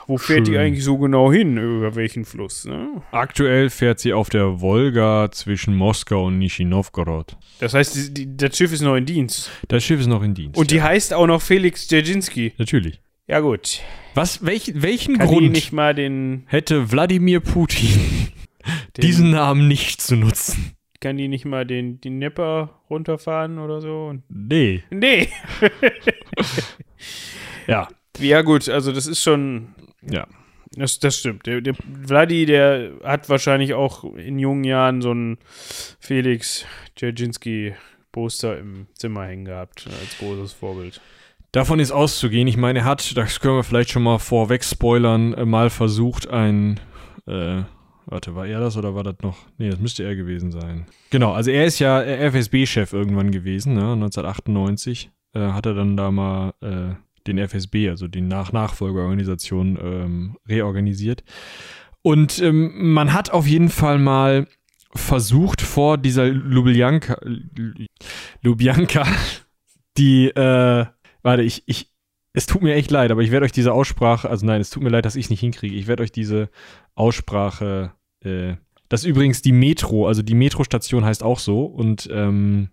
Wo 0.08 0.18
fährt 0.18 0.48
die 0.48 0.52
Schön. 0.52 0.60
eigentlich 0.62 0.84
so 0.84 0.98
genau 0.98 1.32
hin? 1.32 1.58
Über 1.58 1.96
welchen 1.96 2.26
Fluss? 2.26 2.66
Ne? 2.66 3.02
Aktuell 3.12 3.70
fährt 3.70 4.00
sie 4.00 4.14
auf 4.14 4.30
der 4.30 4.60
Wolga 4.62 5.30
zwischen 5.32 5.76
Moskau 5.76 6.26
und 6.26 6.40
Nischni 6.40 6.66
Novgorod. 6.66 7.38
Das 7.60 7.74
heißt, 7.74 7.96
die, 7.96 8.14
die, 8.14 8.38
das 8.38 8.58
Schiff 8.58 8.74
ist 8.74 8.82
noch 8.82 8.96
in 8.96 9.06
Dienst. 9.06 9.50
Das 9.68 9.84
Schiff 9.84 10.00
ist 10.00 10.08
noch 10.08 10.22
in 10.24 10.34
Dienst. 10.34 10.58
Und 10.58 10.72
die 10.72 10.82
heißt 10.82 11.14
auch 11.14 11.28
noch 11.28 11.42
Felix 11.42 11.88
Dzerzhinsky. 11.88 12.54
Natürlich. 12.58 13.02
Ja, 13.28 13.40
gut. 13.40 13.80
Was, 14.16 14.46
welch, 14.46 14.74
welchen 14.76 15.18
Kann 15.18 15.28
die 15.28 15.34
Grund 15.34 15.52
nicht 15.52 15.72
mal 15.72 15.96
den. 15.96 16.44
hätte 16.48 16.92
Wladimir 16.92 17.40
Putin, 17.40 18.28
diesen 18.98 19.32
Namen 19.32 19.68
nicht 19.68 20.02
zu 20.02 20.16
nutzen? 20.18 20.74
Kann 21.00 21.18
die 21.18 21.28
nicht 21.28 21.46
mal 21.46 21.66
den, 21.66 22.00
den 22.02 22.18
Nepper 22.20 22.82
runterfahren 22.90 23.60
oder 23.60 23.82
so? 23.82 24.14
Nee. 24.30 24.84
Nee. 24.90 25.30
Ja. 27.68 27.88
Ja, 28.20 28.42
gut, 28.42 28.70
also 28.70 28.92
das 28.92 29.08
ist 29.08 29.24
schon. 29.24 29.70
Ja. 30.10 30.28
Das, 30.76 31.00
das 31.00 31.20
stimmt. 31.20 31.46
Der, 31.46 31.62
der 31.62 31.76
Vladi, 31.76 32.46
der 32.46 32.94
hat 33.04 33.30
wahrscheinlich 33.30 33.74
auch 33.74 34.04
in 34.16 34.40
jungen 34.40 34.64
Jahren 34.64 35.02
so 35.02 35.12
einen 35.12 35.38
Felix 36.00 36.66
Dzerzhinsky-Poster 36.98 38.58
im 38.58 38.88
Zimmer 38.96 39.26
hängen 39.26 39.46
gehabt, 39.46 39.88
als 39.88 40.18
großes 40.18 40.54
Vorbild. 40.54 41.00
Davon 41.52 41.80
ist 41.80 41.92
auszugehen. 41.92 42.48
Ich 42.48 42.58
meine, 42.58 42.80
er 42.80 42.86
hat, 42.86 43.16
das 43.16 43.40
können 43.40 43.56
wir 43.56 43.64
vielleicht 43.64 43.92
schon 43.92 44.02
mal 44.02 44.18
vorweg 44.18 44.64
spoilern, 44.64 45.34
äh, 45.36 45.46
mal 45.46 45.70
versucht, 45.70 46.28
ein. 46.28 46.80
Äh, 47.28 47.62
warte, 48.08 48.34
war 48.34 48.48
er 48.48 48.60
das 48.60 48.76
oder 48.76 48.96
war 48.96 49.04
das 49.04 49.18
noch? 49.22 49.38
Nee, 49.60 49.70
das 49.70 49.80
müsste 49.80 50.04
er 50.04 50.16
gewesen 50.16 50.52
sein. 50.52 50.88
Genau, 51.12 51.34
also 51.34 51.52
er 51.52 51.66
ist 51.66 51.78
ja 51.78 52.02
FSB-Chef 52.02 52.92
irgendwann 52.92 53.30
gewesen, 53.30 53.76
ne? 53.76 53.94
1998. 53.94 55.12
Äh, 55.36 55.40
hat 55.40 55.68
er 55.68 55.76
dann 55.76 55.96
da 55.96 56.10
mal 56.10 56.54
äh, 56.62 56.96
den 57.28 57.38
FSB, 57.38 57.90
also 57.90 58.08
die 58.08 58.22
Nach 58.22 58.52
Nachfolgeorganisation, 58.52 59.78
ähm, 59.82 60.38
reorganisiert. 60.48 61.24
Und 62.02 62.42
ähm, 62.42 62.94
man 62.94 63.14
hat 63.14 63.32
auf 63.32 63.48
jeden 63.48 63.70
Fall 63.70 63.98
mal 63.98 64.48
versucht, 64.96 65.62
vor 65.62 65.98
dieser 65.98 66.28
Lubjanka, 66.28 67.20
Lubjanka, 68.42 69.08
die, 69.98 70.28
äh, 70.28 70.86
warte, 71.22 71.44
ich, 71.44 71.64
ich, 71.66 71.92
es 72.34 72.46
tut 72.46 72.62
mir 72.62 72.76
echt 72.76 72.92
leid, 72.92 73.12
aber 73.12 73.22
ich 73.22 73.32
werde 73.32 73.46
euch 73.46 73.52
diese 73.52 73.74
Aussprache, 73.74 74.30
also 74.30 74.46
nein, 74.46 74.62
es 74.62 74.70
tut 74.70 74.84
mir 74.84 74.90
leid, 74.90 75.06
dass 75.06 75.16
ich 75.16 75.26
es 75.26 75.30
nicht 75.30 75.40
hinkriege. 75.40 75.76
Ich 75.76 75.88
werde 75.88 76.04
euch 76.04 76.12
diese 76.12 76.50
Aussprache, 76.96 77.94
äh, 78.24 78.56
das 78.90 79.06
übrigens 79.06 79.42
die 79.42 79.52
Metro, 79.52 80.08
also 80.08 80.22
die 80.22 80.36
Metrostation 80.36 81.06
heißt 81.06 81.24
auch 81.24 81.40
so 81.40 81.66
und 81.66 82.10
ähm, 82.12 82.70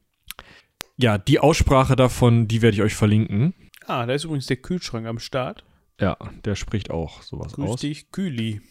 ja, 0.97 1.17
die 1.17 1.39
Aussprache 1.39 1.97
davon, 1.97 2.47
die 2.47 2.61
werde 2.63 2.77
ich 2.77 2.83
euch 2.83 2.95
verlinken. 2.95 3.55
Ah, 3.91 4.07
da 4.07 4.13
ist 4.15 4.23
übrigens 4.23 4.47
der 4.47 4.59
Kühlschrank 4.59 5.05
am 5.09 5.19
Start. 5.19 5.65
Ja, 6.01 6.17
der 6.45 6.55
spricht 6.55 6.93
auch 6.93 7.23
sowas 7.23 7.55
Grüß 7.55 7.71
aus. 7.71 7.81
dich, 7.81 8.11
Kühli. 8.13 8.61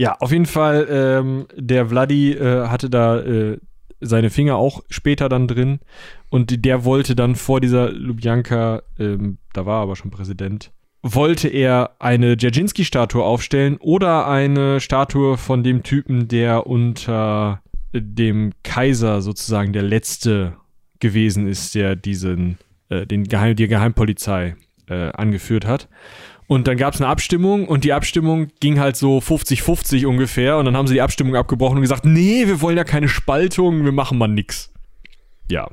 Ja, 0.00 0.14
auf 0.20 0.30
jeden 0.30 0.46
Fall, 0.46 0.86
ähm, 0.88 1.48
der 1.56 1.88
Vladi 1.88 2.30
äh, 2.30 2.68
hatte 2.68 2.88
da 2.88 3.18
äh, 3.18 3.58
seine 3.98 4.30
Finger 4.30 4.54
auch 4.54 4.84
später 4.88 5.28
dann 5.28 5.48
drin 5.48 5.80
und 6.30 6.64
der 6.64 6.84
wollte 6.84 7.16
dann 7.16 7.34
vor 7.34 7.60
dieser 7.60 7.90
Lubjanka, 7.90 8.84
ähm, 9.00 9.38
da 9.54 9.66
war 9.66 9.80
er 9.80 9.82
aber 9.82 9.96
schon 9.96 10.12
Präsident, 10.12 10.70
wollte 11.02 11.48
er 11.48 11.96
eine 11.98 12.36
Dzerzhinsky-Statue 12.36 13.24
aufstellen 13.24 13.76
oder 13.80 14.28
eine 14.28 14.78
Statue 14.78 15.36
von 15.36 15.64
dem 15.64 15.82
Typen, 15.82 16.28
der 16.28 16.68
unter 16.68 17.60
dem 17.92 18.52
Kaiser 18.62 19.20
sozusagen 19.20 19.72
der 19.72 19.82
letzte 19.82 20.54
gewesen 21.00 21.48
ist, 21.48 21.74
der 21.74 21.96
diesen, 21.96 22.58
äh, 22.88 23.06
den 23.06 23.24
Geheim, 23.24 23.56
die 23.56 23.68
Geheimpolizei 23.68 24.56
äh, 24.88 25.10
angeführt 25.10 25.66
hat. 25.66 25.88
Und 26.46 26.66
dann 26.66 26.78
gab 26.78 26.94
es 26.94 27.00
eine 27.00 27.10
Abstimmung 27.10 27.68
und 27.68 27.84
die 27.84 27.92
Abstimmung 27.92 28.48
ging 28.60 28.80
halt 28.80 28.96
so 28.96 29.18
50-50 29.18 30.06
ungefähr. 30.06 30.56
Und 30.56 30.64
dann 30.64 30.76
haben 30.76 30.86
sie 30.86 30.94
die 30.94 31.02
Abstimmung 31.02 31.36
abgebrochen 31.36 31.76
und 31.76 31.82
gesagt, 31.82 32.06
nee, 32.06 32.46
wir 32.46 32.60
wollen 32.62 32.76
ja 32.78 32.84
keine 32.84 33.08
Spaltung, 33.08 33.84
wir 33.84 33.92
machen 33.92 34.16
mal 34.16 34.28
nix. 34.28 34.72
Ja, 35.50 35.68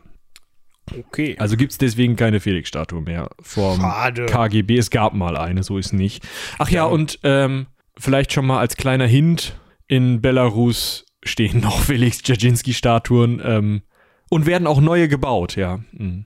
Okay. 0.97 1.36
also 1.39 1.57
gibt 1.57 1.72
es 1.72 1.78
deswegen 1.78 2.16
keine 2.16 2.39
Felix-Statue 2.39 3.01
mehr 3.01 3.30
vom 3.41 3.80
Schade. 3.80 4.26
KGB. 4.28 4.78
Es 4.78 4.89
gab 4.89 5.13
mal 5.13 5.36
eine, 5.38 5.63
so 5.63 5.78
ist 5.78 5.93
nicht. 5.93 6.24
Ach 6.59 6.70
ja, 6.70 6.86
und 6.86 7.20
ähm, 7.24 7.68
vielleicht 7.97 8.34
schon 8.34 8.45
mal 8.45 8.59
als 8.59 8.76
kleiner 8.78 9.07
Hint, 9.07 9.59
in 9.88 10.22
Belarus 10.22 11.05
stehen 11.24 11.59
noch 11.61 11.80
Felix 11.82 12.22
Dzerzhinsky-Statuen 12.22 13.41
ähm, 13.43 13.82
und 14.30 14.45
werden 14.45 14.68
auch 14.68 14.82
neue 14.82 15.07
gebaut, 15.07 15.55
ja. 15.55 15.80
Mhm. 15.91 16.26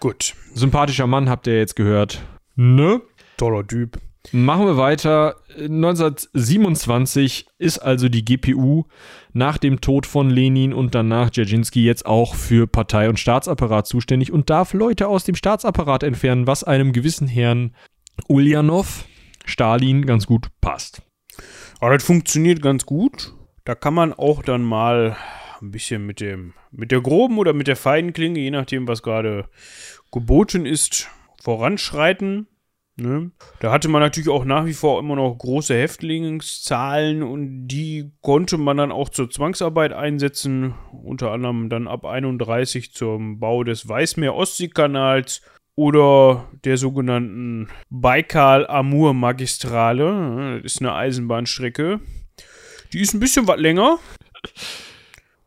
Gut. 0.00 0.34
Sympathischer 0.54 1.06
Mann, 1.06 1.28
habt 1.28 1.46
ihr 1.46 1.56
jetzt 1.56 1.74
gehört. 1.76 2.22
Ne? 2.54 3.00
Toller 3.36 3.66
Typ. 3.66 3.98
Machen 4.32 4.66
wir 4.66 4.76
weiter. 4.76 5.36
1927 5.56 7.46
ist 7.58 7.78
also 7.78 8.08
die 8.08 8.24
GPU 8.24 8.84
nach 9.32 9.58
dem 9.58 9.80
Tod 9.80 10.06
von 10.06 10.28
Lenin 10.28 10.72
und 10.74 10.94
danach 10.94 11.30
Dzerzhinsky 11.30 11.84
jetzt 11.84 12.04
auch 12.04 12.34
für 12.34 12.66
Partei 12.66 13.08
und 13.08 13.18
Staatsapparat 13.18 13.86
zuständig 13.86 14.30
und 14.32 14.50
darf 14.50 14.74
Leute 14.74 15.08
aus 15.08 15.24
dem 15.24 15.34
Staatsapparat 15.34 16.02
entfernen, 16.02 16.46
was 16.46 16.62
einem 16.62 16.92
gewissen 16.92 17.26
Herrn 17.26 17.74
Ulyanov, 18.28 19.06
Stalin, 19.44 20.04
ganz 20.04 20.26
gut 20.26 20.48
passt. 20.60 21.02
Aber 21.80 21.94
das 21.94 22.04
funktioniert 22.04 22.60
ganz 22.60 22.84
gut. 22.84 23.34
Da 23.64 23.74
kann 23.74 23.94
man 23.94 24.12
auch 24.12 24.42
dann 24.42 24.62
mal 24.62 25.16
ein 25.62 25.70
bisschen 25.70 26.06
mit 26.06 26.20
dem, 26.20 26.54
mit 26.70 26.92
der 26.92 27.00
groben 27.00 27.38
oder 27.38 27.52
mit 27.52 27.66
der 27.66 27.76
feinen 27.76 28.12
Klinge, 28.12 28.40
je 28.40 28.50
nachdem, 28.50 28.88
was 28.88 29.02
gerade 29.02 29.48
geboten 30.12 30.66
ist, 30.66 31.08
voranschreiten. 31.42 32.46
Ne? 32.96 33.30
Da 33.60 33.70
hatte 33.70 33.88
man 33.88 34.02
natürlich 34.02 34.28
auch 34.28 34.44
nach 34.44 34.66
wie 34.66 34.72
vor 34.72 34.98
immer 34.98 35.14
noch 35.14 35.32
große 35.32 35.72
Häftlingszahlen 35.72 37.22
und 37.22 37.68
die 37.68 38.10
konnte 38.22 38.58
man 38.58 38.76
dann 38.76 38.90
auch 38.90 39.08
zur 39.08 39.30
Zwangsarbeit 39.30 39.92
einsetzen, 39.92 40.74
unter 40.92 41.30
anderem 41.30 41.68
dann 41.68 41.86
ab 41.86 42.04
31 42.04 42.92
zum 42.92 43.38
Bau 43.38 43.62
des 43.62 43.88
Weißmeer-Ostsee-Kanals 43.88 45.42
oder 45.76 46.48
der 46.64 46.76
sogenannten 46.76 47.68
Baikal-Amur-Magistrale. 47.88 50.56
Das 50.56 50.72
ist 50.72 50.80
eine 50.80 50.94
Eisenbahnstrecke. 50.94 52.00
Die 52.92 53.00
ist 53.00 53.14
ein 53.14 53.20
bisschen 53.20 53.46
was 53.46 53.60
länger, 53.60 54.00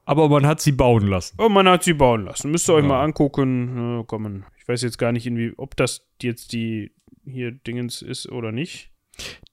Aber 0.05 0.27
man 0.29 0.45
hat 0.47 0.59
sie 0.61 0.71
bauen 0.71 1.07
lassen. 1.07 1.35
aber 1.37 1.49
man 1.49 1.67
hat 1.69 1.83
sie 1.83 1.93
bauen 1.93 2.25
lassen. 2.25 2.51
Müsst 2.51 2.69
ihr 2.69 2.73
euch 2.73 2.83
Ja. 2.83 2.87
mal 2.89 3.03
angucken. 3.03 4.01
Äh, 4.01 4.03
kommen. 4.05 4.45
Ich 4.57 4.67
weiß 4.67 4.81
jetzt 4.81 4.97
gar 4.97 5.11
nicht, 5.11 5.25
inwie, 5.27 5.53
ob 5.57 5.75
das 5.75 6.07
jetzt 6.21 6.53
die 6.53 6.91
hier 7.25 7.51
Dingens 7.51 8.01
ist 8.01 8.29
oder 8.29 8.51
nicht. 8.51 8.89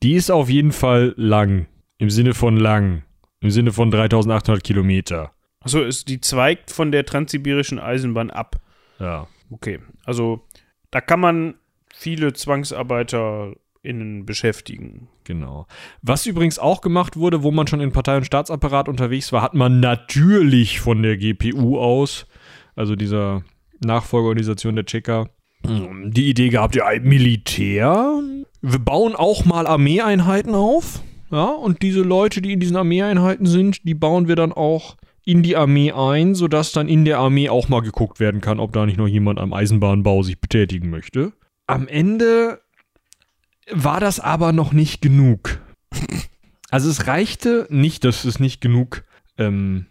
Die 0.03 0.14
ist 0.14 0.30
auf 0.30 0.49
jeden 0.49 0.72
Fall 0.72 1.14
lang. 1.16 1.66
Im 1.99 2.11
Sinne 2.11 2.32
von 2.34 2.57
lang. 2.57 3.03
Im 3.40 3.51
Sinne 3.51 3.72
von 3.72 3.90
3800 3.90 4.62
Kilometer. 4.64 5.32
Achso, 5.61 5.82
ist 5.82 6.09
die 6.09 6.20
zweigt 6.20 6.70
von 6.70 6.92
der 6.92 7.05
transsibirischen 7.05 7.78
Eisenbahn 7.78 8.30
ab. 8.30 8.57
Ja. 9.01 9.26
Okay. 9.51 9.80
Also 10.05 10.46
da 10.90 11.01
kann 11.01 11.20
man 11.20 11.55
viele 11.92 12.32
ZwangsarbeiterInnen 13.89 14.26
beschäftigen. 14.26 15.09
Genau. 15.24 15.66
Was 16.03 16.26
übrigens 16.26 16.59
auch 16.59 16.80
gemacht 16.80 17.16
wurde, 17.16 17.43
wo 17.43 17.51
man 17.51 17.66
schon 17.66 17.80
in 17.80 17.93
Partei- 17.93 18.16
und 18.16 18.24
Staatsapparat 18.24 18.89
unterwegs 18.89 19.32
war, 19.32 19.43
hat 19.43 19.55
man 19.55 19.80
natürlich 19.80 20.80
von 20.80 21.03
der 21.03 21.16
GPU 21.16 21.78
aus, 21.78 22.26
also 22.76 22.97
dieser 22.97 23.43
Nachfolgeorganisation 23.80 24.76
der 24.76 24.86
Tschecher, 24.86 25.30
die 25.64 26.28
Idee 26.28 26.51
gehabt, 26.51 26.76
ja, 26.76 26.86
Militär, 27.03 28.20
wir 28.62 28.78
bauen 28.78 29.16
auch 29.16 29.45
mal 29.45 29.66
Armeeeinheiten 29.66 30.55
auf. 30.55 31.03
Ja, 31.30 31.47
und 31.47 31.82
diese 31.82 32.01
Leute, 32.01 32.41
die 32.41 32.53
in 32.53 32.61
diesen 32.61 32.76
Armeeeinheiten 32.76 33.45
sind, 33.45 33.86
die 33.86 33.95
bauen 33.95 34.28
wir 34.28 34.36
dann 34.36 34.53
auch 34.53 34.97
in 35.26 35.43
die 35.43 35.57
Armee 35.57 35.93
ein, 35.93 36.34
sodass 36.34 36.72
dann 36.72 36.89
in 36.89 37.05
der 37.05 37.18
Armee 37.18 37.51
auch 37.51 37.68
mal 37.68 37.80
geguckt 37.80 38.18
werden 38.18 38.41
kann, 38.41 38.61
ob 38.61 38.72
da 38.72 38.86
nicht 38.86 38.97
noch 38.97 39.09
jemand 39.09 39.39
am 39.39 39.53
Eisenbahnbau 39.53 40.22
sich 40.22 40.41
betätigen 40.41 40.89
möchte. 40.89 41.32
Am 41.66 41.86
Ende 41.86 42.62
war 43.73 44.01
das 44.01 44.21
aber 44.21 44.53
noch 44.53 44.73
nicht 44.73 45.01
genug. 45.01 45.61
Also 46.71 46.91
es 46.91 47.07
reichte 47.07 47.66
nicht, 47.71 48.05
dass 48.05 48.25
es 48.25 48.41
nicht 48.41 48.61
genug 48.61 49.05
ähm, 49.39 49.87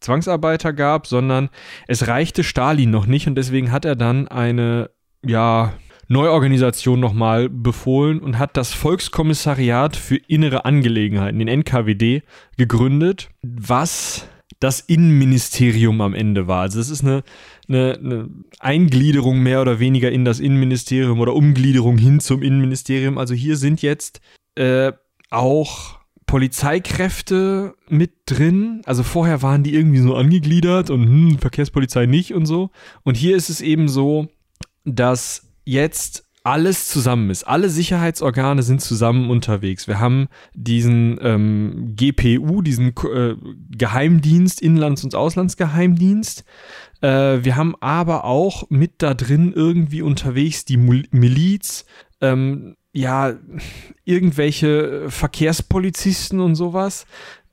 Zwangsarbeiter 0.00 0.72
gab, 0.72 1.06
sondern 1.06 1.50
es 1.86 2.06
reichte 2.06 2.44
Stalin 2.44 2.90
noch 2.90 3.06
nicht 3.06 3.26
und 3.26 3.34
deswegen 3.34 3.70
hat 3.72 3.84
er 3.84 3.96
dann 3.96 4.28
eine, 4.28 4.90
ja, 5.24 5.74
Neuorganisation 6.08 7.00
nochmal 7.00 7.48
befohlen 7.48 8.20
und 8.20 8.38
hat 8.38 8.56
das 8.56 8.74
Volkskommissariat 8.74 9.96
für 9.96 10.16
innere 10.16 10.64
Angelegenheiten, 10.66 11.38
den 11.38 11.48
NKWD, 11.48 12.22
gegründet, 12.58 13.30
was 13.42 14.26
das 14.60 14.80
Innenministerium 14.80 16.00
am 16.00 16.14
Ende 16.14 16.46
war. 16.46 16.62
Also 16.62 16.80
es 16.80 16.90
ist 16.90 17.02
eine, 17.02 17.22
eine, 17.74 17.98
eine 17.98 18.28
Eingliederung 18.58 19.40
mehr 19.40 19.60
oder 19.60 19.78
weniger 19.78 20.10
in 20.10 20.24
das 20.24 20.40
Innenministerium 20.40 21.20
oder 21.20 21.34
Umgliederung 21.34 21.98
hin 21.98 22.20
zum 22.20 22.42
Innenministerium. 22.42 23.18
Also 23.18 23.34
hier 23.34 23.56
sind 23.56 23.82
jetzt 23.82 24.20
äh, 24.54 24.92
auch 25.30 25.98
Polizeikräfte 26.26 27.74
mit 27.88 28.12
drin. 28.26 28.82
Also 28.86 29.02
vorher 29.02 29.42
waren 29.42 29.62
die 29.62 29.74
irgendwie 29.74 29.98
so 29.98 30.14
angegliedert 30.14 30.90
und 30.90 31.02
hm, 31.02 31.38
Verkehrspolizei 31.38 32.06
nicht 32.06 32.34
und 32.34 32.46
so. 32.46 32.70
Und 33.02 33.16
hier 33.16 33.36
ist 33.36 33.50
es 33.50 33.60
eben 33.60 33.88
so, 33.88 34.28
dass 34.84 35.48
jetzt 35.64 36.28
alles 36.44 36.88
zusammen 36.88 37.30
ist. 37.30 37.44
Alle 37.44 37.70
Sicherheitsorgane 37.70 38.62
sind 38.62 38.80
zusammen 38.80 39.30
unterwegs. 39.30 39.86
Wir 39.86 40.00
haben 40.00 40.28
diesen 40.54 41.18
ähm, 41.22 41.94
GPU, 41.96 42.62
diesen 42.62 42.88
äh, 42.88 43.34
Geheimdienst, 43.70 44.60
Inlands- 44.60 45.04
und 45.04 45.14
Auslandsgeheimdienst. 45.14 46.44
Äh, 47.00 47.44
wir 47.44 47.56
haben 47.56 47.74
aber 47.80 48.24
auch 48.24 48.68
mit 48.70 48.94
da 48.98 49.14
drin 49.14 49.52
irgendwie 49.54 50.02
unterwegs 50.02 50.64
die 50.64 50.76
Mul- 50.76 51.08
Miliz, 51.10 51.84
ähm, 52.20 52.76
ja, 52.92 53.34
irgendwelche 54.04 55.10
Verkehrspolizisten 55.10 56.40
und 56.40 56.56
sowas. 56.56 57.06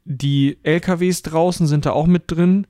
Die 0.04 0.58
LKWs 0.64 1.22
draußen 1.22 1.68
sind 1.68 1.86
da 1.86 1.92
auch 1.92 2.08
mit 2.08 2.24
drin. 2.28 2.68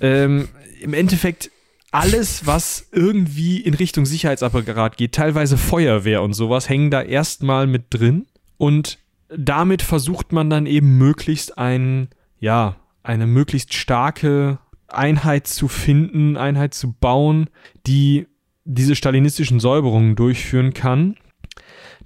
Ähm, 0.00 0.48
Im 0.80 0.94
Endeffekt 0.94 1.51
alles, 1.92 2.46
was 2.46 2.88
irgendwie 2.90 3.60
in 3.60 3.74
Richtung 3.74 4.06
Sicherheitsapparat 4.06 4.96
geht, 4.96 5.12
teilweise 5.12 5.58
Feuerwehr 5.58 6.22
und 6.22 6.32
sowas, 6.32 6.68
hängen 6.68 6.90
da 6.90 7.02
erstmal 7.02 7.66
mit 7.66 7.84
drin. 7.90 8.26
Und 8.56 8.98
damit 9.28 9.82
versucht 9.82 10.32
man 10.32 10.50
dann 10.50 10.66
eben 10.66 10.98
möglichst 10.98 11.58
ein, 11.58 12.08
ja, 12.40 12.76
eine 13.02 13.26
möglichst 13.26 13.74
starke 13.74 14.58
Einheit 14.88 15.46
zu 15.46 15.68
finden, 15.68 16.36
Einheit 16.36 16.74
zu 16.74 16.92
bauen, 16.92 17.48
die 17.86 18.26
diese 18.64 18.96
stalinistischen 18.96 19.60
Säuberungen 19.60 20.16
durchführen 20.16 20.72
kann. 20.72 21.16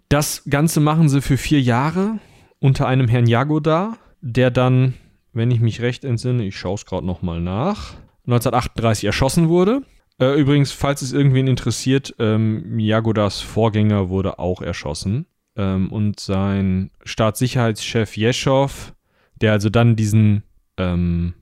Das 0.08 0.44
Ganze 0.48 0.80
machen 0.80 1.08
sie 1.08 1.22
für 1.22 1.36
vier 1.36 1.60
Jahre 1.60 2.18
unter 2.58 2.88
einem 2.88 3.08
Herrn 3.08 3.26
Jagoda, 3.26 3.98
der 4.20 4.50
dann, 4.50 4.94
wenn 5.32 5.50
ich 5.50 5.60
mich 5.60 5.80
recht 5.80 6.04
entsinne, 6.04 6.44
ich 6.44 6.56
schaue 6.56 6.74
es 6.74 6.86
gerade 6.86 7.06
nochmal 7.06 7.40
nach, 7.40 7.94
1938 8.26 9.04
erschossen 9.04 9.48
wurde. 9.48 9.82
Äh, 10.18 10.40
übrigens, 10.40 10.72
falls 10.72 11.02
es 11.02 11.12
irgendwen 11.12 11.46
interessiert, 11.46 12.14
ähm, 12.18 12.78
Jagodas 12.78 13.40
Vorgänger 13.40 14.08
wurde 14.08 14.38
auch 14.38 14.62
erschossen. 14.62 15.26
Ähm, 15.56 15.92
und 15.92 16.20
sein 16.20 16.90
Staatssicherheitschef 17.04 18.16
Jeschow, 18.16 18.94
der 19.40 19.52
also 19.52 19.70
dann 19.70 19.96
diesen, 19.96 20.42
ähm, 20.78 21.34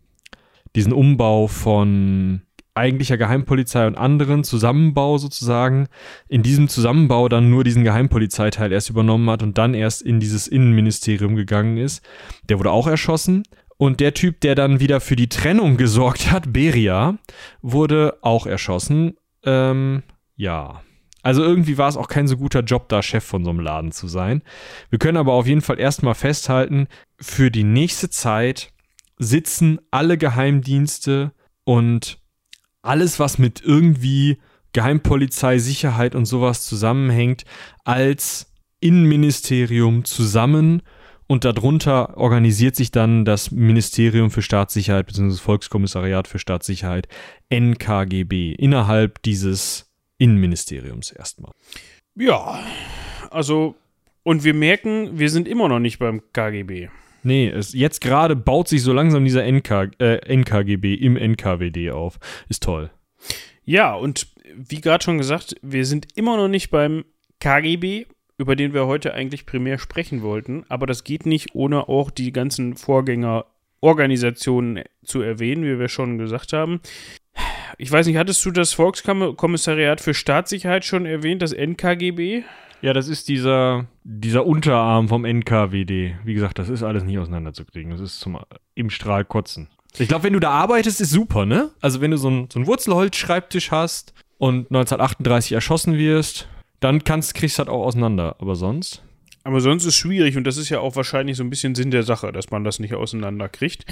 diesen 0.74 0.92
Umbau 0.92 1.46
von 1.46 2.42
eigentlicher 2.74 3.16
Geheimpolizei 3.16 3.86
und 3.86 3.96
anderen 3.96 4.42
Zusammenbau 4.42 5.18
sozusagen, 5.18 5.86
in 6.28 6.42
diesem 6.42 6.68
Zusammenbau 6.68 7.28
dann 7.28 7.48
nur 7.48 7.62
diesen 7.62 7.84
Geheimpolizeiteil 7.84 8.72
erst 8.72 8.90
übernommen 8.90 9.30
hat 9.30 9.42
und 9.42 9.58
dann 9.58 9.74
erst 9.74 10.02
in 10.02 10.18
dieses 10.18 10.48
Innenministerium 10.48 11.36
gegangen 11.36 11.76
ist, 11.76 12.04
der 12.48 12.58
wurde 12.58 12.72
auch 12.72 12.88
erschossen. 12.88 13.44
Und 13.76 14.00
der 14.00 14.14
Typ, 14.14 14.40
der 14.40 14.54
dann 14.54 14.80
wieder 14.80 15.00
für 15.00 15.16
die 15.16 15.28
Trennung 15.28 15.76
gesorgt 15.76 16.30
hat, 16.30 16.52
Beria, 16.52 17.18
wurde 17.62 18.18
auch 18.22 18.46
erschossen. 18.46 19.16
Ähm, 19.44 20.02
ja. 20.36 20.82
Also 21.22 21.42
irgendwie 21.42 21.78
war 21.78 21.88
es 21.88 21.96
auch 21.96 22.08
kein 22.08 22.28
so 22.28 22.36
guter 22.36 22.60
Job, 22.60 22.88
da 22.88 23.02
Chef 23.02 23.24
von 23.24 23.44
so 23.44 23.50
einem 23.50 23.60
Laden 23.60 23.92
zu 23.92 24.08
sein. 24.08 24.42
Wir 24.90 24.98
können 24.98 25.16
aber 25.16 25.32
auf 25.32 25.46
jeden 25.46 25.62
Fall 25.62 25.80
erstmal 25.80 26.14
festhalten, 26.14 26.86
für 27.18 27.50
die 27.50 27.64
nächste 27.64 28.10
Zeit 28.10 28.72
sitzen 29.18 29.80
alle 29.90 30.18
Geheimdienste 30.18 31.32
und 31.64 32.18
alles, 32.82 33.18
was 33.18 33.38
mit 33.38 33.62
irgendwie 33.62 34.38
Geheimpolizei, 34.74 35.58
Sicherheit 35.58 36.14
und 36.14 36.26
sowas 36.26 36.66
zusammenhängt, 36.66 37.44
als 37.84 38.52
Innenministerium 38.80 40.04
zusammen 40.04 40.82
und 41.34 41.44
darunter 41.44 42.16
organisiert 42.16 42.76
sich 42.76 42.92
dann 42.92 43.24
das 43.24 43.50
Ministerium 43.50 44.30
für 44.30 44.40
Staatssicherheit 44.40 45.06
bzw. 45.06 45.34
Volkskommissariat 45.34 46.28
für 46.28 46.38
Staatssicherheit 46.38 47.08
NKGB 47.50 48.52
innerhalb 48.52 49.20
dieses 49.22 49.92
Innenministeriums 50.16 51.10
erstmal. 51.10 51.50
Ja, 52.14 52.60
also 53.32 53.74
und 54.22 54.44
wir 54.44 54.54
merken, 54.54 55.18
wir 55.18 55.28
sind 55.28 55.48
immer 55.48 55.68
noch 55.68 55.80
nicht 55.80 55.98
beim 55.98 56.22
KGB. 56.32 56.88
Nee, 57.24 57.48
es, 57.48 57.72
jetzt 57.72 58.00
gerade 58.00 58.36
baut 58.36 58.68
sich 58.68 58.82
so 58.82 58.92
langsam 58.92 59.24
dieser 59.24 59.44
NK, 59.44 59.90
äh, 59.98 60.36
NKGB 60.36 60.94
im 60.94 61.16
NKWD 61.16 61.90
auf. 61.90 62.20
Ist 62.48 62.62
toll. 62.62 62.92
Ja, 63.64 63.94
und 63.94 64.28
wie 64.54 64.80
gerade 64.80 65.02
schon 65.02 65.18
gesagt, 65.18 65.56
wir 65.62 65.84
sind 65.84 66.16
immer 66.16 66.36
noch 66.36 66.48
nicht 66.48 66.70
beim 66.70 67.04
KGB, 67.40 68.06
über 68.38 68.56
den 68.56 68.74
wir 68.74 68.86
heute 68.86 69.14
eigentlich 69.14 69.46
primär 69.46 69.78
sprechen 69.78 70.22
wollten. 70.22 70.64
Aber 70.68 70.86
das 70.86 71.04
geht 71.04 71.26
nicht, 71.26 71.54
ohne 71.54 71.88
auch 71.88 72.10
die 72.10 72.32
ganzen 72.32 72.76
Vorgängerorganisationen 72.76 74.82
zu 75.04 75.20
erwähnen, 75.20 75.64
wie 75.64 75.78
wir 75.78 75.88
schon 75.88 76.18
gesagt 76.18 76.52
haben. 76.52 76.80
Ich 77.78 77.90
weiß 77.90 78.06
nicht, 78.06 78.16
hattest 78.16 78.44
du 78.44 78.50
das 78.50 78.72
Volkskommissariat 78.72 80.00
für 80.00 80.14
Staatssicherheit 80.14 80.84
schon 80.84 81.06
erwähnt, 81.06 81.42
das 81.42 81.52
NKGB? 81.52 82.42
Ja, 82.82 82.92
das 82.92 83.08
ist 83.08 83.28
dieser, 83.28 83.86
dieser 84.04 84.46
Unterarm 84.46 85.08
vom 85.08 85.24
NKWD. 85.24 86.16
Wie 86.24 86.34
gesagt, 86.34 86.58
das 86.58 86.68
ist 86.68 86.82
alles 86.82 87.02
nicht 87.02 87.18
auseinanderzukriegen. 87.18 87.90
Das 87.90 88.00
ist 88.00 88.20
zum 88.20 88.38
im 88.74 88.90
Strahl 88.90 89.24
kotzen. 89.24 89.68
Ich 89.96 90.08
glaube, 90.08 90.24
wenn 90.24 90.32
du 90.32 90.40
da 90.40 90.50
arbeitest, 90.50 91.00
ist 91.00 91.10
super, 91.10 91.46
ne? 91.46 91.70
Also 91.80 92.00
wenn 92.00 92.10
du 92.10 92.16
so 92.16 92.28
einen 92.28 92.48
so 92.50 92.66
Wurzelholzschreibtisch 92.66 93.70
hast 93.70 94.12
und 94.38 94.70
1938 94.70 95.52
erschossen 95.52 95.96
wirst, 95.96 96.48
dann 96.84 97.02
kannst, 97.02 97.34
kriegst 97.34 97.58
du 97.58 97.64
das 97.64 97.72
auch 97.72 97.84
auseinander. 97.84 98.36
Aber 98.38 98.54
sonst? 98.54 99.02
Aber 99.42 99.60
sonst 99.60 99.84
ist 99.84 99.96
schwierig 99.96 100.36
und 100.36 100.44
das 100.44 100.56
ist 100.56 100.70
ja 100.70 100.80
auch 100.80 100.96
wahrscheinlich 100.96 101.36
so 101.36 101.44
ein 101.44 101.50
bisschen 101.50 101.74
Sinn 101.74 101.90
der 101.90 102.02
Sache, 102.02 102.32
dass 102.32 102.50
man 102.50 102.64
das 102.64 102.78
nicht 102.78 102.94
auseinanderkriegt. 102.94 103.84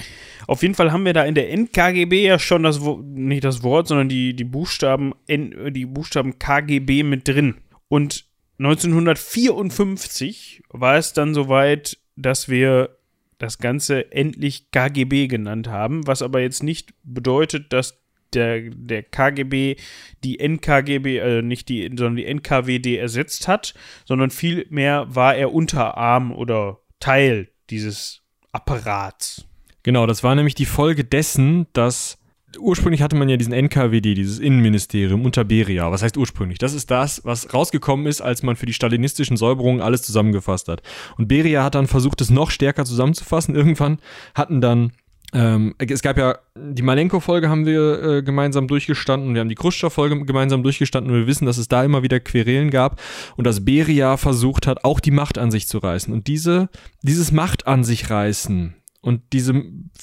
Auf 0.46 0.62
jeden 0.62 0.74
Fall 0.74 0.92
haben 0.92 1.04
wir 1.04 1.12
da 1.12 1.24
in 1.24 1.34
der 1.34 1.52
NKGB 1.52 2.26
ja 2.26 2.38
schon 2.38 2.62
das 2.62 2.80
nicht 2.80 3.44
das 3.44 3.62
Wort, 3.62 3.88
sondern 3.88 4.08
die, 4.08 4.34
die 4.34 4.44
Buchstaben 4.44 5.12
N, 5.26 5.74
die 5.74 5.84
Buchstaben 5.84 6.38
KGB 6.38 7.02
mit 7.02 7.28
drin. 7.28 7.56
Und 7.88 8.24
1954 8.58 10.62
war 10.70 10.96
es 10.96 11.12
dann 11.12 11.34
soweit, 11.34 11.98
dass 12.16 12.48
wir 12.48 12.96
das 13.36 13.58
Ganze 13.58 14.10
endlich 14.12 14.70
KGB 14.70 15.26
genannt 15.26 15.68
haben, 15.68 16.06
was 16.06 16.22
aber 16.22 16.40
jetzt 16.40 16.62
nicht 16.62 16.94
bedeutet, 17.02 17.72
dass 17.72 18.01
der, 18.34 18.70
der 18.70 19.02
KGB 19.02 19.76
die 20.24 20.38
NKGB, 20.38 21.18
äh, 21.18 21.42
nicht 21.42 21.68
die, 21.68 21.84
sondern 21.88 22.16
die 22.16 22.26
NKWD 22.26 22.96
ersetzt 22.96 23.48
hat, 23.48 23.74
sondern 24.04 24.30
vielmehr 24.30 25.06
war 25.08 25.34
er 25.34 25.52
Unterarm 25.52 26.32
oder 26.32 26.78
Teil 27.00 27.48
dieses 27.70 28.22
Apparats. 28.52 29.46
Genau, 29.82 30.06
das 30.06 30.22
war 30.22 30.34
nämlich 30.34 30.54
die 30.54 30.66
Folge 30.66 31.04
dessen, 31.04 31.66
dass 31.72 32.18
ursprünglich 32.58 33.02
hatte 33.02 33.16
man 33.16 33.28
ja 33.28 33.36
diesen 33.36 33.52
NKWD, 33.52 34.14
dieses 34.14 34.38
Innenministerium 34.38 35.24
unter 35.24 35.44
Beria. 35.44 35.90
Was 35.90 36.02
heißt 36.02 36.16
ursprünglich? 36.16 36.58
Das 36.58 36.74
ist 36.74 36.90
das, 36.90 37.24
was 37.24 37.52
rausgekommen 37.52 38.06
ist, 38.06 38.20
als 38.20 38.42
man 38.42 38.56
für 38.56 38.66
die 38.66 38.72
stalinistischen 38.72 39.36
Säuberungen 39.36 39.80
alles 39.80 40.02
zusammengefasst 40.02 40.68
hat. 40.68 40.82
Und 41.16 41.28
Beria 41.28 41.64
hat 41.64 41.74
dann 41.74 41.86
versucht, 41.86 42.20
es 42.20 42.30
noch 42.30 42.50
stärker 42.50 42.84
zusammenzufassen. 42.84 43.54
Irgendwann 43.54 43.98
hatten 44.34 44.60
dann 44.60 44.92
ähm, 45.32 45.74
es 45.78 46.02
gab 46.02 46.18
ja, 46.18 46.38
die 46.54 46.82
Malenko-Folge 46.82 47.48
haben 47.48 47.64
wir 47.64 48.02
äh, 48.02 48.22
gemeinsam 48.22 48.68
durchgestanden, 48.68 49.34
wir 49.34 49.40
haben 49.40 49.48
die 49.48 49.54
Khrushchev-Folge 49.54 50.24
gemeinsam 50.24 50.62
durchgestanden 50.62 51.12
und 51.12 51.20
wir 51.20 51.26
wissen, 51.26 51.46
dass 51.46 51.56
es 51.56 51.68
da 51.68 51.84
immer 51.84 52.02
wieder 52.02 52.20
Querelen 52.20 52.70
gab 52.70 53.00
und 53.36 53.46
dass 53.46 53.64
Beria 53.64 54.16
versucht 54.16 54.66
hat, 54.66 54.84
auch 54.84 55.00
die 55.00 55.10
Macht 55.10 55.38
an 55.38 55.50
sich 55.50 55.68
zu 55.68 55.78
reißen. 55.78 56.12
Und 56.12 56.26
diese, 56.26 56.68
dieses 57.02 57.32
Macht 57.32 57.66
an 57.66 57.82
sich 57.82 58.10
reißen, 58.10 58.74
und 59.02 59.20
diese, 59.32 59.52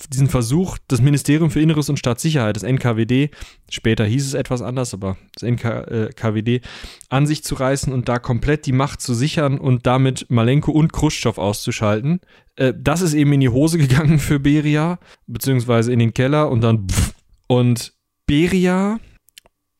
diesen 0.09 0.27
Versuch, 0.27 0.77
das 0.89 1.01
Ministerium 1.01 1.49
für 1.49 1.61
Inneres 1.61 1.89
und 1.89 1.97
Staatssicherheit, 1.97 2.57
das 2.57 2.63
NKWD, 2.63 3.31
später 3.69 4.05
hieß 4.05 4.27
es 4.27 4.33
etwas 4.33 4.61
anders, 4.61 4.93
aber 4.93 5.17
das 5.33 5.43
NKWD, 5.43 6.47
äh, 6.49 6.61
an 7.07 7.25
sich 7.25 7.43
zu 7.43 7.55
reißen 7.55 7.93
und 7.93 8.09
da 8.09 8.19
komplett 8.19 8.65
die 8.65 8.73
Macht 8.73 8.99
zu 8.99 9.13
sichern 9.13 9.57
und 9.57 9.87
damit 9.87 10.25
Malenko 10.29 10.71
und 10.71 10.91
Khrushchev 10.91 11.39
auszuschalten, 11.39 12.19
äh, 12.57 12.73
das 12.77 13.01
ist 13.01 13.13
eben 13.13 13.31
in 13.31 13.39
die 13.39 13.49
Hose 13.49 13.77
gegangen 13.77 14.19
für 14.19 14.39
Beria, 14.39 14.99
beziehungsweise 15.27 15.93
in 15.93 15.99
den 15.99 16.13
Keller 16.13 16.49
und 16.49 16.61
dann 16.61 16.89
pff, 16.89 17.13
und 17.47 17.93
Beria 18.27 18.99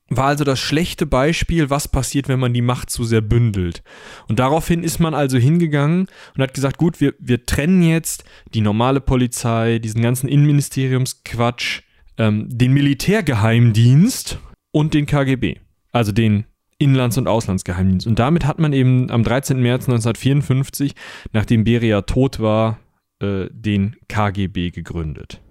war 0.10 0.26
also 0.26 0.44
das 0.44 0.60
schlechte 0.60 1.06
Beispiel, 1.06 1.70
was 1.70 1.88
passiert, 1.88 2.28
wenn 2.28 2.40
man 2.40 2.54
die 2.54 2.62
Macht 2.62 2.90
zu 2.90 3.04
sehr 3.04 3.22
bündelt. 3.22 3.84
Und 4.28 4.40
daraufhin 4.40 4.84
ist 4.84 5.00
man 5.00 5.14
also 5.14 5.38
hingegangen 5.38 6.08
und 6.36 6.42
hat 6.42 6.54
gesagt, 6.54 6.78
gut, 6.78 7.00
wir, 7.00 7.14
wir 7.20 7.46
trennen 7.46 7.82
jetzt 7.82 8.24
die 8.54 8.62
normale 8.62 9.02
Polizei, 9.02 9.80
diesen 9.80 10.02
ganzen 10.02 10.28
Innenministeriumsquatsch, 10.28 11.82
ähm, 12.18 12.48
den 12.50 12.74
Militärgeheimdienst 12.74 14.40
und 14.72 14.94
den 14.94 15.06
KGB. 15.06 15.58
Also 15.92 16.12
den 16.12 16.46
Inlands- 16.80 17.18
und 17.18 17.28
Auslandsgeheimdienst. 17.28 18.08
Und 18.08 18.20
damit 18.20 18.46
hat 18.46 18.60
man 18.60 18.74
eben 18.74 19.12
am 19.12 19.24
13. 19.24 19.62
März 19.62 19.84
1954, 19.84 20.94
nachdem 21.34 21.66
Beria 21.66 22.02
tot 22.02 22.40
war, 22.40 22.80
äh, 23.22 23.48
den 23.52 23.98
KGB 24.08 24.72
gegründet. 24.72 25.42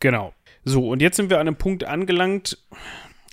Genau. 0.00 0.34
So, 0.64 0.88
und 0.88 1.00
jetzt 1.00 1.16
sind 1.16 1.30
wir 1.30 1.38
an 1.38 1.46
einem 1.46 1.56
Punkt 1.56 1.84
angelangt, 1.84 2.58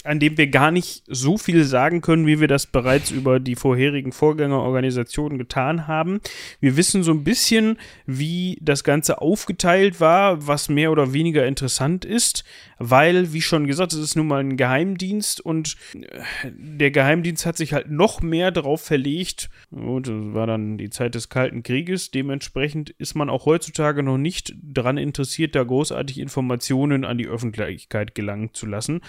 an 0.04 0.20
dem 0.20 0.38
wir 0.38 0.48
gar 0.48 0.72
nicht 0.72 1.04
so 1.08 1.38
viel 1.38 1.64
sagen 1.64 2.02
können, 2.02 2.28
wie 2.28 2.40
wir 2.40 2.48
das 2.48 2.68
bereits 2.68 3.12
über 3.12 3.40
die 3.40 3.56
vorherigen 3.56 4.12
Vorgängerorganisationen 4.12 5.38
getan 5.38 5.88
haben. 5.88 6.22
Wir 6.60 6.78
wissen 6.78 7.04
so 7.04 7.12
ein 7.12 7.24
bisschen, 7.24 7.78
wie 8.06 8.58
das 8.62 8.84
Ganze 8.84 9.22
aufgeteilt 9.22 10.00
war, 10.00 10.48
was 10.48 10.70
mehr 10.70 10.92
oder 10.92 11.14
weniger 11.14 11.46
interessant 11.46 12.06
ist, 12.06 12.46
weil, 12.80 13.34
wie 13.34 13.42
schon 13.42 13.66
gesagt, 13.66 13.94
es 13.94 14.00
ist 14.00 14.16
nun 14.16 14.28
mal 14.28 14.40
ein 14.40 14.56
Geheimdienst 14.56 15.42
und 15.42 15.76
äh, 15.94 16.52
der 16.54 16.92
Geheimdienst 16.92 17.46
hat 17.46 17.58
sich 17.58 17.74
halt 17.74 17.90
noch 17.90 18.22
mehr 18.22 18.52
darauf 18.52 18.82
verlegt, 18.82 19.50
und 19.72 20.08
das 20.08 20.14
war 20.34 20.48
dann 20.48 20.78
die 20.78 20.90
Zeit 20.90 21.16
des 21.16 21.30
Kalten 21.30 21.64
Krieges, 21.64 22.12
dementsprechend 22.12 22.92
ist 22.92 23.16
man 23.16 23.30
auch 23.30 23.46
heutzutage 23.46 24.04
noch 24.04 24.18
nicht 24.18 24.54
daran 24.62 24.98
interessiert, 24.98 25.56
da 25.56 25.64
großartig 25.64 26.20
Informationen 26.20 27.04
an 27.04 27.18
die 27.18 27.28
Öffentlichkeit 27.28 28.14
gelangen 28.16 28.54
zu 28.54 28.68
lassen. 28.68 29.02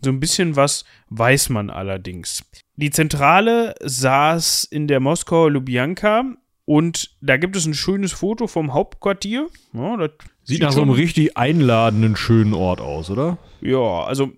So 0.00 0.10
ein 0.10 0.20
bisschen 0.20 0.45
bisschen 0.50 0.56
was 0.56 0.84
weiß 1.10 1.48
man 1.50 1.70
allerdings. 1.70 2.44
Die 2.76 2.90
Zentrale 2.90 3.74
saß 3.82 4.64
in 4.64 4.86
der 4.86 5.00
Moskauer 5.00 5.50
Lubjanka 5.50 6.24
und 6.64 7.16
da 7.20 7.36
gibt 7.36 7.56
es 7.56 7.64
ein 7.64 7.74
schönes 7.74 8.12
Foto 8.12 8.46
vom 8.46 8.74
Hauptquartier. 8.74 9.48
Ja, 9.72 9.98
sieht, 9.98 10.12
sieht 10.44 10.62
nach 10.62 10.72
so 10.72 10.82
einem 10.82 10.90
richtig 10.90 11.36
einladenden, 11.36 12.16
schönen 12.16 12.54
Ort 12.54 12.80
aus, 12.80 13.08
oder? 13.08 13.38
Ja, 13.60 14.04
also 14.04 14.32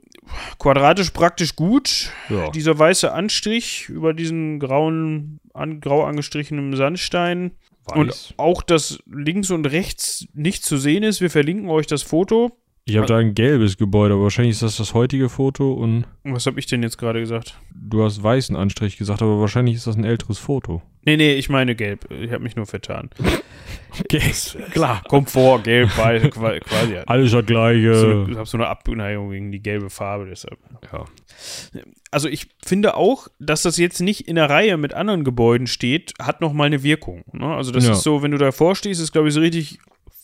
quadratisch 0.58 1.10
praktisch 1.10 1.56
gut. 1.56 2.12
Ja. 2.28 2.50
Dieser 2.50 2.78
weiße 2.78 3.12
Anstrich 3.12 3.88
über 3.88 4.12
diesen 4.12 4.60
grauen, 4.60 5.40
an, 5.54 5.80
grau 5.80 6.04
angestrichenen 6.04 6.76
Sandstein. 6.76 7.52
Weiß. 7.86 7.96
Und 7.96 8.34
auch, 8.36 8.62
dass 8.62 8.98
links 9.06 9.50
und 9.50 9.64
rechts 9.66 10.26
nicht 10.34 10.64
zu 10.64 10.76
sehen 10.76 11.02
ist. 11.02 11.22
Wir 11.22 11.30
verlinken 11.30 11.70
euch 11.70 11.86
das 11.86 12.02
Foto. 12.02 12.52
Ich 12.88 12.96
habe 12.96 13.06
da 13.06 13.18
ein 13.18 13.34
gelbes 13.34 13.76
Gebäude, 13.76 14.14
aber 14.14 14.24
wahrscheinlich 14.24 14.52
ist 14.52 14.62
das 14.62 14.76
das 14.78 14.94
heutige 14.94 15.28
Foto 15.28 15.72
und. 15.72 16.04
Was 16.24 16.46
habe 16.46 16.58
ich 16.58 16.66
denn 16.66 16.82
jetzt 16.82 16.96
gerade 16.96 17.20
gesagt? 17.20 17.58
Du 17.74 18.02
hast 18.02 18.22
weißen 18.22 18.56
Anstrich 18.56 18.96
gesagt, 18.96 19.20
aber 19.22 19.40
wahrscheinlich 19.40 19.76
ist 19.76 19.86
das 19.86 19.96
ein 19.96 20.04
älteres 20.04 20.38
Foto. 20.38 20.82
Nee, 21.04 21.16
nee, 21.16 21.34
ich 21.34 21.48
meine 21.48 21.74
gelb. 21.74 22.10
Ich 22.10 22.32
habe 22.32 22.42
mich 22.42 22.56
nur 22.56 22.66
vertan. 22.66 23.10
okay, 24.00 24.20
klar. 24.72 25.02
Komfort, 25.08 25.64
gelb, 25.64 25.96
weiß, 25.96 26.30
quasi. 26.30 26.96
Alles 27.06 27.32
das 27.32 27.46
gleiche. 27.46 28.26
Ich 28.28 28.36
habe 28.36 28.46
so 28.46 28.58
eine 28.58 28.66
Abneigung 28.66 29.30
gegen 29.30 29.52
die 29.52 29.62
gelbe 29.62 29.90
Farbe, 29.90 30.26
deshalb. 30.26 30.58
Ja. 30.92 31.04
Also 32.10 32.28
ich 32.28 32.48
finde 32.64 32.96
auch, 32.96 33.28
dass 33.38 33.62
das 33.62 33.76
jetzt 33.76 34.00
nicht 34.00 34.28
in 34.28 34.36
der 34.36 34.50
Reihe 34.50 34.76
mit 34.76 34.94
anderen 34.94 35.24
Gebäuden 35.24 35.66
steht, 35.66 36.14
hat 36.20 36.40
nochmal 36.40 36.66
eine 36.66 36.82
Wirkung. 36.82 37.24
Ne? 37.32 37.46
Also 37.46 37.70
das 37.70 37.86
ja. 37.86 37.92
ist 37.92 38.02
so, 38.02 38.22
wenn 38.22 38.30
du 38.30 38.38
davor 38.38 38.74
stehst, 38.74 39.00
ist 39.00 39.12
glaube 39.12 39.28
ich 39.28 39.34
so 39.34 39.40
richtig 39.40 39.78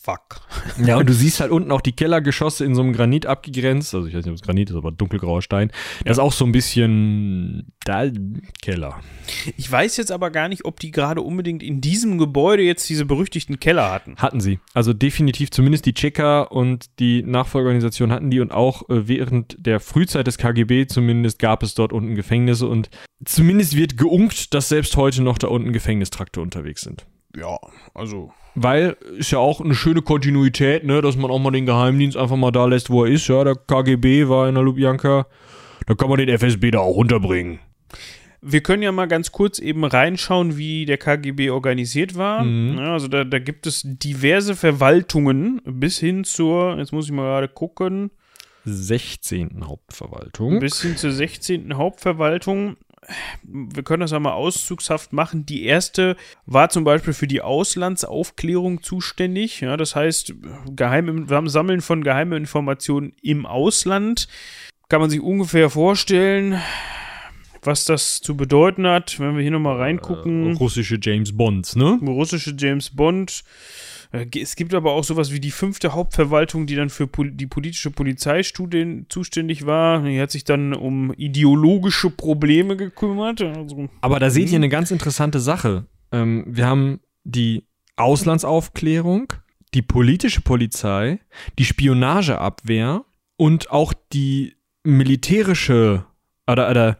fuck. 0.05 0.41
Ja, 0.85 0.97
und 0.97 1.09
du 1.09 1.13
siehst 1.13 1.39
halt 1.39 1.51
unten 1.51 1.71
auch 1.71 1.81
die 1.81 1.91
Kellergeschosse 1.91 2.63
in 2.63 2.75
so 2.75 2.81
einem 2.81 2.93
Granit 2.93 3.25
abgegrenzt. 3.25 3.93
Also 3.95 4.07
ich 4.07 4.13
weiß 4.13 4.25
nicht, 4.25 4.31
ob 4.31 4.37
es 4.37 4.43
Granit 4.43 4.69
ist, 4.69 4.75
aber 4.75 4.91
dunkelgrauer 4.91 5.41
Stein. 5.41 5.71
Das 6.03 6.17
ist 6.17 6.23
auch 6.23 6.31
so 6.31 6.45
ein 6.45 6.51
bisschen 6.51 7.73
da 7.83 8.05
Keller. 8.61 8.99
Ich 9.57 9.71
weiß 9.71 9.97
jetzt 9.97 10.11
aber 10.11 10.29
gar 10.29 10.47
nicht, 10.47 10.65
ob 10.65 10.79
die 10.79 10.91
gerade 10.91 11.21
unbedingt 11.21 11.63
in 11.63 11.81
diesem 11.81 12.17
Gebäude 12.17 12.63
jetzt 12.63 12.87
diese 12.89 13.05
berüchtigten 13.05 13.59
Keller 13.59 13.91
hatten. 13.91 14.15
Hatten 14.17 14.39
sie. 14.39 14.59
Also 14.73 14.93
definitiv 14.93 15.49
zumindest 15.51 15.85
die 15.85 15.93
Checker 15.93 16.51
und 16.51 16.99
die 16.99 17.23
Nachfolgeorganisation 17.23 18.11
hatten 18.11 18.29
die 18.29 18.39
und 18.39 18.51
auch 18.51 18.87
äh, 18.89 19.07
während 19.07 19.55
der 19.59 19.79
Frühzeit 19.79 20.27
des 20.27 20.37
KGB 20.37 20.87
zumindest 20.87 21.39
gab 21.39 21.63
es 21.63 21.73
dort 21.73 21.93
unten 21.93 22.15
Gefängnisse 22.15 22.67
und 22.67 22.89
zumindest 23.23 23.75
wird 23.75 23.97
geunkt, 23.97 24.53
dass 24.53 24.69
selbst 24.69 24.95
heute 24.97 25.23
noch 25.23 25.37
da 25.37 25.47
unten 25.47 25.73
Gefängnistrakte 25.73 26.41
unterwegs 26.41 26.81
sind. 26.81 27.05
Ja, 27.37 27.57
also 27.93 28.31
Weil 28.55 28.95
ist 29.17 29.31
ja 29.31 29.39
auch 29.39 29.59
eine 29.61 29.75
schöne 29.75 30.01
Kontinuität, 30.01 30.83
ne, 30.85 31.01
dass 31.01 31.17
man 31.17 31.29
auch 31.31 31.39
mal 31.39 31.51
den 31.51 31.65
Geheimdienst 31.65 32.17
einfach 32.17 32.37
mal 32.37 32.51
da 32.51 32.65
lässt, 32.65 32.89
wo 32.89 33.03
er 33.03 33.11
ist. 33.11 33.27
Ja, 33.27 33.43
der 33.43 33.55
KGB 33.55 34.29
war 34.29 34.47
in 34.47 34.55
der 34.55 34.63
Lubjanka. 34.63 35.27
Da 35.87 35.93
kann 35.93 36.09
man 36.09 36.17
den 36.17 36.29
FSB 36.29 36.71
da 36.71 36.79
auch 36.79 36.95
unterbringen. 36.95 37.59
Wir 38.41 38.61
können 38.61 38.83
ja 38.83 38.91
mal 38.91 39.07
ganz 39.07 39.31
kurz 39.31 39.59
eben 39.59 39.83
reinschauen, 39.83 40.55
wie 40.55 40.85
der 40.85 40.97
KGB 40.97 41.49
organisiert 41.49 42.15
war. 42.15 42.43
Mhm. 42.43 42.77
Ja, 42.77 42.93
also 42.93 43.07
da, 43.07 43.23
da 43.23 43.39
gibt 43.39 43.65
es 43.65 43.81
diverse 43.83 44.55
Verwaltungen 44.55 45.61
bis 45.65 45.99
hin 45.99 46.23
zur, 46.23 46.77
jetzt 46.77 46.93
muss 46.93 47.05
ich 47.05 47.11
mal 47.11 47.23
gerade 47.23 47.47
gucken, 47.47 48.11
16. 48.65 49.63
Hauptverwaltung. 49.67 50.59
bis 50.59 50.81
hin 50.81 50.97
zur 50.97 51.11
16. 51.11 51.75
Hauptverwaltung. 51.77 52.77
Wir 53.43 53.83
können 53.83 54.01
das 54.01 54.13
einmal 54.13 54.33
auszugshaft 54.33 55.13
machen. 55.13 55.45
Die 55.45 55.65
erste 55.65 56.15
war 56.45 56.69
zum 56.69 56.83
Beispiel 56.83 57.13
für 57.13 57.27
die 57.27 57.41
Auslandsaufklärung 57.41 58.81
zuständig. 58.81 59.61
Ja, 59.61 59.77
das 59.77 59.95
heißt, 59.95 60.33
geheime, 60.75 61.49
Sammeln 61.49 61.81
von 61.81 62.03
geheimen 62.03 62.37
Informationen 62.37 63.13
im 63.21 63.45
Ausland. 63.45 64.27
Kann 64.89 65.01
man 65.01 65.09
sich 65.09 65.21
ungefähr 65.21 65.69
vorstellen, 65.69 66.61
was 67.63 67.85
das 67.85 68.21
zu 68.21 68.37
bedeuten 68.37 68.85
hat, 68.87 69.19
wenn 69.19 69.35
wir 69.35 69.41
hier 69.41 69.51
nochmal 69.51 69.77
reingucken. 69.77 70.51
Äh, 70.51 70.57
russische 70.57 70.99
James 71.01 71.35
Bonds, 71.35 71.75
ne? 71.75 71.99
russische 72.01 72.55
James 72.57 72.95
Bond. 72.95 73.43
Äh, 74.15 74.39
Es 74.39 74.55
gibt 74.55 74.73
aber 74.73 74.93
auch 74.93 75.03
sowas 75.03 75.31
wie 75.31 75.39
die 75.39 75.51
fünfte 75.51 75.93
Hauptverwaltung, 75.93 76.65
die 76.65 76.75
dann 76.75 76.89
für 76.89 77.07
pol 77.07 77.31
die 77.31 77.47
politische 77.47 77.91
Polizeistudien 77.91 79.05
zuständig 79.09 79.65
war. 79.65 80.01
Die 80.03 80.19
hat 80.19 80.31
sich 80.31 80.43
dann 80.43 80.73
um 80.73 81.13
ideologische 81.13 82.09
Probleme 82.09 82.75
gekümmert. 82.77 83.41
Also, 83.41 83.89
Aber 84.01 84.19
da 84.19 84.29
seht 84.29 84.49
ihr 84.49 84.57
eine 84.57 84.69
ganz 84.69 84.91
interessante 84.91 85.39
Sache. 85.39 85.85
Ähm, 86.11 86.45
wir 86.47 86.67
haben 86.67 86.99
die 87.23 87.65
Auslandsaufklärung, 87.95 89.33
die 89.73 89.81
politische 89.81 90.41
Polizei, 90.41 91.19
die 91.57 91.65
Spionageabwehr 91.65 93.05
und 93.37 93.71
auch 93.71 93.93
die 94.13 94.55
militärische 94.83 96.05
oder, 96.47 96.69
oder 96.69 96.99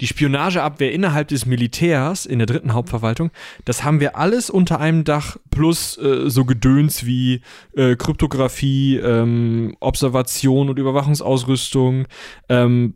die 0.00 0.06
Spionageabwehr 0.06 0.92
innerhalb 0.92 1.28
des 1.28 1.46
Militärs 1.46 2.26
in 2.26 2.38
der 2.38 2.46
dritten 2.46 2.72
Hauptverwaltung, 2.72 3.30
das 3.64 3.84
haben 3.84 4.00
wir 4.00 4.16
alles 4.16 4.50
unter 4.50 4.80
einem 4.80 5.04
Dach 5.04 5.36
plus 5.50 5.98
äh, 5.98 6.28
so 6.28 6.44
Gedöns 6.44 7.04
wie 7.04 7.42
äh, 7.76 7.96
Kryptographie, 7.96 8.96
ähm, 8.96 9.76
Observation 9.80 10.68
und 10.68 10.78
Überwachungsausrüstung, 10.78 12.06
ähm, 12.48 12.94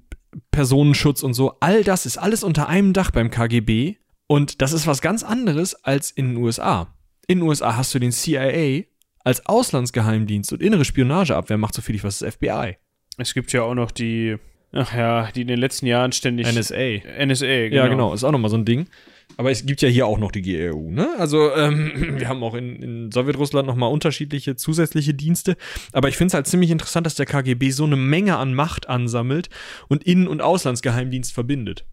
Personenschutz 0.51 1.23
und 1.23 1.35
so. 1.35 1.57
All 1.61 1.85
das 1.85 2.07
ist 2.07 2.19
alles 2.19 2.43
unter 2.43 2.69
einem 2.69 2.93
Dach 2.93 3.11
beim 3.11 3.31
KGB 3.31 3.97
und 4.27 4.63
das 4.63 4.73
ist 4.73 4.87
was 4.87 5.03
ganz 5.03 5.23
anderes 5.23 5.75
als 5.85 6.11
in 6.11 6.31
den 6.31 6.37
USA. 6.39 6.95
In 7.27 7.39
den 7.39 7.49
USA 7.49 7.77
hast 7.77 7.95
du 7.95 7.99
den 7.99 8.13
CIA 8.13 8.85
als 9.25 9.47
Auslandsgeheimdienst 9.47 10.53
und 10.53 10.63
innere 10.63 10.85
Spionageabwehr 10.85 11.59
macht 11.59 11.75
so 11.75 11.83
viel 11.83 12.03
was 12.03 12.19
das 12.19 12.35
FBI. 12.35 12.77
es 13.19 13.35
gibt 13.35 13.53
ja 13.53 13.63
auch 13.63 13.75
noch 13.75 13.91
die, 13.91 14.37
ach 14.73 14.95
ja, 14.95 15.31
die 15.33 15.43
in 15.43 15.49
den 15.49 15.59
letzten 15.59 15.87
Jahren 15.87 16.13
ständig. 16.13 16.47
NSA. 16.47 17.25
NSA, 17.25 17.69
genau. 17.69 17.77
Ja, 17.77 17.89
genau, 17.89 18.15
ist 18.15 18.25
auch 18.25 18.33
nochmal 18.33 18.51
so 18.51 18.57
ein 18.57 18.65
Ding. 18.65 18.87
Aber 19.37 19.51
es 19.51 19.65
gibt 19.65 19.81
ja 19.83 19.89
hier 19.89 20.07
auch 20.07 20.19
noch 20.19 20.31
die 20.31 20.43
GRU, 20.43 20.91
ne? 20.91 21.09
Also, 21.19 21.55
ähm, 21.55 21.93
wir 22.19 22.29
haben 22.29 22.43
auch 22.43 22.55
in, 22.55 22.83
in 22.83 23.13
Sowjetrussland 23.13 23.67
nochmal 23.67 23.91
unterschiedliche 23.91 24.57
zusätzliche 24.57 25.15
Dienste. 25.15 25.57
Aber 25.93 26.09
ich 26.09 26.17
finde 26.17 26.29
es 26.29 26.35
halt 26.35 26.47
ziemlich 26.47 26.71
interessant, 26.71 27.07
dass 27.07 27.15
der 27.15 27.27
KGB 27.27 27.71
so 27.71 27.85
eine 27.85 27.97
Menge 27.97 28.37
an 28.37 28.55
Macht 28.55 28.89
ansammelt 28.89 29.49
und 29.89 30.05
Innen- 30.05 30.29
und 30.29 30.43
Auslandsgeheimdienst 30.43 31.33
verbindet. 31.33 31.85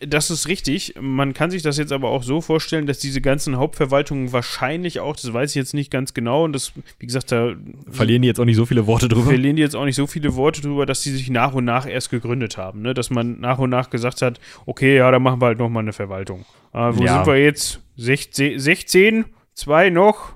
Das 0.00 0.30
ist 0.30 0.46
richtig. 0.48 0.94
Man 1.00 1.34
kann 1.34 1.50
sich 1.50 1.62
das 1.62 1.76
jetzt 1.78 1.92
aber 1.92 2.10
auch 2.10 2.22
so 2.22 2.40
vorstellen, 2.40 2.86
dass 2.86 2.98
diese 2.98 3.20
ganzen 3.20 3.56
Hauptverwaltungen 3.56 4.32
wahrscheinlich 4.32 5.00
auch, 5.00 5.16
das 5.16 5.32
weiß 5.32 5.50
ich 5.50 5.56
jetzt 5.56 5.74
nicht 5.74 5.90
ganz 5.90 6.14
genau, 6.14 6.44
und 6.44 6.52
das, 6.52 6.72
wie 6.98 7.06
gesagt, 7.06 7.32
da 7.32 7.54
Verlieren 7.90 8.22
die 8.22 8.28
jetzt 8.28 8.38
auch 8.40 8.44
nicht 8.44 8.56
so 8.56 8.66
viele 8.66 8.86
Worte 8.86 9.08
drüber? 9.08 9.30
verlieren 9.30 9.56
die 9.56 9.62
jetzt 9.62 9.74
auch 9.76 9.84
nicht 9.84 9.96
so 9.96 10.06
viele 10.06 10.34
Worte 10.36 10.60
drüber, 10.60 10.86
dass 10.86 11.02
die 11.02 11.10
sich 11.10 11.30
nach 11.30 11.52
und 11.54 11.64
nach 11.64 11.86
erst 11.86 12.10
gegründet 12.10 12.56
haben. 12.56 12.82
Ne? 12.82 12.94
Dass 12.94 13.10
man 13.10 13.40
nach 13.40 13.58
und 13.58 13.70
nach 13.70 13.90
gesagt 13.90 14.22
hat, 14.22 14.38
okay, 14.66 14.96
ja, 14.96 15.10
dann 15.10 15.22
machen 15.22 15.40
wir 15.40 15.46
halt 15.46 15.58
nochmal 15.58 15.82
eine 15.82 15.92
Verwaltung. 15.92 16.44
Äh, 16.72 16.90
wo 16.92 17.02
Ja. 17.04 17.16
sind 17.16 17.26
wir 17.26 17.42
jetzt? 17.42 17.80
16? 17.96 18.58
16? 18.58 19.24
Zwei 19.54 19.90
noch? 19.90 20.32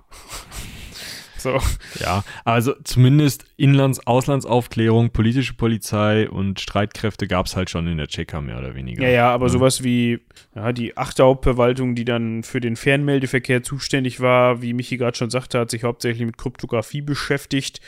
So. 1.46 1.60
Ja, 2.02 2.24
also 2.44 2.74
zumindest 2.84 3.44
Inlands-, 3.56 4.06
Auslandsaufklärung, 4.06 5.10
politische 5.10 5.54
Polizei 5.54 6.28
und 6.28 6.60
Streitkräfte 6.60 7.26
gab 7.28 7.46
es 7.46 7.56
halt 7.56 7.70
schon 7.70 7.86
in 7.86 7.98
der 7.98 8.08
Tscheka 8.08 8.40
mehr 8.40 8.58
oder 8.58 8.74
weniger. 8.74 9.02
Ja, 9.04 9.08
ja, 9.08 9.30
aber 9.30 9.48
sowas 9.48 9.82
wie 9.84 10.20
ja, 10.54 10.72
die 10.72 10.96
achte 10.96 11.22
Hauptverwaltung, 11.22 11.94
die 11.94 12.04
dann 12.04 12.42
für 12.42 12.60
den 12.60 12.76
Fernmeldeverkehr 12.76 13.62
zuständig 13.62 14.20
war, 14.20 14.62
wie 14.62 14.72
Michi 14.72 14.96
gerade 14.96 15.16
schon 15.16 15.30
sagte, 15.30 15.58
hat 15.58 15.70
sich 15.70 15.84
hauptsächlich 15.84 16.26
mit 16.26 16.38
Kryptographie 16.38 17.02
beschäftigt. 17.02 17.80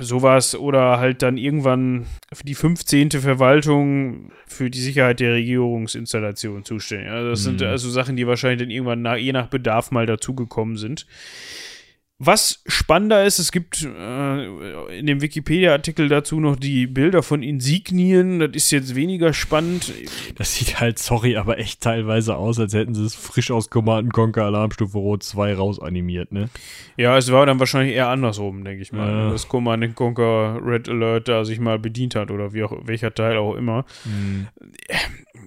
Sowas 0.00 0.54
oder 0.54 0.98
halt 0.98 1.22
dann 1.22 1.36
irgendwann 1.36 2.06
die 2.42 2.54
15. 2.54 3.10
Verwaltung 3.12 4.30
für 4.46 4.70
die 4.70 4.80
Sicherheit 4.80 5.20
der 5.20 5.34
Regierungsinstallation 5.34 6.64
zuständig. 6.64 7.08
Also 7.10 7.30
das 7.30 7.42
sind 7.42 7.60
Mhm. 7.60 7.66
also 7.66 7.90
Sachen, 7.90 8.16
die 8.16 8.26
wahrscheinlich 8.26 8.60
dann 8.60 8.70
irgendwann 8.70 9.02
nach, 9.02 9.16
je 9.16 9.32
nach 9.32 9.48
Bedarf 9.48 9.90
mal 9.90 10.06
dazugekommen 10.06 10.76
sind. 10.76 11.06
Was 12.20 12.64
spannender 12.66 13.24
ist, 13.24 13.38
es 13.38 13.52
gibt 13.52 13.84
äh, 13.84 14.98
in 14.98 15.06
dem 15.06 15.20
Wikipedia-Artikel 15.20 16.08
dazu 16.08 16.40
noch 16.40 16.56
die 16.56 16.88
Bilder 16.88 17.22
von 17.22 17.44
Insignien. 17.44 18.40
Das 18.40 18.50
ist 18.54 18.72
jetzt 18.72 18.96
weniger 18.96 19.32
spannend. 19.32 19.92
Das 20.34 20.56
sieht 20.56 20.80
halt, 20.80 20.98
sorry, 20.98 21.36
aber 21.36 21.58
echt 21.58 21.80
teilweise 21.80 22.34
aus, 22.34 22.58
als 22.58 22.74
hätten 22.74 22.96
sie 22.96 23.04
es 23.04 23.14
frisch 23.14 23.52
aus 23.52 23.70
Command 23.70 24.12
Conquer 24.12 24.46
Alarmstufe 24.46 24.98
Rot 24.98 25.22
2 25.22 25.54
rausanimiert, 25.54 26.32
ne? 26.32 26.48
Ja, 26.96 27.16
es 27.16 27.30
war 27.30 27.46
dann 27.46 27.60
wahrscheinlich 27.60 27.94
eher 27.94 28.08
andersrum, 28.08 28.64
denke 28.64 28.82
ich 28.82 28.92
mal. 28.92 29.08
Ja. 29.08 29.30
Dass 29.30 29.46
Command 29.46 29.94
Conquer 29.94 30.58
Red 30.60 30.88
Alert 30.88 31.28
da 31.28 31.44
sich 31.44 31.60
mal 31.60 31.78
bedient 31.78 32.16
hat 32.16 32.32
oder 32.32 32.52
wie 32.52 32.64
auch, 32.64 32.72
welcher 32.82 33.14
Teil 33.14 33.36
auch 33.36 33.54
immer. 33.54 33.84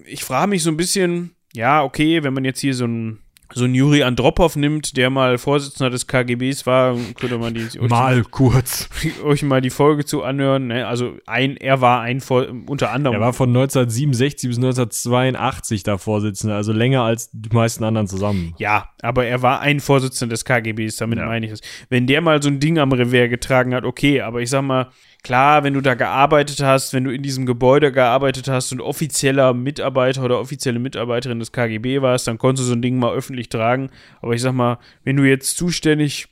Ich 0.06 0.24
frage 0.24 0.48
mich 0.48 0.62
so 0.62 0.70
ein 0.70 0.78
bisschen, 0.78 1.32
ja, 1.52 1.84
okay, 1.84 2.22
wenn 2.22 2.32
man 2.32 2.46
jetzt 2.46 2.60
hier 2.60 2.72
so 2.74 2.86
ein 2.86 3.18
so 3.54 3.64
ein 3.64 3.74
Juri 3.74 4.02
Andropov 4.02 4.56
nimmt, 4.56 4.96
der 4.96 5.10
mal 5.10 5.38
Vorsitzender 5.38 5.90
des 5.90 6.06
KGBs 6.06 6.66
war, 6.66 6.96
könnte 7.18 7.38
man 7.38 7.54
die, 7.54 7.64
euch, 7.78 7.88
Mal 7.90 8.22
kurz. 8.24 8.88
euch 9.24 9.42
mal 9.42 9.60
die 9.60 9.70
Folge 9.70 10.04
zu 10.04 10.22
anhören. 10.22 10.68
Ne? 10.68 10.86
Also 10.86 11.16
ein, 11.26 11.56
er 11.56 11.80
war 11.80 12.00
ein 12.00 12.22
unter 12.66 12.90
anderem. 12.90 13.16
Er 13.16 13.20
war 13.20 13.32
von 13.32 13.48
1967 13.50 14.48
bis 14.50 14.58
1982 14.58 15.82
da 15.82 15.98
Vorsitzender, 15.98 16.56
also 16.56 16.72
länger 16.72 17.02
als 17.02 17.30
die 17.32 17.54
meisten 17.54 17.84
anderen 17.84 18.06
zusammen. 18.08 18.54
Ja, 18.58 18.88
aber 19.02 19.26
er 19.26 19.42
war 19.42 19.60
ein 19.60 19.80
Vorsitzender 19.80 20.32
des 20.34 20.44
KGBs, 20.44 20.96
damit 20.96 21.18
Ja. 21.18 21.26
meine 21.26 21.46
ich 21.46 21.52
es. 21.52 21.60
Wenn 21.88 22.06
der 22.06 22.20
mal 22.20 22.42
so 22.42 22.48
ein 22.48 22.60
Ding 22.60 22.78
am 22.78 22.92
Revers 22.92 23.30
getragen 23.30 23.74
hat, 23.74 23.84
okay, 23.84 24.20
aber 24.20 24.40
ich 24.40 24.50
sag 24.50 24.62
mal, 24.62 24.88
klar, 25.22 25.64
wenn 25.64 25.74
du 25.74 25.80
da 25.80 25.94
gearbeitet 25.94 26.60
hast, 26.60 26.92
wenn 26.92 27.04
du 27.04 27.12
in 27.12 27.22
diesem 27.22 27.46
Gebäude 27.46 27.92
gearbeitet 27.92 28.48
hast 28.48 28.72
und 28.72 28.80
offizieller 28.80 29.54
Mitarbeiter 29.54 30.24
oder 30.24 30.40
offizielle 30.40 30.78
Mitarbeiterin 30.78 31.38
des 31.38 31.52
KGB 31.52 32.02
warst, 32.02 32.26
dann 32.26 32.38
konntest 32.38 32.66
du 32.66 32.70
so 32.70 32.74
ein 32.74 32.82
Ding 32.82 32.98
mal 32.98 33.14
öffentlich 33.14 33.48
tragen. 33.48 33.90
Aber 34.20 34.34
ich 34.34 34.42
sag 34.42 34.52
mal, 34.52 34.78
wenn 35.04 35.16
du 35.16 35.24
jetzt 35.24 35.56
zuständig, 35.56 36.26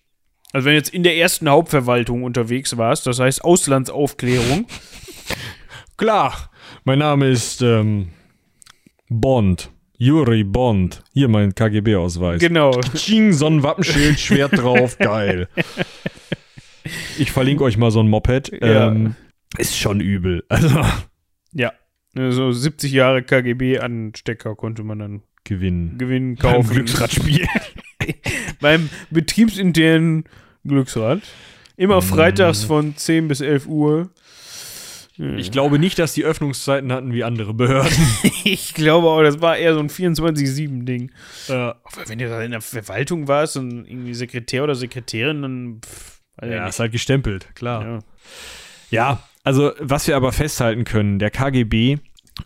also 0.52 0.64
wenn 0.64 0.72
du 0.72 0.78
jetzt 0.78 0.92
in 0.94 1.02
der 1.02 1.16
ersten 1.16 1.48
Hauptverwaltung 1.48 2.24
unterwegs 2.24 2.76
warst, 2.76 3.06
das 3.06 3.18
heißt 3.18 3.44
Auslandsaufklärung, 3.44 4.66
Klar, 6.00 6.48
mein 6.84 7.00
Name 7.00 7.28
ist 7.28 7.60
ähm, 7.60 8.08
Bond. 9.10 9.70
Juri 9.98 10.44
Bond. 10.44 11.02
Hier 11.12 11.28
mein 11.28 11.54
KGB-Ausweis. 11.54 12.40
genau. 12.40 12.80
Ching, 12.94 13.34
so 13.34 13.46
ein 13.48 13.62
Wappenschild, 13.62 14.18
Schwert 14.18 14.56
drauf, 14.56 14.96
geil. 14.96 15.46
Ich 17.20 17.32
verlinke 17.32 17.64
euch 17.64 17.76
mal 17.76 17.90
so 17.90 18.00
ein 18.00 18.08
Moped. 18.08 18.50
Ja. 18.62 18.88
Ähm, 18.88 19.14
ist 19.58 19.76
schon 19.78 20.00
übel. 20.00 20.44
Also 20.48 20.80
Ja. 21.52 21.72
So 22.14 22.50
70 22.50 22.90
Jahre 22.92 23.22
KGB-Anstecker 23.22 24.56
konnte 24.56 24.82
man 24.82 24.98
dann 24.98 25.22
gewinnen. 25.44 25.96
gewinnen, 25.98 26.34
Beim 26.36 26.52
kaufen. 26.54 26.74
Glücksradspiel. 26.74 27.46
beim 28.60 28.88
betriebsinternen 29.10 30.24
Glücksrad. 30.66 31.20
Immer 31.76 32.02
freitags 32.02 32.64
von 32.64 32.96
10 32.96 33.28
bis 33.28 33.40
11 33.40 33.66
Uhr. 33.66 34.10
Ich 35.36 35.50
glaube 35.52 35.78
nicht, 35.78 35.98
dass 35.98 36.14
die 36.14 36.24
Öffnungszeiten 36.24 36.90
hatten 36.92 37.12
wie 37.12 37.24
andere 37.24 37.52
Behörden. 37.52 37.92
ich 38.44 38.72
glaube 38.74 39.08
auch, 39.08 39.22
das 39.22 39.40
war 39.42 39.56
eher 39.58 39.74
so 39.74 39.80
ein 39.80 39.90
24-7-Ding. 39.90 41.12
ja. 41.48 41.76
Aber 41.84 42.08
wenn 42.08 42.18
du 42.18 42.28
da 42.28 42.42
in 42.42 42.52
der 42.52 42.62
Verwaltung 42.62 43.28
warst 43.28 43.56
und 43.58 43.86
irgendwie 43.86 44.14
Sekretär 44.14 44.64
oder 44.64 44.74
Sekretärin, 44.74 45.42
dann. 45.42 45.80
Pff, 45.84 46.19
weiß 46.40 46.50
ja, 46.50 46.66
ist 46.66 46.80
halt 46.80 46.92
gestempelt, 46.92 47.54
klar. 47.54 47.84
ja. 47.84 47.98
Ja, 48.90 49.22
also 49.44 49.72
was 49.78 50.06
wir 50.08 50.16
aber 50.16 50.32
festhalten 50.32 50.84
können, 50.84 51.18
der 51.18 51.30
KGB 51.30 51.98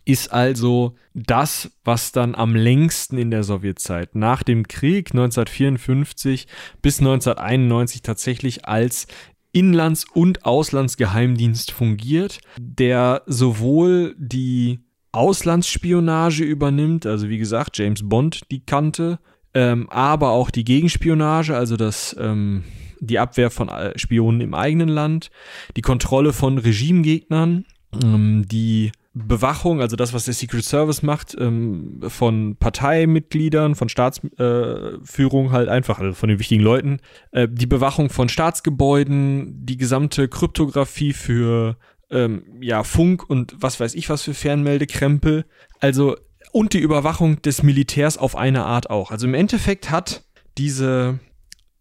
ist 0.04 0.32
also 0.32 0.94
das, 1.14 1.70
was 1.84 2.12
dann 2.12 2.34
am 2.34 2.54
längsten 2.54 3.16
in 3.16 3.30
der 3.30 3.44
Sowjetzeit 3.44 4.14
nach 4.14 4.42
dem 4.42 4.66
Krieg 4.68 5.10
1954 5.12 6.46
bis 6.82 6.98
1991 6.98 8.02
tatsächlich 8.02 8.66
als 8.66 9.06
Inlands- 9.52 10.04
und 10.12 10.44
Auslandsgeheimdienst 10.44 11.70
fungiert, 11.70 12.40
der 12.58 13.22
sowohl 13.26 14.16
die 14.18 14.80
Auslandsspionage 15.12 16.42
übernimmt, 16.42 17.06
also 17.06 17.28
wie 17.28 17.38
gesagt, 17.38 17.78
James 17.78 18.08
Bond 18.08 18.50
die 18.50 18.66
kannte, 18.66 19.20
ähm, 19.54 19.88
aber 19.90 20.30
auch 20.30 20.50
die 20.50 20.64
Gegenspionage, 20.64 21.56
also 21.56 21.76
das, 21.76 22.16
ähm, 22.18 22.64
die 23.06 23.18
Abwehr 23.18 23.50
von 23.50 23.68
äh, 23.68 23.98
Spionen 23.98 24.40
im 24.40 24.54
eigenen 24.54 24.88
Land, 24.88 25.30
die 25.76 25.82
Kontrolle 25.82 26.32
von 26.32 26.58
Regimegegnern, 26.58 27.64
ähm, 28.02 28.44
die 28.46 28.92
Bewachung, 29.16 29.80
also 29.80 29.94
das, 29.94 30.12
was 30.12 30.24
der 30.24 30.34
Secret 30.34 30.64
Service 30.64 31.02
macht, 31.02 31.36
ähm, 31.38 32.00
von 32.08 32.56
Parteimitgliedern, 32.56 33.76
von 33.76 33.88
Staatsführung 33.88 35.46
äh, 35.46 35.50
halt 35.50 35.68
einfach, 35.68 36.00
also 36.00 36.14
von 36.14 36.28
den 36.28 36.40
wichtigen 36.40 36.62
Leuten, 36.62 36.98
äh, 37.30 37.46
die 37.48 37.66
Bewachung 37.66 38.10
von 38.10 38.28
Staatsgebäuden, 38.28 39.64
die 39.64 39.76
gesamte 39.76 40.26
Kryptographie 40.26 41.12
für 41.12 41.76
ähm, 42.10 42.44
ja, 42.60 42.82
Funk 42.82 43.28
und 43.28 43.54
was 43.58 43.78
weiß 43.78 43.94
ich 43.94 44.08
was 44.10 44.22
für 44.22 44.34
Fernmeldekrempel, 44.34 45.44
also 45.78 46.16
und 46.50 46.72
die 46.72 46.80
Überwachung 46.80 47.40
des 47.42 47.62
Militärs 47.62 48.18
auf 48.18 48.36
eine 48.36 48.64
Art 48.64 48.90
auch. 48.90 49.10
Also 49.10 49.26
im 49.26 49.34
Endeffekt 49.34 49.90
hat 49.90 50.24
diese, 50.56 51.18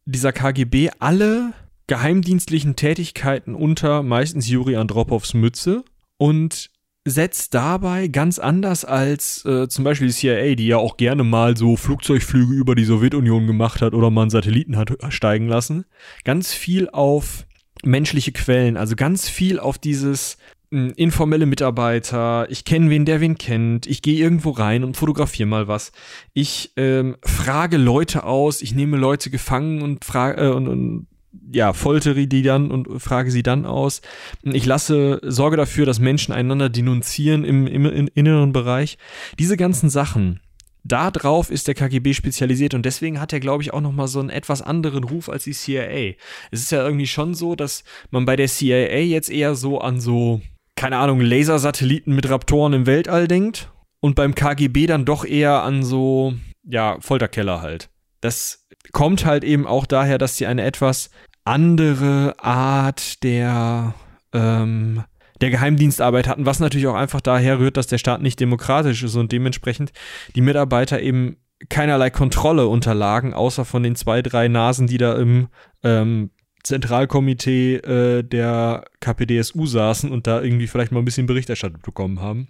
dieser 0.05 0.33
KGB 0.33 0.91
alle 0.99 1.53
geheimdienstlichen 1.87 2.75
Tätigkeiten 2.75 3.55
unter 3.55 4.03
meistens 4.03 4.49
Juri 4.49 4.75
Andropovs 4.75 5.33
Mütze 5.33 5.83
und 6.17 6.69
setzt 7.05 7.53
dabei 7.53 8.07
ganz 8.07 8.39
anders 8.39 8.85
als 8.85 9.43
äh, 9.45 9.67
zum 9.67 9.83
Beispiel 9.83 10.07
die 10.07 10.13
CIA, 10.13 10.55
die 10.55 10.67
ja 10.67 10.77
auch 10.77 10.95
gerne 10.95 11.23
mal 11.25 11.57
so 11.57 11.75
Flugzeugflüge 11.75 12.53
über 12.53 12.75
die 12.75 12.85
Sowjetunion 12.85 13.45
gemacht 13.45 13.81
hat 13.81 13.93
oder 13.93 14.09
mal 14.09 14.21
einen 14.21 14.29
Satelliten 14.29 14.77
hat 14.77 14.93
steigen 15.09 15.47
lassen, 15.47 15.85
ganz 16.23 16.53
viel 16.53 16.89
auf 16.89 17.45
menschliche 17.83 18.31
Quellen, 18.31 18.77
also 18.77 18.95
ganz 18.95 19.27
viel 19.27 19.59
auf 19.59 19.77
dieses 19.77 20.37
informelle 20.73 21.45
Mitarbeiter, 21.45 22.47
ich 22.49 22.65
kenne 22.65 22.89
wen, 22.89 23.05
der 23.05 23.21
wen 23.21 23.37
kennt, 23.37 23.85
ich 23.87 24.01
gehe 24.01 24.17
irgendwo 24.17 24.51
rein 24.51 24.83
und 24.83 24.97
fotografiere 24.97 25.47
mal 25.47 25.67
was. 25.67 25.91
Ich 26.33 26.71
ähm, 26.77 27.15
frage 27.23 27.77
Leute 27.77 28.23
aus, 28.23 28.61
ich 28.61 28.73
nehme 28.73 28.97
Leute 28.97 29.29
gefangen 29.29 29.81
und 29.81 30.05
frage 30.05 30.41
äh, 30.41 30.49
und, 30.49 30.67
und 30.67 31.07
ja, 31.51 31.73
foltere 31.73 32.27
die 32.27 32.43
dann 32.43 32.71
und 32.71 33.01
frage 33.01 33.31
sie 33.31 33.43
dann 33.43 33.65
aus. 33.65 34.01
Ich 34.43 34.65
lasse, 34.65 35.19
sorge 35.23 35.57
dafür, 35.57 35.85
dass 35.85 35.99
Menschen 35.99 36.33
einander 36.33 36.69
denunzieren 36.69 37.43
im, 37.43 37.67
im, 37.67 37.85
im 37.85 38.09
inneren 38.13 38.53
Bereich. 38.53 38.97
Diese 39.39 39.57
ganzen 39.57 39.89
Sachen, 39.89 40.39
darauf 40.83 41.49
ist 41.49 41.67
der 41.67 41.75
KGB 41.75 42.13
spezialisiert 42.13 42.73
und 42.73 42.85
deswegen 42.85 43.19
hat 43.19 43.33
er, 43.33 43.39
glaube 43.39 43.63
ich, 43.63 43.73
auch 43.73 43.81
nochmal 43.81 44.07
so 44.07 44.19
einen 44.19 44.29
etwas 44.29 44.61
anderen 44.61 45.03
Ruf 45.03 45.29
als 45.29 45.45
die 45.45 45.53
CIA. 45.53 46.15
Es 46.51 46.61
ist 46.61 46.71
ja 46.71 46.83
irgendwie 46.83 47.07
schon 47.07 47.33
so, 47.33 47.55
dass 47.55 47.83
man 48.11 48.25
bei 48.25 48.35
der 48.35 48.47
CIA 48.47 48.99
jetzt 48.99 49.29
eher 49.29 49.55
so 49.55 49.79
an 49.79 49.99
so, 49.99 50.41
keine 50.75 50.97
Ahnung, 50.97 51.21
Lasersatelliten 51.21 52.13
mit 52.15 52.29
Raptoren 52.29 52.73
im 52.73 52.85
Weltall 52.85 53.27
denkt 53.27 53.71
und 53.99 54.15
beim 54.15 54.35
KGB 54.35 54.87
dann 54.87 55.05
doch 55.05 55.25
eher 55.25 55.63
an 55.63 55.83
so, 55.83 56.33
ja, 56.63 56.97
Folterkeller 56.99 57.61
halt. 57.61 57.89
Das 58.21 58.67
kommt 58.91 59.25
halt 59.25 59.43
eben 59.43 59.67
auch 59.67 59.85
daher, 59.85 60.17
dass 60.17 60.37
sie 60.37 60.45
eine 60.45 60.63
etwas 60.63 61.09
andere 61.45 62.35
Art 62.39 63.23
der, 63.23 63.93
ähm, 64.33 65.03
der 65.41 65.49
Geheimdienstarbeit 65.49 66.27
hatten, 66.27 66.45
was 66.45 66.59
natürlich 66.59 66.87
auch 66.87 66.95
einfach 66.95 67.21
daher 67.21 67.59
rührt, 67.59 67.77
dass 67.77 67.87
der 67.87 67.97
Staat 67.97 68.21
nicht 68.21 68.39
demokratisch 68.39 69.03
ist 69.03 69.15
und 69.15 69.31
dementsprechend 69.31 69.91
die 70.35 70.41
Mitarbeiter 70.41 71.01
eben 71.01 71.37
keinerlei 71.69 72.09
Kontrolle 72.09 72.67
unterlagen, 72.67 73.33
außer 73.33 73.65
von 73.65 73.83
den 73.83 73.95
zwei, 73.95 74.21
drei 74.21 74.47
Nasen, 74.47 74.87
die 74.87 74.97
da 74.97 75.15
im 75.15 75.47
ähm, 75.83 76.29
Zentralkomitee 76.63 77.75
äh, 77.75 78.23
der 78.23 78.85
KPDSU 79.01 79.65
saßen 79.65 80.11
und 80.11 80.27
da 80.27 80.41
irgendwie 80.41 80.67
vielleicht 80.67 80.91
mal 80.91 80.99
ein 80.99 81.05
bisschen 81.05 81.27
Berichterstattung 81.27 81.81
bekommen 81.81 82.21
haben. 82.21 82.47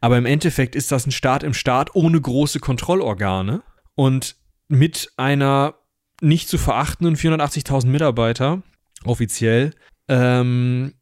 Aber 0.00 0.16
im 0.16 0.26
Endeffekt 0.26 0.76
ist 0.76 0.92
das 0.92 1.06
ein 1.06 1.12
Staat 1.12 1.42
im 1.42 1.54
Staat 1.54 1.94
ohne 1.94 2.20
große 2.20 2.60
Kontrollorgane 2.60 3.62
und 3.94 4.36
mit 4.68 5.12
einer 5.16 5.74
nicht 6.20 6.48
zu 6.48 6.58
verachtenden 6.58 7.16
480.000 7.16 7.86
Mitarbeiter 7.88 8.62
offiziell. 9.04 9.72
Ähm, 10.08 10.94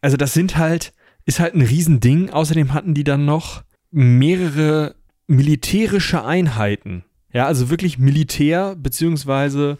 also 0.00 0.16
das 0.16 0.32
sind 0.32 0.56
halt, 0.56 0.92
ist 1.24 1.40
halt 1.40 1.54
ein 1.54 1.62
Riesending. 1.62 2.30
Außerdem 2.30 2.72
hatten 2.72 2.94
die 2.94 3.04
dann 3.04 3.24
noch 3.24 3.62
mehrere 3.90 4.96
militärische 5.26 6.24
Einheiten. 6.24 7.04
Ja, 7.32 7.46
also 7.46 7.70
wirklich 7.70 7.98
Militär 7.98 8.76
beziehungsweise 8.76 9.78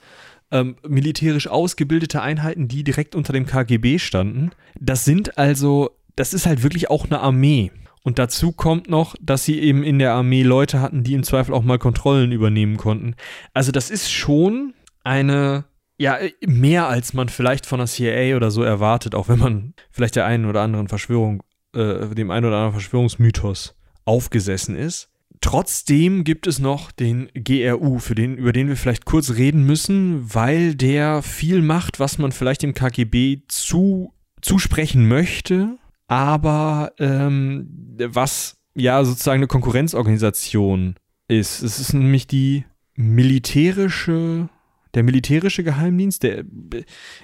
ähm, 0.50 0.76
militärisch 0.86 1.48
ausgebildete 1.48 2.22
Einheiten, 2.22 2.68
die 2.68 2.84
direkt 2.84 3.14
unter 3.14 3.32
dem 3.32 3.46
KGB 3.46 3.98
standen. 3.98 4.50
Das 4.78 5.04
sind 5.04 5.38
also, 5.38 5.90
das 6.14 6.34
ist 6.34 6.46
halt 6.46 6.62
wirklich 6.62 6.90
auch 6.90 7.06
eine 7.06 7.20
Armee. 7.20 7.72
Und 8.02 8.20
dazu 8.20 8.52
kommt 8.52 8.88
noch, 8.88 9.16
dass 9.20 9.44
sie 9.44 9.58
eben 9.58 9.82
in 9.82 9.98
der 9.98 10.12
Armee 10.12 10.44
Leute 10.44 10.80
hatten, 10.80 11.02
die 11.02 11.14
im 11.14 11.24
Zweifel 11.24 11.52
auch 11.52 11.64
mal 11.64 11.78
Kontrollen 11.78 12.30
übernehmen 12.30 12.76
konnten. 12.76 13.16
Also 13.52 13.72
das 13.72 13.90
ist 13.90 14.12
schon 14.12 14.74
eine, 15.02 15.64
ja, 15.98 16.18
mehr 16.46 16.86
als 16.86 17.14
man 17.14 17.28
vielleicht 17.28 17.66
von 17.66 17.78
der 17.78 17.88
CIA 17.88 18.36
oder 18.36 18.52
so 18.52 18.62
erwartet, 18.62 19.16
auch 19.16 19.28
wenn 19.28 19.40
man 19.40 19.74
vielleicht 19.90 20.14
der 20.14 20.24
einen 20.24 20.44
oder 20.44 20.62
anderen 20.62 20.86
Verschwörung, 20.86 21.42
äh, 21.74 22.06
dem 22.14 22.30
einen 22.30 22.46
oder 22.46 22.56
anderen 22.56 22.74
Verschwörungsmythos 22.74 23.74
aufgesessen 24.04 24.76
ist. 24.76 25.10
Trotzdem 25.40 26.24
gibt 26.24 26.46
es 26.46 26.58
noch 26.58 26.90
den 26.90 27.28
GRU, 27.34 27.98
für 27.98 28.14
den, 28.14 28.36
über 28.36 28.52
den 28.52 28.68
wir 28.68 28.76
vielleicht 28.76 29.04
kurz 29.04 29.32
reden 29.34 29.64
müssen, 29.64 30.34
weil 30.34 30.74
der 30.74 31.22
viel 31.22 31.62
macht, 31.62 32.00
was 32.00 32.18
man 32.18 32.32
vielleicht 32.32 32.62
dem 32.62 32.74
KGB 32.74 33.42
zu, 33.48 34.12
zusprechen 34.40 35.08
möchte, 35.08 35.76
aber 36.06 36.92
ähm, 36.98 37.68
was 37.98 38.56
ja 38.74 39.04
sozusagen 39.04 39.40
eine 39.40 39.46
Konkurrenzorganisation 39.46 40.96
ist. 41.28 41.62
Es 41.62 41.80
ist 41.80 41.92
nämlich 41.92 42.26
die 42.26 42.64
militärische, 42.94 44.48
der 44.94 45.02
militärische 45.02 45.64
Geheimdienst, 45.64 46.22
der 46.22 46.38
äh, 46.38 46.44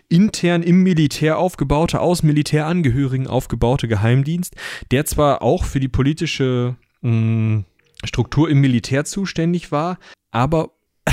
intern 0.08 0.62
im 0.62 0.82
Militär 0.82 1.38
aufgebaute, 1.38 2.00
aus 2.00 2.22
Militärangehörigen 2.22 3.26
aufgebaute 3.26 3.88
Geheimdienst, 3.88 4.54
der 4.90 5.06
zwar 5.06 5.42
auch 5.42 5.64
für 5.64 5.80
die 5.80 5.88
politische 5.88 6.76
mh, 7.02 7.64
Struktur 8.05 8.50
im 8.50 8.61
Militär 8.61 9.05
zuständig 9.05 9.72
war, 9.72 9.98
aber, 10.30 10.72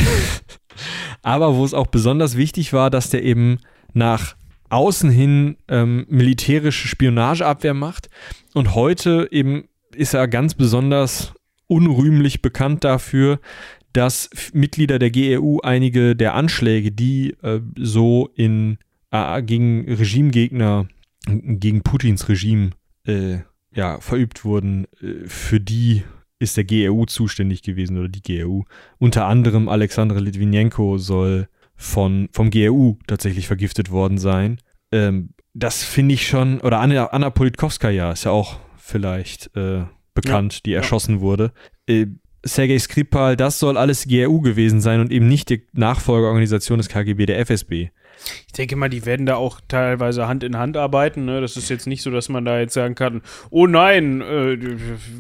aber 1.22 1.56
wo 1.56 1.66
es 1.66 1.74
auch 1.74 1.88
besonders 1.88 2.38
wichtig 2.38 2.74
war, 2.74 2.90
dass 2.90 3.10
der 3.10 3.24
eben 3.24 3.60
nach 3.94 4.36
außen 4.70 5.10
hin 5.10 5.58
ähm, 5.68 6.06
militärische 6.10 6.88
Spionageabwehr 6.88 7.74
macht. 7.74 8.10
Und 8.54 8.76
heute 8.76 9.28
eben 9.32 9.68
ist 9.96 10.14
er 10.14 10.28
ganz 10.28 10.54
besonders 10.54 11.34
unrühmlich 11.68 12.42
bekannt 12.42 12.84
dafür, 12.84 13.40
dass 13.94 14.30
Mitglieder 14.54 15.00
der 15.00 15.12
GRU 15.12 15.60
einige 15.62 16.16
der 16.16 16.36
Anschläge, 16.36 16.92
die 16.92 17.32
äh, 17.42 17.62
so 17.78 18.30
in 18.36 18.78
äh, 19.12 19.42
gegen 19.42 19.92
Regimegegner, 19.92 20.88
gegen 21.26 21.82
Putins 21.82 22.30
Regime 22.30 22.72
äh, 23.06 23.40
ja, 23.74 24.00
verübt 24.00 24.46
wurden, 24.46 24.86
äh, 25.02 25.28
für 25.28 25.60
die 25.60 26.04
ist 26.40 26.58
der 26.58 26.64
GRU 26.64 27.06
zuständig 27.06 27.62
gewesen 27.62 27.98
oder 27.98 28.08
die 28.08 28.22
GRU. 28.22 28.64
Unter 28.98 29.26
anderem 29.26 29.70
Alexander 29.70 30.20
Litvinenko 30.20 30.98
soll 30.98 31.48
von, 31.76 32.30
vom 32.32 32.50
GRU 32.50 32.98
tatsächlich 33.08 33.48
vergiftet 33.48 33.92
worden 33.92 34.18
sein. 34.18 34.60
Ähm, 34.92 35.30
das 35.54 35.84
finde 35.84 36.16
ich 36.16 36.28
schon, 36.28 36.62
oder 36.62 36.80
Anna, 36.80 37.08
Anna 37.08 37.30
Politkovskaya 37.30 38.12
ist 38.12 38.24
ja 38.24 38.32
auch 38.32 38.60
vielleicht 38.78 39.56
äh, 39.56 39.84
bekannt, 40.14 40.56
Ja, 40.56 40.60
die 40.66 40.72
ja. 40.72 40.78
erschossen 40.78 41.22
wurde. 41.22 41.52
Äh, 41.88 42.08
Sergei 42.44 42.80
Skripal, 42.80 43.36
das 43.36 43.60
soll 43.60 43.78
alles 43.78 44.08
GRU 44.08 44.40
gewesen 44.40 44.80
sein 44.80 45.02
und 45.02 45.12
eben 45.12 45.28
nicht 45.28 45.50
die 45.50 45.68
Nachfolgeorganisation 45.74 46.78
des 46.78 46.88
KGB, 46.88 47.26
der 47.26 47.40
FSB. 47.40 47.90
Ich 48.48 48.54
denke 48.54 48.76
mal, 48.76 48.90
die 48.90 49.06
werden 49.06 49.26
da 49.26 49.36
auch 49.36 49.62
teilweise 49.68 50.28
Hand 50.28 50.44
in 50.44 50.58
Hand 50.58 50.76
arbeiten. 50.76 51.26
Ne? 51.26 51.40
Das 51.42 51.56
ist 51.56 51.70
jetzt 51.70 51.88
nicht 51.88 52.02
so, 52.02 52.12
dass 52.12 52.30
man 52.30 52.46
da 52.46 52.60
jetzt 52.60 52.74
sagen 52.74 52.96
kann, 52.96 53.22
oh 53.50 53.68
nein, 53.68 54.22
äh, 54.22 54.58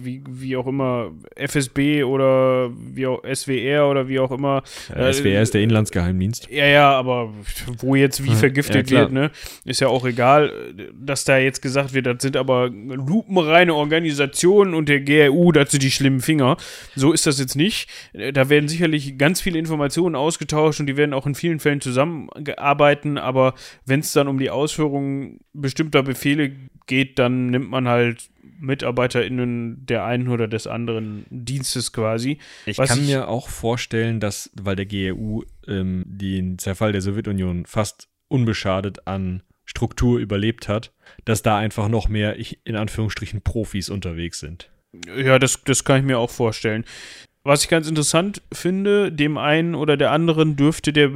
wie, 0.03 0.21
wie 0.27 0.57
auch 0.57 0.67
immer, 0.67 1.11
FSB 1.35 2.03
oder 2.03 2.69
wie 2.71 3.07
auch 3.07 3.21
SWR 3.23 3.87
oder 3.89 4.07
wie 4.07 4.19
auch 4.19 4.31
immer. 4.31 4.63
Äh, 4.93 5.13
SWR 5.13 5.41
ist 5.41 5.53
der 5.53 5.61
Inlandsgeheimdienst. 5.61 6.49
Ja, 6.49 6.65
ja, 6.65 6.91
aber 6.91 7.33
wo 7.77 7.95
jetzt 7.95 8.23
wie 8.23 8.35
vergiftet 8.35 8.91
Ja, 8.91 9.01
wird, 9.01 9.11
ne? 9.11 9.31
Ist 9.63 9.79
ja 9.79 9.87
auch 9.87 10.05
egal, 10.05 10.51
dass 10.99 11.23
da 11.23 11.37
jetzt 11.37 11.61
gesagt 11.61 11.93
wird, 11.93 12.05
das 12.05 12.17
sind 12.21 12.35
aber 12.35 12.69
lupenreine 12.69 13.73
Organisationen 13.73 14.73
und 14.73 14.89
der 14.89 15.01
GRU, 15.01 15.51
das 15.51 15.71
sind 15.71 15.83
die 15.83 15.91
schlimmen 15.91 16.21
Finger. 16.21 16.57
So 16.95 17.13
ist 17.13 17.25
das 17.25 17.39
jetzt 17.39 17.55
nicht. 17.55 17.89
Da 18.33 18.49
werden 18.49 18.67
sicherlich 18.67 19.17
ganz 19.17 19.39
viele 19.39 19.59
Informationen 19.59 20.15
ausgetauscht 20.15 20.79
und 20.79 20.87
die 20.87 20.97
werden 20.97 21.13
auch 21.13 21.25
in 21.25 21.35
vielen 21.35 21.59
Fällen 21.59 21.81
zusammengearbeitet, 21.81 22.88
aber 23.17 23.53
wenn 23.85 23.99
es 24.01 24.13
dann 24.13 24.27
um 24.27 24.39
die 24.39 24.49
Ausführung 24.49 25.39
bestimmter 25.53 26.03
Befehle 26.03 26.51
geht, 26.87 27.19
dann 27.19 27.47
nimmt 27.47 27.69
man 27.69 27.87
halt 27.87 28.29
MitarbeiterInnen 28.59 29.85
der 29.85 30.05
einen 30.05 30.27
oder 30.27 30.47
des 30.47 30.67
anderen 30.67 31.25
Dienstes 31.29 31.93
quasi. 31.93 32.39
Ich 32.65 32.77
Was 32.77 32.89
kann 32.89 32.99
ich- 33.01 33.07
mir 33.07 33.27
auch 33.27 33.49
vorstellen, 33.49 34.19
dass, 34.19 34.49
weil 34.59 34.75
der 34.75 34.85
GRU 34.85 35.43
ähm, 35.67 36.03
den 36.05 36.57
Zerfall 36.57 36.91
der 36.91 37.01
Sowjetunion 37.01 37.65
fast 37.65 38.09
unbeschadet 38.27 39.07
an 39.07 39.43
Struktur 39.65 40.19
überlebt 40.19 40.67
hat, 40.67 40.91
dass 41.25 41.41
da 41.43 41.57
einfach 41.57 41.89
noch 41.89 42.09
mehr, 42.09 42.39
ich, 42.39 42.59
in 42.63 42.75
Anführungsstrichen, 42.75 43.41
Profis 43.41 43.89
unterwegs 43.89 44.39
sind. 44.39 44.71
Ja, 45.15 45.37
das, 45.37 45.63
das 45.63 45.83
kann 45.83 45.99
ich 45.99 46.05
mir 46.05 46.17
auch 46.17 46.31
vorstellen. 46.31 46.85
Was 47.43 47.63
ich 47.63 47.69
ganz 47.69 47.87
interessant 47.87 48.41
finde, 48.51 49.11
dem 49.11 49.37
einen 49.37 49.75
oder 49.75 49.95
der 49.95 50.11
anderen 50.11 50.55
dürfte 50.55 50.91
der 50.91 51.13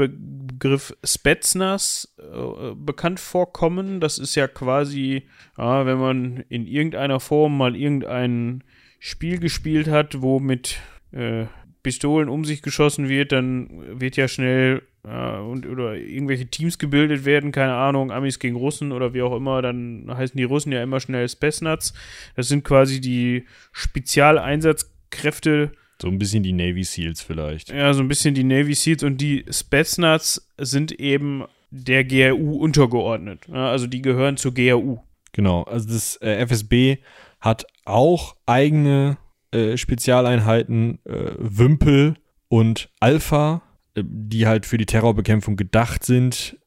Begriff 0.63 0.95
Spetsnaz 1.03 2.15
äh, 2.17 2.73
bekannt 2.73 3.19
vorkommen. 3.19 3.99
Das 3.99 4.17
ist 4.17 4.35
ja 4.35 4.47
quasi, 4.47 5.23
ja, 5.57 5.85
wenn 5.85 5.97
man 5.97 6.45
in 6.47 6.67
irgendeiner 6.67 7.19
Form 7.19 7.57
mal 7.57 7.75
irgendein 7.75 8.63
Spiel 8.97 9.39
gespielt 9.39 9.89
hat, 9.89 10.21
wo 10.21 10.39
mit 10.39 10.77
äh, 11.11 11.47
Pistolen 11.83 12.29
um 12.29 12.45
sich 12.45 12.61
geschossen 12.61 13.09
wird, 13.09 13.33
dann 13.33 13.99
wird 13.99 14.15
ja 14.15 14.29
schnell 14.29 14.83
äh, 15.03 15.37
und 15.37 15.67
oder 15.67 15.95
irgendwelche 15.95 16.45
Teams 16.45 16.79
gebildet 16.79 17.25
werden, 17.25 17.51
keine 17.51 17.73
Ahnung, 17.73 18.09
Amis 18.09 18.39
gegen 18.39 18.55
Russen 18.55 18.93
oder 18.93 19.13
wie 19.13 19.21
auch 19.21 19.35
immer, 19.35 19.61
dann 19.61 20.05
heißen 20.07 20.37
die 20.37 20.45
Russen 20.45 20.71
ja 20.71 20.81
immer 20.81 21.01
schnell 21.01 21.27
Spetsnaz. 21.27 21.93
Das 22.37 22.47
sind 22.47 22.63
quasi 22.63 23.01
die 23.01 23.45
Spezialeinsatzkräfte, 23.73 25.73
So 26.03 26.09
ein 26.09 26.19
bisschen 26.19 26.43
die 26.43 26.51
Navy 26.51 26.83
Seals 26.83 27.21
vielleicht. 27.21 27.69
ja, 27.71 27.93
so 27.93 28.01
ein 28.01 28.09
bisschen 28.09 28.35
die 28.35 28.43
Navy 28.43 28.73
Seals 28.73 29.03
und 29.03 29.21
die 29.21 29.45
Spetsnaz 29.49 30.49
sind 30.57 30.91
eben 30.91 31.45
der 31.71 32.03
GRU 32.03 32.57
untergeordnet. 32.57 33.47
Ja, 33.47 33.69
also 33.69 33.87
die 33.87 34.01
gehören 34.01 34.35
zur 34.35 34.53
GRU. 34.53 34.99
Genau, 35.31 35.63
also 35.63 35.87
das 35.87 36.17
äh, 36.17 36.45
FSB 36.45 36.97
hat 37.39 37.65
auch 37.85 38.35
eigene 38.45 39.17
äh, 39.53 39.77
Spezialeinheiten, 39.77 40.99
äh, 41.05 41.31
Wimpel 41.37 42.15
und 42.49 42.89
Alpha, 42.99 43.61
äh, 43.95 44.03
die 44.05 44.45
halt 44.45 44.65
für 44.65 44.77
die 44.77 44.85
Terrorbekämpfung 44.85 45.55
gedacht 45.55 46.03
sind. 46.03 46.57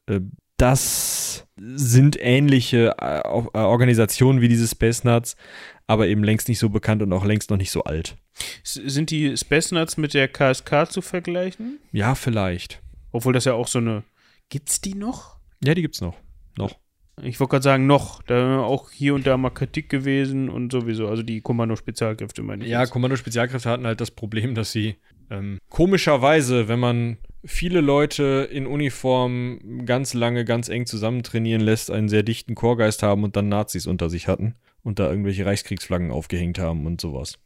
Das 0.57 1.47
sind 1.55 2.17
ähnliche 2.19 2.95
äh, 2.99 3.19
äh, 3.19 3.23
Organisationen 3.23 4.41
wie 4.41 4.47
diese 4.47 4.67
Space 4.67 5.03
Nuts, 5.03 5.35
aber 5.85 6.07
eben 6.07 6.23
längst 6.23 6.49
nicht 6.49 6.59
so 6.59 6.69
bekannt 6.69 7.01
und 7.01 7.13
auch 7.13 7.25
längst 7.25 7.49
noch 7.49 7.57
nicht 7.57 7.71
so 7.71 7.83
alt. 7.83 8.15
Sind 8.63 9.09
die 9.09 9.35
Spetsnaz 9.35 9.97
mit 9.97 10.13
der 10.13 10.27
KSK 10.27 10.91
zu 10.91 11.01
vergleichen? 11.01 11.79
Ja, 11.91 12.15
vielleicht. 12.15 12.81
Obwohl 13.11 13.33
das 13.33 13.45
ja 13.45 13.53
auch 13.53 13.67
so 13.67 13.79
eine. 13.79 14.03
Gibt's 14.49 14.81
die 14.81 14.93
noch? 14.93 15.37
Ja, 15.63 15.73
die 15.73 15.81
gibt's 15.81 16.01
noch. 16.01 16.15
Noch. 16.57 16.77
Ich 17.23 17.39
wollte 17.39 17.51
gerade 17.51 17.63
sagen, 17.63 17.87
noch. 17.87 18.21
Da 18.23 18.59
auch 18.59 18.91
hier 18.91 19.15
und 19.15 19.25
da 19.25 19.37
mal 19.37 19.49
Kritik 19.49 19.89
gewesen 19.89 20.49
und 20.49 20.71
sowieso. 20.71 21.07
Also 21.07 21.23
die 21.23 21.41
Kommando-Spezialkräfte 21.41 22.43
meine 22.43 22.63
ich. 22.63 22.69
Ja. 22.69 22.85
Kommando-Spezialkräfte 22.85 23.69
hatten 23.69 23.87
halt 23.87 24.01
das 24.01 24.11
Problem, 24.11 24.53
dass 24.53 24.71
sie 24.71 24.97
ähm, 25.31 25.57
komischerweise, 25.69 26.67
wenn 26.67 26.79
man 26.79 27.17
viele 27.47 27.81
Leute 27.81 28.47
in 28.51 28.67
Uniform 28.67 29.85
ganz 29.85 30.13
lange, 30.13 30.45
ganz 30.45 30.69
eng 30.69 30.85
zusammen 30.85 31.23
trainieren 31.23 31.61
lässt, 31.61 31.89
einen 31.89 32.09
sehr 32.09 32.23
dichten 32.23 32.55
Chorgeist 32.55 33.01
haben 33.03 33.23
und 33.23 33.35
dann 33.35 33.49
Nazis 33.49 33.87
unter 33.87 34.09
sich 34.09 34.27
hatten 34.27 34.55
und 34.83 34.99
da 34.99 35.09
irgendwelche 35.09 35.45
Reichskriegsflaggen 35.45 36.11
aufgehängt 36.11 36.59
haben 36.59 36.85
und 36.85 37.01
sowas. 37.01 37.39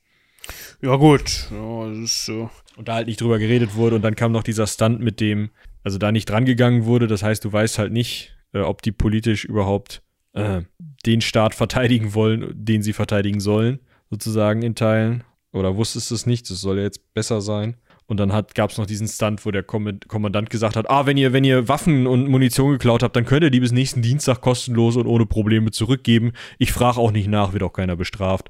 Ja, 0.82 0.96
gut. 0.96 1.48
Ja, 1.52 1.90
das 1.90 1.98
ist 2.00 2.26
so. 2.26 2.50
Und 2.76 2.88
da 2.88 2.96
halt 2.96 3.08
nicht 3.08 3.22
drüber 3.22 3.38
geredet 3.40 3.76
wurde 3.76 3.96
und 3.96 4.02
dann 4.02 4.16
kam 4.16 4.32
noch 4.32 4.44
dieser 4.44 4.68
Stunt, 4.68 5.00
mit 5.00 5.20
dem, 5.20 5.52
also 5.84 5.98
da 5.98 6.12
nicht 6.12 6.30
drangegangen 6.30 6.86
wurde. 6.86 7.08
Das 7.08 7.22
heißt, 7.22 7.46
du 7.46 7.54
weißt 7.54 7.78
halt 7.78 7.92
nicht, 7.92 8.36
äh, 8.54 8.60
ob 8.60 8.82
die 8.82 8.92
politisch 8.92 9.46
überhaupt 9.46 10.02
äh, 10.34 10.62
den 11.06 11.22
Staat 11.22 11.54
verteidigen 11.54 12.14
wollen, 12.14 12.52
den 12.54 12.82
sie 12.82 12.94
verteidigen 12.94 13.40
sollen, 13.40 13.80
sozusagen 14.10 14.64
in 14.64 14.76
Teilen. 14.76 15.24
Oder 15.54 15.76
wusstest 15.76 16.10
du 16.10 16.16
es 16.16 16.26
nicht? 16.26 16.50
Das 16.50 16.62
soll 16.62 16.78
ja 16.78 16.84
jetzt 16.84 17.14
besser 17.14 17.42
sein. 17.42 17.76
Und 18.12 18.18
dann 18.18 18.30
gab 18.56 18.72
es 18.72 18.78
noch 18.78 18.86
diesen 18.86 19.08
Stunt, 19.08 19.46
wo 19.46 19.52
der 19.52 19.64
Kommand- 19.64 20.10
Kommandant 20.10 20.50
gesagt 20.50 20.76
hat, 20.76 20.90
ah, 20.90 21.06
wenn 21.06 21.16
ihr, 21.16 21.32
wenn 21.32 21.46
ihr 21.46 21.70
Waffen 21.70 22.08
und 22.08 22.28
Munition 22.28 22.74
geklaut 22.74 23.04
habt, 23.04 23.16
dann 23.16 23.24
könnt 23.24 23.44
ihr 23.44 23.52
die 23.52 23.62
bis 23.62 23.72
nächsten 23.72 24.02
Dienstag 24.02 24.42
kostenlos 24.42 24.98
und 24.98 25.08
ohne 25.08 25.26
Probleme 25.26 25.72
zurückgeben. 25.72 26.34
Ich 26.58 26.74
frage 26.74 26.98
auch 26.98 27.12
nicht 27.12 27.30
nach, 27.30 27.54
wird 27.54 27.64
auch 27.64 27.72
keiner 27.72 27.96
bestraft. 27.96 28.50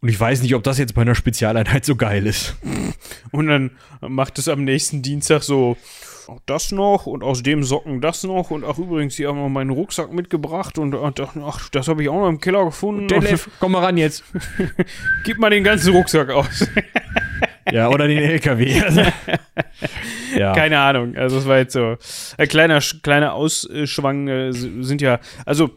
Und 0.00 0.10
ich 0.10 0.20
weiß 0.20 0.42
nicht, 0.42 0.54
ob 0.54 0.62
das 0.62 0.78
jetzt 0.78 0.94
bei 0.94 1.02
einer 1.02 1.16
Spezialeinheit 1.16 1.84
so 1.84 1.96
geil 1.96 2.24
ist. 2.24 2.56
Und 3.32 3.48
dann 3.48 3.72
macht 4.00 4.38
es 4.38 4.46
am 4.46 4.62
nächsten 4.62 5.02
Dienstag 5.02 5.42
so. 5.42 5.76
Auch 6.28 6.38
das 6.46 6.70
noch 6.70 7.06
und 7.06 7.24
aus 7.24 7.42
dem 7.42 7.64
Socken 7.64 8.00
das 8.00 8.22
noch 8.22 8.52
und 8.52 8.62
ach 8.64 8.78
übrigens, 8.78 9.16
die 9.16 9.26
haben 9.26 9.38
noch 9.38 9.48
meinen 9.48 9.70
Rucksack 9.70 10.12
mitgebracht 10.12 10.78
und, 10.78 10.94
und 10.94 11.20
ach, 11.20 11.68
das 11.70 11.88
habe 11.88 12.04
ich 12.04 12.08
auch 12.08 12.20
noch 12.20 12.28
im 12.28 12.38
Keller 12.38 12.64
gefunden. 12.66 13.08
Detlef, 13.08 13.50
komm 13.58 13.72
mal 13.72 13.82
ran 13.82 13.96
jetzt. 13.96 14.22
Gib 15.24 15.38
mal 15.38 15.50
den 15.50 15.64
ganzen 15.64 15.92
Rucksack 15.92 16.30
aus. 16.30 16.68
Ja, 17.72 17.88
oder 17.88 18.08
den 18.08 18.18
LKW. 18.18 18.80
Also, 18.82 19.02
ja. 20.36 20.52
Keine 20.54 20.78
Ahnung. 20.78 21.16
Also 21.16 21.38
es 21.38 21.46
war 21.46 21.58
jetzt 21.58 21.72
so 21.72 21.96
ein 22.38 22.48
kleiner, 22.48 22.80
kleiner 23.02 23.34
Ausschwang 23.34 24.28
äh, 24.28 24.52
sind 24.52 25.00
ja, 25.02 25.20
also 25.44 25.70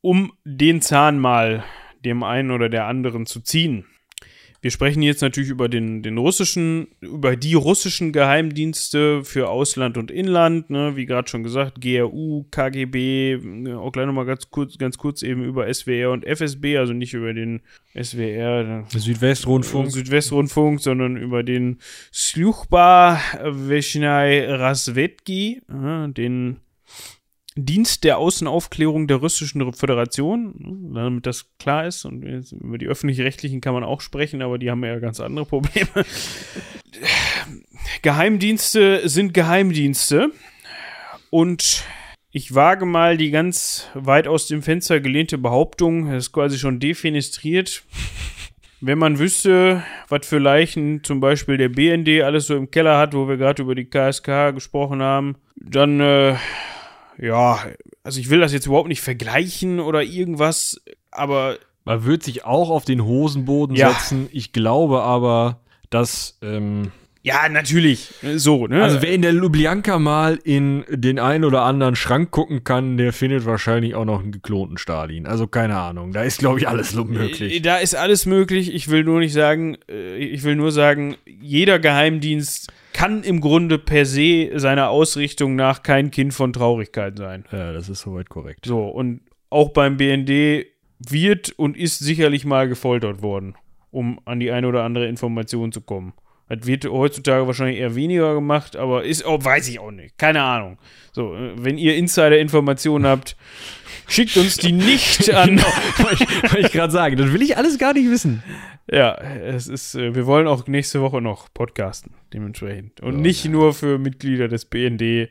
um 0.00 0.32
den 0.44 0.80
Zahn 0.80 1.18
mal 1.18 1.64
dem 2.04 2.22
einen 2.22 2.50
oder 2.50 2.68
der 2.68 2.86
anderen 2.86 3.26
zu 3.26 3.40
ziehen. 3.40 3.86
Wir 4.62 4.70
sprechen 4.70 5.02
jetzt 5.02 5.22
natürlich 5.22 5.50
über 5.50 5.68
den, 5.68 6.04
den 6.04 6.18
russischen, 6.18 6.86
über 7.00 7.34
die 7.34 7.54
russischen 7.54 8.12
Geheimdienste 8.12 9.24
für 9.24 9.48
Ausland 9.48 9.98
und 9.98 10.12
Inland, 10.12 10.70
ne, 10.70 10.94
wie 10.94 11.04
gerade 11.04 11.28
schon 11.28 11.42
gesagt, 11.42 11.80
GRU, 11.80 12.46
KGB, 12.52 13.38
ne, 13.42 13.76
auch 13.80 13.90
gleich 13.90 14.06
nochmal 14.06 14.24
ganz 14.24 14.50
kurz, 14.50 14.78
ganz 14.78 14.98
kurz 14.98 15.24
eben 15.24 15.42
über 15.42 15.72
SWR 15.72 16.12
und 16.12 16.24
FSB, 16.24 16.78
also 16.78 16.92
nicht 16.92 17.12
über 17.12 17.34
den 17.34 17.62
SWR, 18.00 18.84
Südwestrundfunk. 18.88 19.90
Südwestrundfunk, 19.90 20.80
sondern 20.80 21.16
über 21.16 21.42
den 21.42 21.78
Sluchba 22.12 23.20
Veshnai 23.66 24.46
Rasvetki, 24.48 25.60
äh, 25.68 26.08
den 26.12 26.58
Dienst 27.56 28.04
der 28.04 28.18
Außenaufklärung 28.18 29.06
der 29.08 29.18
Russischen 29.18 29.72
Föderation, 29.74 30.54
ne, 30.92 31.04
damit 31.04 31.26
das 31.26 31.50
klar 31.58 31.86
ist. 31.86 32.04
Und 32.04 32.22
über 32.22 32.78
die 32.78 32.86
öffentlich-rechtlichen 32.86 33.60
kann 33.60 33.74
man 33.74 33.84
auch 33.84 34.00
sprechen, 34.00 34.42
aber 34.42 34.58
die 34.58 34.70
haben 34.70 34.84
ja 34.84 34.98
ganz 34.98 35.20
andere 35.20 35.44
Probleme. 35.44 35.88
Geheimdienste 38.02 39.08
sind 39.08 39.34
Geheimdienste. 39.34 40.30
Und 41.30 41.84
ich 42.30 42.54
wage 42.54 42.86
mal 42.86 43.18
die 43.18 43.30
ganz 43.30 43.88
weit 43.94 44.26
aus 44.26 44.46
dem 44.46 44.62
Fenster 44.62 45.00
gelehnte 45.00 45.36
Behauptung, 45.36 46.10
das 46.10 46.24
ist 46.24 46.32
quasi 46.32 46.58
schon 46.58 46.80
defenestriert. 46.80 47.84
Wenn 48.80 48.98
man 48.98 49.18
wüsste, 49.18 49.84
was 50.08 50.26
für 50.26 50.38
Leichen 50.38 51.04
zum 51.04 51.20
Beispiel 51.20 51.56
der 51.56 51.68
BND 51.68 52.22
alles 52.22 52.46
so 52.46 52.56
im 52.56 52.70
Keller 52.70 52.98
hat, 52.98 53.14
wo 53.14 53.28
wir 53.28 53.36
gerade 53.36 53.62
über 53.62 53.74
die 53.74 53.84
KSK 53.84 54.52
gesprochen 54.54 55.02
haben, 55.02 55.36
dann, 55.56 56.00
äh, 56.00 56.34
ja, 57.18 57.58
also 58.04 58.20
ich 58.20 58.30
will 58.30 58.40
das 58.40 58.52
jetzt 58.52 58.66
überhaupt 58.66 58.88
nicht 58.88 59.00
vergleichen 59.02 59.80
oder 59.80 60.02
irgendwas, 60.02 60.80
aber 61.10 61.58
Man 61.84 62.04
wird 62.04 62.22
sich 62.22 62.44
auch 62.44 62.70
auf 62.70 62.84
den 62.84 63.04
Hosenboden 63.04 63.74
Ja. 63.76 63.92
setzen. 63.92 64.28
Ich 64.32 64.52
glaube 64.52 65.02
aber, 65.02 65.60
dass. 65.90 66.38
Ähm, 66.42 66.92
ja, 67.24 67.48
natürlich, 67.48 68.08
so, 68.36 68.66
ne? 68.66 68.82
also, 68.82 69.00
wer 69.00 69.12
in 69.12 69.22
der 69.22 69.32
Lubjanka 69.32 70.00
mal 70.00 70.40
in 70.42 70.84
den 70.88 71.20
einen 71.20 71.44
oder 71.44 71.62
anderen 71.62 71.94
Schrank 71.94 72.32
gucken 72.32 72.64
kann, 72.64 72.96
der 72.96 73.12
findet 73.12 73.44
wahrscheinlich 73.46 73.94
auch 73.94 74.04
noch 74.04 74.20
einen 74.22 74.32
geklonten 74.32 74.76
Stalin. 74.76 75.26
Also, 75.26 75.46
keine 75.46 75.76
Ahnung. 75.78 76.12
Da 76.12 76.22
ist, 76.24 76.38
glaube 76.40 76.58
ich, 76.58 76.66
alles 76.68 76.94
Äh, 76.96 77.04
möglich. 77.04 77.62
Da 77.62 77.76
ist 77.76 77.94
alles 77.94 78.26
möglich. 78.26 78.74
Ich 78.74 78.88
will 78.88 79.04
nur 79.04 79.20
nicht 79.20 79.32
sagen, 79.32 79.76
äh, 79.88 80.16
ich 80.16 80.42
will 80.42 80.56
nur 80.56 80.72
sagen, 80.72 81.14
jeder 81.24 81.78
Geheimdienst 81.78 82.72
kann 83.02 83.24
im 83.24 83.40
Grunde 83.40 83.80
per 83.80 84.06
se 84.06 84.52
seiner 84.54 84.90
Ausrichtung 84.90 85.56
nach 85.56 85.82
kein 85.82 86.12
Kind 86.12 86.32
von 86.32 86.52
Traurigkeit 86.52 87.18
sein. 87.18 87.44
Ja, 87.50 87.72
das 87.72 87.88
ist 87.88 88.02
soweit 88.02 88.28
korrekt. 88.28 88.64
So, 88.64 88.86
und 88.86 89.22
auch 89.50 89.70
beim 89.70 89.96
BND 89.96 90.66
wird 91.00 91.50
und 91.56 91.76
ist 91.76 91.98
sicherlich 91.98 92.44
mal 92.44 92.68
gefoltert 92.68 93.20
worden, 93.20 93.56
um 93.90 94.20
an 94.24 94.38
die 94.38 94.52
eine 94.52 94.68
oder 94.68 94.84
andere 94.84 95.08
Information 95.08 95.72
zu 95.72 95.80
kommen. 95.80 96.12
Das 96.48 96.64
wird 96.64 96.84
heutzutage 96.84 97.44
wahrscheinlich 97.44 97.78
eher 97.78 97.96
weniger 97.96 98.34
gemacht, 98.34 98.76
aber 98.76 99.02
ist, 99.02 99.26
oh, 99.26 99.42
weiß 99.42 99.66
ich 99.66 99.80
auch 99.80 99.90
nicht. 99.90 100.16
Keine 100.16 100.42
Ahnung. 100.42 100.78
So, 101.10 101.34
wenn 101.56 101.78
ihr 101.78 101.96
Insider-Informationen 101.96 103.04
habt, 103.04 103.36
schickt 104.06 104.36
uns 104.36 104.58
die 104.58 104.70
nicht 104.70 105.34
an. 105.34 105.48
genau, 105.56 105.66
wollte 105.98 106.24
ich, 106.24 106.66
ich 106.66 106.72
gerade 106.72 106.92
sagen. 106.92 107.16
Das 107.16 107.32
will 107.32 107.42
ich 107.42 107.56
alles 107.56 107.78
gar 107.78 107.94
nicht 107.94 108.08
wissen. 108.08 108.44
Ja, 108.90 109.14
es 109.16 109.68
ist, 109.68 109.94
äh, 109.94 110.14
wir 110.14 110.26
wollen 110.26 110.46
auch 110.48 110.66
nächste 110.66 111.00
Woche 111.00 111.20
noch 111.20 111.48
podcasten, 111.54 112.12
dementsprechend. 112.32 113.00
Und 113.00 113.14
Ja, 113.16 113.20
nicht 113.20 113.44
nur 113.48 113.72
für 113.74 113.98
Mitglieder 113.98 114.48
des 114.48 114.64
BND, 114.64 115.28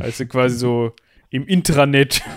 also 0.00 0.26
quasi 0.26 0.56
so 0.56 0.92
im 1.30 1.46
Intranet. 1.46 2.22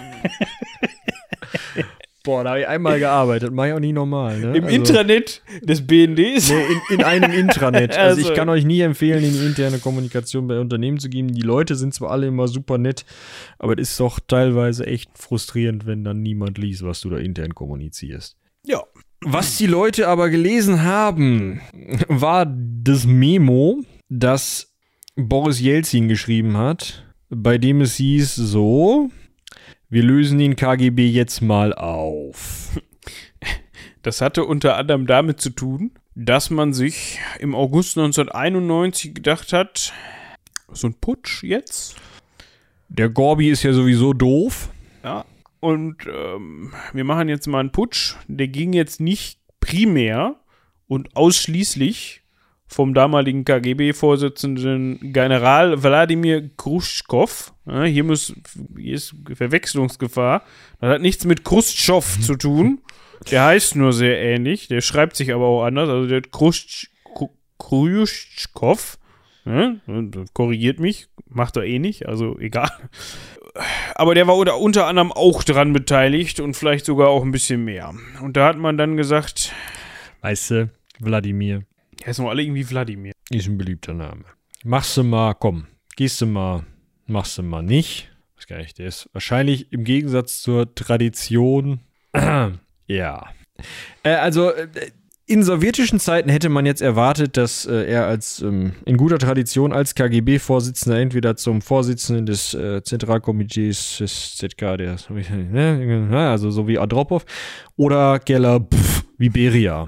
Boah, 2.26 2.44
da 2.44 2.50
habe 2.52 2.60
ich 2.60 2.68
einmal 2.68 3.00
gearbeitet. 3.00 3.54
Mache 3.54 3.70
ich 3.70 3.74
auch 3.74 3.80
nie 3.80 3.94
normal. 3.94 4.40
Ne? 4.40 4.58
Im 4.58 4.66
Also- 4.66 4.76
Intranet 4.76 5.42
des 5.62 5.88
BNDs. 5.88 6.50
Nee, 6.50 6.64
in, 6.90 7.00
in 7.00 7.04
einem 7.06 7.32
Intranet. 7.32 7.98
Also, 7.98 8.18
Also. 8.20 8.30
ich 8.30 8.36
kann 8.36 8.50
euch 8.50 8.66
nie 8.66 8.82
empfehlen, 8.82 9.24
in 9.24 9.32
die 9.32 9.46
interne 9.46 9.80
Kommunikation 9.80 10.46
bei 10.48 10.60
Unternehmen 10.60 11.00
zu 11.00 11.10
gehen. 11.10 11.30
Die 11.30 11.42
Leute 11.42 11.76
sind 11.76 11.94
zwar 11.94 12.12
alle 12.12 12.28
immer 12.28 12.50
super 12.50 12.78
nett, 12.78 13.06
aber 13.58 13.80
es 13.80 13.92
ist 13.92 14.00
doch 14.02 14.20
teilweise 14.20 14.86
echt 14.86 15.10
frustrierend, 15.18 15.86
wenn 15.88 16.04
dann 16.04 16.22
niemand 16.22 16.58
liest, 16.58 16.84
was 16.84 17.00
du 17.00 17.10
da 17.10 17.18
intern 17.18 17.56
kommunizierst. 17.56 18.36
Was 19.22 19.58
die 19.58 19.68
Leute 19.68 20.08
aber 20.08 20.30
gelesen 20.30 20.84
haben, 20.84 21.60
war 22.08 22.46
das 22.46 23.06
Memo, 23.06 23.84
das 24.08 24.74
Boris 25.16 25.60
Jelzin 25.60 26.08
geschrieben 26.08 26.56
hat, 26.56 27.06
bei 27.30 27.58
dem 27.58 27.82
es 27.82 27.96
hieß 27.96 28.36
so, 28.36 29.10
wir 29.90 30.04
lösen 30.04 30.40
den 30.40 30.56
KGB 30.56 31.10
jetzt 31.10 31.42
mal 31.42 31.74
auf. 31.74 32.80
Das 34.02 34.22
hatte 34.22 34.46
unter 34.46 34.78
anderem 34.78 35.06
damit 35.08 35.42
zu 35.42 35.50
tun, 35.50 35.92
dass 36.16 36.50
man 36.50 36.74
sich 36.74 37.20
im 37.40 37.54
August 37.54 37.98
1991 37.98 39.14
gedacht 39.14 39.52
hat, 39.52 39.92
so 40.72 40.88
ein 40.88 40.94
Putsch 40.94 41.44
jetzt. 41.44 41.98
Der 42.88 43.10
Gorbi 43.10 43.50
ist 43.50 43.64
ja 43.64 43.74
sowieso 43.74 44.14
doof. 44.14 44.70
Ja. 45.04 45.26
Und 45.60 45.98
ähm, 46.08 46.74
wir 46.94 47.04
machen 47.04 47.28
jetzt 47.30 47.48
mal 47.48 47.60
einen 47.60 47.72
Putsch. 47.72 48.16
Der 48.28 48.48
ging 48.48 48.74
jetzt 48.74 49.00
nicht 49.02 49.40
primär 49.60 50.36
und 50.88 51.16
ausschließlich 51.16 52.22
vom 52.66 52.94
damaligen 52.94 53.46
KGB-Vorsitzenden 53.46 55.12
General 55.12 55.82
Wladimir 55.84 56.50
Khrushchev. 56.56 57.52
Ja, 57.66 57.84
hier, 57.84 58.04
muss, 58.04 58.34
hier 58.78 58.96
ist 58.96 59.16
Verwechslungsgefahr. 59.34 60.44
Das 60.80 60.92
hat 60.96 61.02
nichts 61.02 61.26
mit 61.26 61.44
Khrushchev 61.44 62.22
zu 62.22 62.36
tun. 62.36 62.82
Der 63.32 63.44
heißt 63.46 63.76
nur 63.76 63.92
sehr 63.92 64.22
ähnlich. 64.22 64.68
Der 64.70 64.82
schreibt 64.82 65.16
sich 65.18 65.34
aber 65.34 65.46
auch 65.46 65.64
anders. 65.66 65.90
Also 65.90 66.08
der 66.08 66.22
Khrushch- 66.22 66.88
Khru- 67.16 67.32
Khrushchev. 67.58 68.98
Ja, 69.46 69.76
korrigiert 70.34 70.80
mich. 70.80 71.08
Macht 71.28 71.58
er 71.58 71.64
eh 71.64 71.80
nicht. 71.80 72.06
Also 72.08 72.38
egal. 72.40 72.72
Aber 73.96 74.16
der 74.16 74.28
war 74.28 74.36
unter, 74.36 74.58
unter 74.58 74.88
anderem 74.88 75.12
auch 75.12 75.44
dran 75.44 75.74
beteiligt 75.74 76.40
und 76.40 76.56
vielleicht 76.56 76.86
sogar 76.86 77.10
auch 77.10 77.24
ein 77.24 77.32
bisschen 77.32 77.66
mehr. 77.66 77.94
Und 78.22 78.38
da 78.38 78.48
hat 78.48 78.58
man 78.58 78.78
dann 78.78 78.98
gesagt, 78.98 79.54
Weißt 80.22 80.52
du, 80.52 80.70
Wladimir 81.00 81.64
ja, 82.02 82.08
ist 82.08 82.20
noch 82.20 82.30
alle 82.30 82.42
irgendwie 82.44 82.70
Wladimir. 82.70 83.14
ist 83.30 83.48
ein 83.48 83.58
beliebter 83.58 83.94
Name. 83.94 84.26
Machst 84.64 84.98
du 84.98 85.04
mal, 85.04 85.34
komm, 85.34 85.68
gehst 85.96 86.22
du 86.22 86.26
mal, 86.26 86.66
machst 87.08 87.38
du 87.38 87.44
mal 87.44 87.64
nicht. 87.64 88.12
Weiß 88.36 88.48
gar 88.48 88.58
nicht, 88.58 88.78
der 88.78 88.88
ist 88.88 89.10
wahrscheinlich 89.14 89.72
im 89.72 89.84
Gegensatz 89.84 90.42
zur 90.42 90.74
Tradition. 90.76 91.82
ja. 92.88 93.30
Äh, 94.04 94.12
also, 94.12 94.52
äh, 94.52 94.68
in 95.30 95.44
sowjetischen 95.44 96.00
Zeiten 96.00 96.28
hätte 96.28 96.50
man 96.50 96.66
jetzt 96.66 96.82
erwartet, 96.82 97.38
dass 97.38 97.68
äh, 97.68 97.86
er 97.86 98.08
als 98.08 98.42
ähm, 98.42 98.74
in 98.86 98.98
guter 98.98 99.20
Tradition 99.20 99.72
als 99.72 99.94
KGB-Vorsitzender 99.94 101.00
entweder 101.00 101.36
zum 101.36 101.62
Vorsitzenden 101.62 102.26
des 102.26 102.56
äh, 102.56 102.82
Zentralkomitees 102.82 103.98
des 104.00 104.38
ZK, 104.38 104.78
der 104.78 104.98
ne, 105.10 106.28
also 106.32 106.50
so 106.50 106.68
wie 106.68 106.80
Andropov, 106.80 107.26
oder 107.76 108.18
Geller 108.18 108.60
pff, 108.62 109.06
wie 109.20 109.30
Beria. 109.30 109.88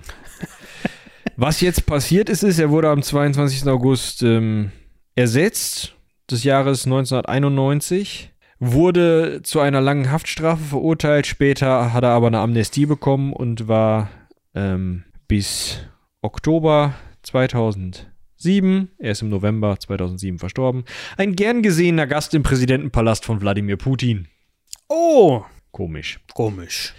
Was 1.38 1.60
jetzt 1.60 1.88
passiert 1.88 2.30
ist, 2.30 2.44
ist, 2.44 2.60
er 2.60 2.70
wurde 2.70 2.90
am 2.90 3.02
22. 3.02 3.68
August 3.68 4.22
ähm, 4.22 4.72
ersetzt, 5.16 5.96
des 6.30 6.44
Jahres 6.44 6.86
1991, 6.86 8.32
wurde 8.60 9.42
zu 9.42 9.60
einer 9.60 9.82
langen 9.82 10.12
Haftstrafe 10.12 10.64
verurteilt. 10.66 11.26
Später 11.26 11.94
hat 11.94 12.04
er 12.04 12.12
aber 12.12 12.28
eine 12.28 12.40
Amnestie 12.40 12.86
bekommen 12.86 13.34
und 13.34 13.68
war 13.68 14.12
ähm, 14.54 15.04
bis 15.32 15.80
Oktober 16.22 16.94
2007, 17.22 18.90
er 18.98 19.12
ist 19.14 19.22
im 19.22 19.30
November 19.30 19.80
2007 19.80 20.40
verstorben, 20.40 20.84
ein 21.16 21.38
gern 21.38 21.62
gesehener 21.62 22.06
Gast 22.06 22.34
im 22.34 22.44
Präsidentenpalast 22.44 23.24
von 23.24 23.40
Wladimir 23.40 23.78
Putin. 23.78 24.28
Oh, 24.90 25.46
Komisch. 25.72 26.20
komisch. 26.34 26.94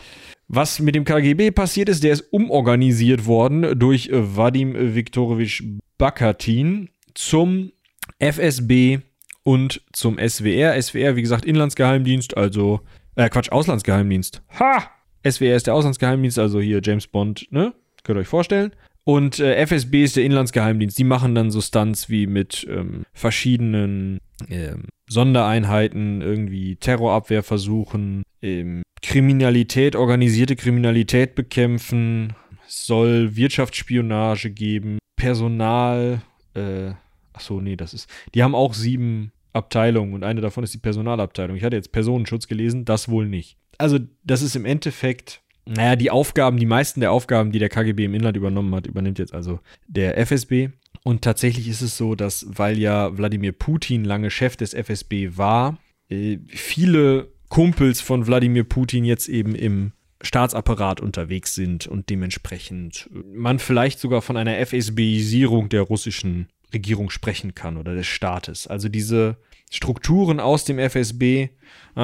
Was 0.49 0.81
mit 0.81 0.95
dem 0.95 1.05
KGB 1.05 1.51
passiert 1.51 1.91
ist, 1.91 2.05
der 2.05 2.15
ist 2.15 2.33
umorganisiert 2.33 3.27
worden 3.27 3.79
durch 3.79 4.09
Vadim 4.11 4.95
Viktorowitsch 4.95 5.63
Bakatin 5.99 6.89
zum 7.13 7.73
FSB 8.19 9.01
und 9.43 9.83
zum 9.93 10.17
SWR. 10.17 10.81
SWR, 10.81 11.17
wie 11.17 11.23
gesagt, 11.23 11.45
Inlandsgeheimdienst, 11.45 12.35
also, 12.35 12.81
äh, 13.15 13.29
Quatsch, 13.29 13.53
Auslandsgeheimdienst. 13.53 14.43
Ha! 14.59 14.91
SWR 15.23 15.55
ist 15.55 15.67
der 15.67 15.75
Auslandsgeheimdienst, 15.75 16.39
also 16.39 16.63
hier 16.63 16.81
James 16.83 17.07
Bond, 17.07 17.47
ne? 17.51 17.75
Könnt 18.05 18.19
ihr 18.19 18.23
euch 18.23 18.29
vorstellen. 18.29 18.73
Und 19.05 19.41
äh, 19.41 19.57
FSB 19.57 20.05
ist 20.05 20.17
der 20.17 20.25
Inlandsgeheimdienst. 20.25 20.97
Die 20.99 21.05
machen 21.05 21.35
dann 21.35 21.51
so 21.51 21.61
Stunts 21.61 22.09
wie 22.09 22.27
mit 22.27 22.67
ähm, 22.71 23.05
verschiedenen 23.13 24.19
ähm, 24.49 24.85
Sondereinheiten, 25.09 26.23
irgendwie 26.23 26.77
Terrorabwehrversuchen, 26.77 28.23
ähm, 28.43 28.83
Kriminalität, 29.03 29.97
organisierte 29.97 30.57
Kriminalität 30.57 31.35
bekämpfen, 31.35 32.35
es 32.67 32.87
soll 32.87 33.37
Wirtschaftsspionage 33.37 34.51
geben, 34.51 34.99
Personal, 35.17 36.23
äh, 36.55 36.93
ach 37.33 37.41
so, 37.41 37.61
nee, 37.61 37.77
das 37.77 37.93
ist, 37.93 38.09
die 38.35 38.43
haben 38.43 38.55
auch 38.55 38.75
sieben 38.75 39.33
Abteilungen 39.53 40.15
und 40.15 40.25
eine 40.25 40.41
davon 40.41 40.65
ist 40.65 40.73
die 40.73 40.79
Personalabteilung. 40.79 41.57
Ich 41.57 41.65
hatte 41.65 41.77
jetzt 41.77 41.93
Personenschutz 41.93 42.47
gelesen, 42.47 42.85
das 42.85 43.09
wohl 43.09 43.29
nicht. 43.29 43.59
Also, 43.79 43.99
das 44.25 44.43
ist 44.43 44.57
im 44.57 44.65
Endeffekt, 44.65 45.42
naja, 45.65 45.97
die 45.97 46.11
Aufgaben, 46.11 46.57
die 46.57 46.67
meisten 46.67 47.01
der 47.01 47.13
Aufgaben, 47.13 47.53
die 47.53 47.59
der 47.59 47.69
KGB 47.69 48.05
im 48.05 48.15
Inland 48.15 48.37
übernommen 48.37 48.75
hat, 48.75 48.87
übernimmt 48.87 49.19
jetzt 49.19 49.35
also 49.35 49.61
der 49.87 50.19
FSB. 50.19 50.71
Und 51.05 51.23
tatsächlich 51.23 51.69
ist 51.69 51.83
es 51.83 51.97
so, 51.97 52.15
dass, 52.15 52.47
weil 52.49 52.79
ja 52.79 53.17
Wladimir 53.17 53.53
Putin 53.53 54.05
lange 54.05 54.31
Chef 54.31 54.57
des 54.57 54.75
FSB 54.75 55.37
war, 55.37 55.79
äh, 56.09 56.39
viele 56.49 57.33
Kumpels 57.49 58.01
von 58.01 58.27
Wladimir 58.27 58.65
Putin 58.65 59.05
jetzt 59.05 59.29
eben 59.29 59.55
im 59.55 59.93
Staatsapparat 60.21 61.01
unterwegs 61.01 61.55
sind 61.55 61.87
und 61.87 62.09
dementsprechend 62.11 63.11
äh, 63.13 63.19
man 63.35 63.59
vielleicht 63.59 63.99
sogar 63.99 64.23
von 64.23 64.37
einer 64.37 64.65
FSBisierung 64.65 65.69
der 65.69 65.83
russischen 65.83 66.49
Regierung 66.73 67.11
sprechen 67.11 67.55
kann 67.55 67.77
oder 67.77 67.95
des 67.95 68.07
Staates. 68.07 68.67
Also 68.67 68.89
diese 68.89 69.37
Strukturen 69.71 70.41
aus 70.41 70.65
dem 70.65 70.79
FSB, 70.79 71.49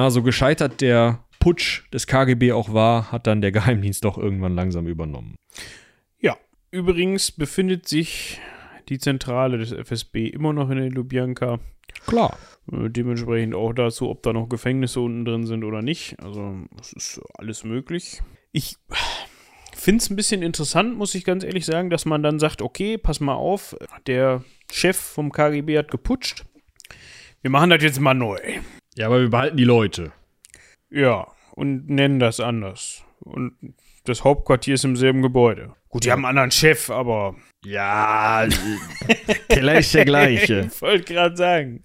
so 0.09 0.23
gescheitert 0.23 0.81
der 0.81 1.23
Putsch 1.39 1.83
des 1.93 2.07
KGB 2.07 2.51
auch 2.51 2.73
war, 2.73 3.11
hat 3.11 3.27
dann 3.27 3.41
der 3.41 3.51
Geheimdienst 3.51 4.03
doch 4.03 4.17
irgendwann 4.17 4.55
langsam 4.55 4.87
übernommen. 4.87 5.35
Ja, 6.19 6.37
übrigens 6.71 7.31
befindet 7.31 7.87
sich 7.87 8.39
die 8.89 8.99
Zentrale 8.99 9.57
des 9.57 9.71
FSB 9.71 10.27
immer 10.27 10.53
noch 10.53 10.69
in 10.69 10.77
der 10.77 10.89
Lubjanka. 10.89 11.59
Klar. 12.05 12.37
Äh, 12.71 12.89
Dementsprechend 12.89 13.55
auch 13.55 13.73
dazu, 13.73 14.09
ob 14.09 14.23
da 14.23 14.33
noch 14.33 14.49
Gefängnisse 14.49 14.99
unten 14.99 15.25
drin 15.25 15.45
sind 15.45 15.63
oder 15.63 15.81
nicht. 15.81 16.19
Also, 16.21 16.55
es 16.79 16.93
ist 16.93 17.21
alles 17.37 17.63
möglich. 17.63 18.21
Ich 18.51 18.77
finde 19.75 20.03
es 20.03 20.09
ein 20.09 20.15
bisschen 20.15 20.41
interessant, 20.41 20.97
muss 20.97 21.15
ich 21.15 21.23
ganz 21.23 21.43
ehrlich 21.43 21.65
sagen, 21.65 21.89
dass 21.89 22.05
man 22.05 22.23
dann 22.23 22.39
sagt: 22.39 22.61
Okay, 22.61 22.97
pass 22.97 23.19
mal 23.19 23.35
auf, 23.35 23.75
der 24.07 24.43
Chef 24.71 24.97
vom 24.97 25.31
KGB 25.31 25.77
hat 25.77 25.91
geputscht. 25.91 26.45
Wir 27.41 27.51
machen 27.51 27.69
das 27.69 27.81
jetzt 27.83 27.99
mal 27.99 28.13
neu. 28.13 28.39
Ja, 28.95 29.05
aber 29.07 29.21
wir 29.21 29.29
behalten 29.29 29.57
die 29.57 29.63
Leute. 29.63 30.11
Ja, 30.89 31.27
und 31.55 31.89
nennen 31.89 32.19
das 32.19 32.39
anders. 32.39 33.03
Und 33.19 33.53
das 34.05 34.23
Hauptquartier 34.23 34.75
ist 34.75 34.85
im 34.85 34.95
selben 34.95 35.21
Gebäude. 35.21 35.73
Gut, 35.89 36.05
die 36.05 36.11
haben 36.11 36.25
einen 36.25 36.37
anderen 36.37 36.51
Chef, 36.51 36.89
aber. 36.89 37.35
Ja, 37.65 38.47
Keller 39.49 39.79
ist 39.79 39.93
der 39.93 40.05
gleiche. 40.05 40.69
ich 40.73 40.81
wollte 40.81 41.13
gerade 41.13 41.35
sagen. 41.35 41.83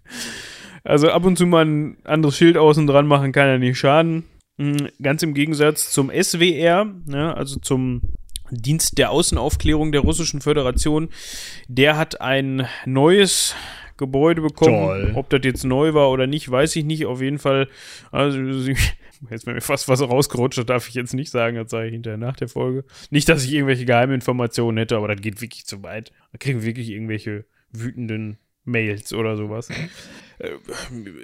Also 0.84 1.10
ab 1.10 1.24
und 1.24 1.36
zu 1.36 1.46
mal 1.46 1.64
ein 1.64 1.96
anderes 2.04 2.36
Schild 2.36 2.56
außen 2.56 2.86
dran 2.86 3.06
machen 3.06 3.32
kann 3.32 3.48
ja 3.48 3.58
nicht 3.58 3.78
schaden. 3.78 4.24
Mhm, 4.58 4.88
Ganz 5.02 5.22
im 5.22 5.34
Gegensatz 5.34 5.90
zum 5.90 6.10
SWR, 6.10 6.86
ne, 7.06 7.34
also 7.34 7.58
zum 7.58 8.02
Dienst 8.50 8.98
der 8.98 9.10
Außenaufklärung 9.10 9.92
der 9.92 10.02
Russischen 10.02 10.42
Föderation. 10.42 11.08
Der 11.68 11.96
hat 11.96 12.20
ein 12.20 12.68
neues 12.84 13.56
Gebäude 13.96 14.42
bekommen. 14.42 14.86
Toll. 14.86 15.12
Ob 15.14 15.30
das 15.30 15.40
jetzt 15.44 15.64
neu 15.64 15.94
war 15.94 16.10
oder 16.10 16.26
nicht, 16.26 16.50
weiß 16.50 16.76
ich 16.76 16.84
nicht. 16.84 17.06
Auf 17.06 17.20
jeden 17.20 17.38
Fall, 17.38 17.68
also 18.10 18.38
jetzt 19.30 19.46
wäre 19.46 19.54
mir 19.54 19.60
fast 19.60 19.88
was 19.88 20.02
rausgerutscht, 20.02 20.58
das 20.58 20.66
darf 20.66 20.88
ich 20.88 20.94
jetzt 20.94 21.14
nicht 21.14 21.30
sagen, 21.30 21.56
das 21.56 21.70
sage 21.70 21.86
ich 21.86 21.92
hinterher 21.92 22.18
nach 22.18 22.36
der 22.36 22.48
Folge. 22.48 22.84
Nicht, 23.10 23.28
dass 23.28 23.44
ich 23.44 23.52
irgendwelche 23.52 23.84
Geheiminformationen 23.84 24.78
hätte, 24.78 24.96
aber 24.96 25.08
das 25.08 25.20
geht 25.20 25.40
wirklich 25.40 25.66
zu 25.66 25.82
weit. 25.82 26.12
Da 26.32 26.38
kriegen 26.38 26.60
wir 26.60 26.66
wirklich 26.66 26.90
irgendwelche 26.90 27.44
wütenden 27.72 28.38
Mails 28.64 29.12
oder 29.12 29.36
sowas. 29.36 29.68
Äh, 30.38 30.50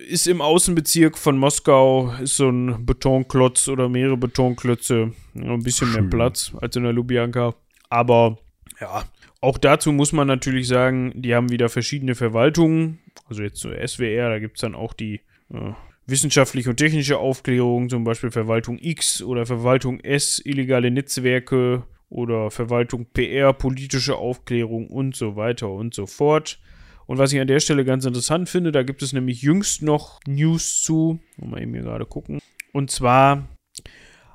Ist 0.09 0.27
im 0.29 0.41
Außenbezirk 0.41 1.17
von 1.17 1.39
Moskau, 1.39 2.13
ist 2.23 2.37
so 2.37 2.49
ein 2.49 2.85
Betonklotz 2.85 3.69
oder 3.69 3.89
mehrere 3.89 4.17
Betonklötze. 4.17 5.13
Ein 5.35 5.63
bisschen 5.63 5.89
mehr 5.93 6.03
Schön. 6.03 6.11
Platz 6.11 6.53
als 6.61 6.77
in 6.77 6.83
der 6.83 6.93
Lubjanka. 6.93 7.55
Aber 7.89 8.39
ja, 8.81 9.05
auch 9.41 9.59
dazu 9.59 9.93
muss 9.93 10.13
man 10.13 10.29
natürlich 10.29 10.69
sagen, 10.69 11.13
die 11.15 11.35
haben 11.35 11.51
wieder 11.51 11.69
verschiedene 11.69 12.15
Verwaltungen. 12.15 12.99
Also 13.27 13.43
jetzt 13.43 13.61
so 13.61 13.71
SWR, 13.71 14.29
da 14.29 14.39
gibt 14.39 14.57
es 14.57 14.61
dann 14.61 14.75
auch 14.75 14.93
die 14.93 15.21
äh, 15.53 15.73
wissenschaftliche 16.07 16.71
und 16.71 16.77
technische 16.77 17.19
Aufklärung, 17.19 17.89
zum 17.89 18.05
Beispiel 18.05 18.31
Verwaltung 18.31 18.79
X 18.81 19.23
oder 19.23 19.47
Verwaltung 19.47 20.01
S, 20.01 20.41
illegale 20.45 20.91
Netzwerke 20.91 21.85
oder 22.11 22.51
Verwaltung 22.51 23.07
PR, 23.07 23.53
politische 23.53 24.17
Aufklärung 24.17 24.89
und 24.89 25.17
so 25.17 25.37
weiter 25.37 25.71
und 25.71 25.95
so 25.95 26.07
fort. 26.07 26.59
Und 27.07 27.19
was 27.19 27.33
ich 27.33 27.41
an 27.41 27.49
der 27.49 27.61
Stelle 27.61 27.85
ganz 27.85 28.05
interessant 28.05 28.49
finde, 28.49 28.73
da 28.73 28.83
gibt 28.83 29.03
es 29.03 29.13
nämlich 29.13 29.43
jüngst 29.43 29.83
noch 29.83 30.21
News 30.27 30.83
zu. 30.83 31.19
Mal 31.39 31.63
eben 31.63 31.73
hier 31.73 31.83
gerade 31.83 32.07
gucken. 32.07 32.41
Und 32.73 32.91
zwar 32.91 33.49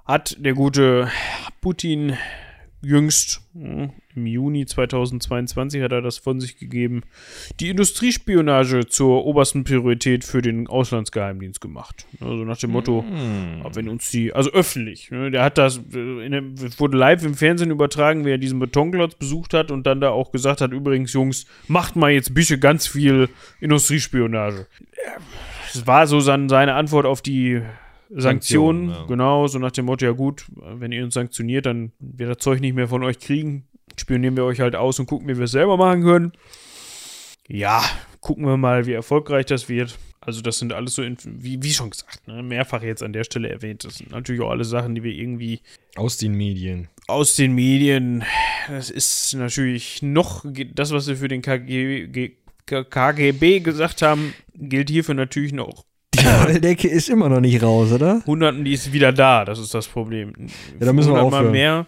hat 0.06 0.36
der 0.40 0.54
gute 0.54 1.10
Putin 1.62 2.18
jüngst, 2.86 3.42
hm, 3.54 3.92
im 4.16 4.26
Juni 4.26 4.66
2022 4.66 5.82
hat 5.82 5.92
er 5.92 6.02
das 6.02 6.18
von 6.18 6.40
sich 6.40 6.58
gegeben, 6.58 7.02
die 7.60 7.70
Industriespionage 7.70 8.88
zur 8.88 9.26
obersten 9.26 9.64
Priorität 9.64 10.24
für 10.24 10.42
den 10.42 10.68
Auslandsgeheimdienst 10.68 11.60
gemacht. 11.60 12.06
Also 12.22 12.46
nach 12.46 12.58
dem 12.58 12.72
Motto, 12.72 13.04
aber 13.62 13.76
wenn 13.76 13.90
uns 13.90 14.10
die, 14.12 14.34
also 14.34 14.52
öffentlich, 14.52 15.12
ne, 15.12 15.32
der 15.32 15.44
hat 15.44 15.58
das, 15.58 15.82
äh, 15.94 16.26
in 16.26 16.80
wurde 16.80 16.98
live 16.98 17.24
im 17.24 17.34
Fernsehen 17.34 17.72
übertragen, 17.72 18.26
wie 18.26 18.32
er 18.32 18.38
diesen 18.38 18.60
Betonklotz 18.60 19.16
besucht 19.16 19.54
hat 19.54 19.72
und 19.72 19.86
dann 19.86 20.00
da 20.00 20.10
auch 20.10 20.32
gesagt 20.32 20.62
hat, 20.62 20.72
übrigens 20.72 21.14
Jungs, 21.14 21.46
macht 21.68 21.96
mal 21.96 22.12
jetzt 22.12 22.34
bitte 22.34 22.60
ganz 22.60 22.88
viel 22.88 23.30
Industriespionage. 23.60 24.68
Das 25.74 25.88
war 25.88 26.08
so 26.08 26.20
sein, 26.20 26.48
seine 26.48 26.76
Antwort 26.76 27.06
auf 27.06 27.22
die 27.22 27.62
Sanktionen, 28.10 28.22
Sanktionen, 28.22 28.90
ja. 28.90 29.06
genau, 29.08 29.48
so 29.48 29.60
nach 29.60 29.72
dem 29.72 29.86
Motto, 29.86 30.06
ja 30.06 30.12
gut, 30.12 30.46
wenn 30.56 30.92
ihr 30.92 31.04
uns 31.04 31.14
sanktioniert, 31.16 31.66
dann 31.66 31.92
wir 32.00 32.28
das 32.28 32.38
Zeug 32.38 32.62
nicht 32.62 32.76
mehr 32.76 32.88
von 32.88 33.04
euch 33.04 33.20
kriegen, 33.20 33.68
spionieren 33.98 34.36
wir 34.36 34.44
euch 34.44 34.60
halt 34.60 34.76
aus 34.76 35.00
und 35.00 35.08
gucken, 35.08 35.28
wie 35.28 35.38
wir 35.38 35.46
es 35.46 35.52
selber 35.52 35.78
machen 35.78 36.04
können. 36.04 36.32
Ja, 37.48 37.84
gucken 38.22 38.46
wir 38.46 38.58
mal, 38.58 38.86
wie 38.86 38.94
erfolgreich 38.94 39.46
das 39.46 39.70
wird. 39.70 39.98
Also 40.20 40.42
das 40.42 40.58
sind 40.58 40.74
alles 40.74 40.96
so, 40.96 41.04
wie, 41.04 41.62
wie 41.62 41.72
schon 41.72 41.92
gesagt, 41.92 42.28
ne, 42.28 42.42
mehrfach 42.42 42.82
jetzt 42.82 43.04
an 43.04 43.14
der 43.14 43.24
Stelle 43.24 43.50
erwähnt. 43.50 43.84
Das 43.84 43.98
sind 43.98 44.12
natürlich 44.12 44.42
auch 44.42 44.50
alle 44.50 44.66
Sachen, 44.66 44.96
die 44.96 45.04
wir 45.04 45.12
irgendwie 45.12 45.62
Aus 45.96 46.18
den 46.18 46.34
Medien. 46.34 46.88
aus 47.08 47.36
den 47.36 47.54
Medien, 47.54 48.24
das 48.68 48.90
ist 48.90 49.36
natürlich 49.36 50.02
noch, 50.02 50.44
das, 50.74 50.92
was 50.92 51.08
wir 51.08 51.18
für 51.18 51.28
den 51.28 51.44
KG, 51.44 52.32
KGB 52.66 53.60
gesagt 53.60 54.02
haben, 54.02 54.34
gilt 54.56 54.90
hierfür 54.90 55.14
natürlich 55.14 55.54
noch. 55.54 55.86
Die 56.20 56.26
Wolldecke 56.26 56.88
ist 56.88 57.10
immer 57.10 57.30
noch 57.30 57.42
nicht 57.42 57.62
raus, 57.62 57.92
oder? 57.92 58.22
Hunderten, 58.26 58.64
die 58.64 58.74
ist 58.74 58.94
wieder 58.94 59.12
da, 59.12 59.46
das 59.46 59.60
ist 59.60 59.74
das 59.74 59.88
Problem. 59.88 60.34
Ja, 60.80 60.86
da 60.86 60.94
müssen 60.94 61.14
wir 61.14 61.22
aufhören. 61.22 61.52
mehr. 61.52 61.88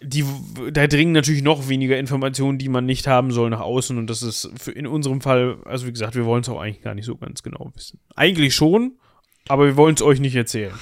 Die, 0.00 0.24
da 0.72 0.86
dringen 0.86 1.12
natürlich 1.12 1.42
noch 1.42 1.68
weniger 1.68 1.98
Informationen, 1.98 2.58
die 2.58 2.68
man 2.68 2.86
nicht 2.86 3.08
haben 3.08 3.32
soll, 3.32 3.50
nach 3.50 3.60
außen. 3.60 3.98
Und 3.98 4.08
das 4.08 4.22
ist 4.22 4.44
in 4.68 4.86
unserem 4.86 5.20
Fall, 5.20 5.56
also 5.64 5.86
wie 5.86 5.92
gesagt, 5.92 6.14
wir 6.14 6.24
wollen 6.24 6.42
es 6.42 6.48
auch 6.48 6.60
eigentlich 6.60 6.82
gar 6.82 6.94
nicht 6.94 7.06
so 7.06 7.16
ganz 7.16 7.42
genau 7.42 7.72
wissen. 7.74 7.98
Eigentlich 8.14 8.54
schon, 8.54 8.92
aber 9.48 9.66
wir 9.66 9.76
wollen 9.76 9.94
es 9.96 10.02
euch 10.02 10.20
nicht 10.20 10.36
erzählen. 10.36 10.72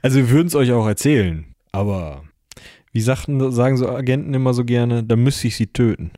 Also 0.00 0.18
wir 0.18 0.30
würden 0.30 0.46
es 0.46 0.54
euch 0.54 0.72
auch 0.72 0.86
erzählen, 0.86 1.54
aber 1.72 2.24
wie 2.92 3.00
sagten, 3.00 3.52
sagen 3.52 3.76
so 3.76 3.88
Agenten 3.88 4.34
immer 4.34 4.54
so 4.54 4.64
gerne, 4.64 5.04
da 5.04 5.16
müsste 5.16 5.46
ich 5.46 5.56
sie 5.56 5.68
töten. 5.68 6.10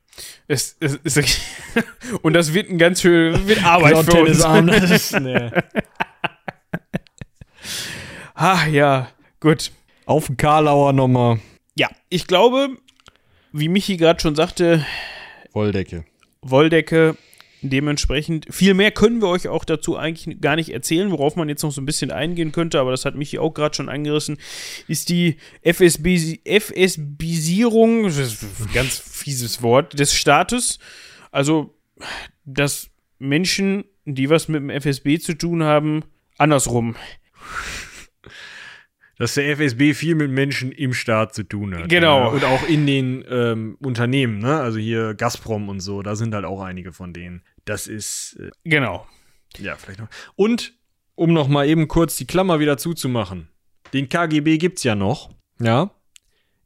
Es, 0.49 0.77
es, 0.81 0.99
es, 1.05 1.41
und 2.23 2.33
das 2.33 2.55
wird 2.55 2.71
ein 2.71 2.79
ganz 2.79 3.03
schön 3.03 3.47
wird 3.47 3.65
Arbeit 3.65 3.93
für 4.05 4.21
uns. 4.21 4.39
Tennisarm, 4.39 4.67
das 4.67 4.91
ist, 4.91 5.21
nee. 5.21 5.51
Ah, 8.35 8.67
ja, 8.67 9.09
gut. 9.41 9.71
Auf 10.07 10.27
den 10.27 10.37
Karlauer 10.37 10.93
nochmal. 10.93 11.39
Ja, 11.77 11.89
ich 12.09 12.27
glaube, 12.27 12.71
wie 13.53 13.69
Michi 13.69 13.97
gerade 13.97 14.21
schon 14.21 14.35
sagte, 14.35 14.85
Wolldecke. 15.53 16.05
Wolldecke. 16.41 17.17
Dementsprechend, 17.65 18.53
viel 18.53 18.75
mehr 18.75 18.91
können 18.91 19.23
wir 19.23 19.29
euch 19.29 19.47
auch 19.47 19.65
dazu 19.65 19.97
eigentlich 19.97 20.41
gar 20.41 20.57
nicht 20.57 20.71
erzählen, 20.71 21.13
worauf 21.13 21.37
man 21.37 21.49
jetzt 21.49 21.63
noch 21.63 21.71
so 21.71 21.81
ein 21.81 21.87
bisschen 21.87 22.11
eingehen 22.11 22.51
könnte, 22.51 22.81
aber 22.81 22.91
das 22.91 23.05
hat 23.05 23.15
Michi 23.15 23.39
auch 23.39 23.55
gerade 23.55 23.77
schon 23.77 23.89
angerissen, 23.89 24.39
ist 24.89 25.09
die 25.09 25.37
FSB, 25.63 26.41
FSBisierung, 26.45 28.03
das 28.03 28.19
ist 28.19 28.43
ein 28.43 28.73
ganz 28.75 28.99
fieses 28.99 29.63
Wort, 29.63 29.97
des 29.97 30.13
Staates. 30.13 30.81
Also, 31.31 31.79
dass 32.45 32.91
Menschen, 33.21 33.85
die 34.05 34.29
was 34.29 34.49
mit 34.49 34.61
dem 34.61 34.71
FSB 34.71 35.19
zu 35.19 35.35
tun 35.35 35.63
haben, 35.63 36.03
andersrum. 36.39 36.97
Dass 39.19 39.35
der 39.35 39.51
FSB 39.57 39.95
viel 39.95 40.17
mit 40.17 40.33
Menschen 40.33 40.73
im 40.73 40.93
Staat 40.93 41.33
zu 41.33 41.45
tun 41.45 41.77
hat. 41.77 41.89
Genau. 41.89 42.23
Ja. 42.23 42.27
Und 42.27 42.45
auch 42.45 42.69
in 42.69 42.87
den 42.87 43.25
ähm, 43.31 43.77
Unternehmen, 43.81 44.41
ne? 44.41 44.61
Also 44.61 44.81
hier 44.81 45.15
Gazprom 45.15 45.69
und 45.69 45.79
so, 45.79 46.03
da 46.03 46.17
sind 46.17 46.35
halt 46.35 46.45
auch 46.45 46.61
einige 46.61 46.93
von 46.93 47.13
denen. 47.13 47.43
Das 47.65 47.87
ist, 47.87 48.37
äh, 48.41 48.51
Genau. 48.65 49.07
ja, 49.59 49.77
vielleicht 49.77 50.01
noch. 50.01 50.09
Und, 50.35 50.75
um 51.15 51.33
noch 51.33 51.49
mal 51.49 51.69
eben 51.69 51.89
kurz 51.89 52.17
die 52.17 52.27
Klammer 52.27 52.59
wieder 52.61 52.79
zuzumachen. 52.79 53.49
Den 53.93 54.09
KGB 54.09 54.59
gibt's 54.59 54.83
ja 54.85 54.95
noch, 54.95 55.31
ja. 55.61 55.91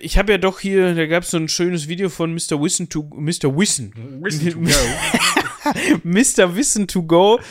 Ich 0.00 0.18
habe 0.18 0.32
ja 0.32 0.38
doch 0.38 0.58
hier, 0.58 0.94
da 0.94 1.06
gab 1.06 1.22
es 1.22 1.30
so 1.30 1.36
ein 1.36 1.48
schönes 1.48 1.86
Video 1.86 2.08
von 2.08 2.32
Mr. 2.34 2.60
Wissen 2.60 2.88
to 2.88 3.02
Mr. 3.14 3.56
Wissen. 3.56 3.92
Mr. 6.02 6.56
Wissen 6.56 6.88
to 6.88 7.02
go. 7.02 7.38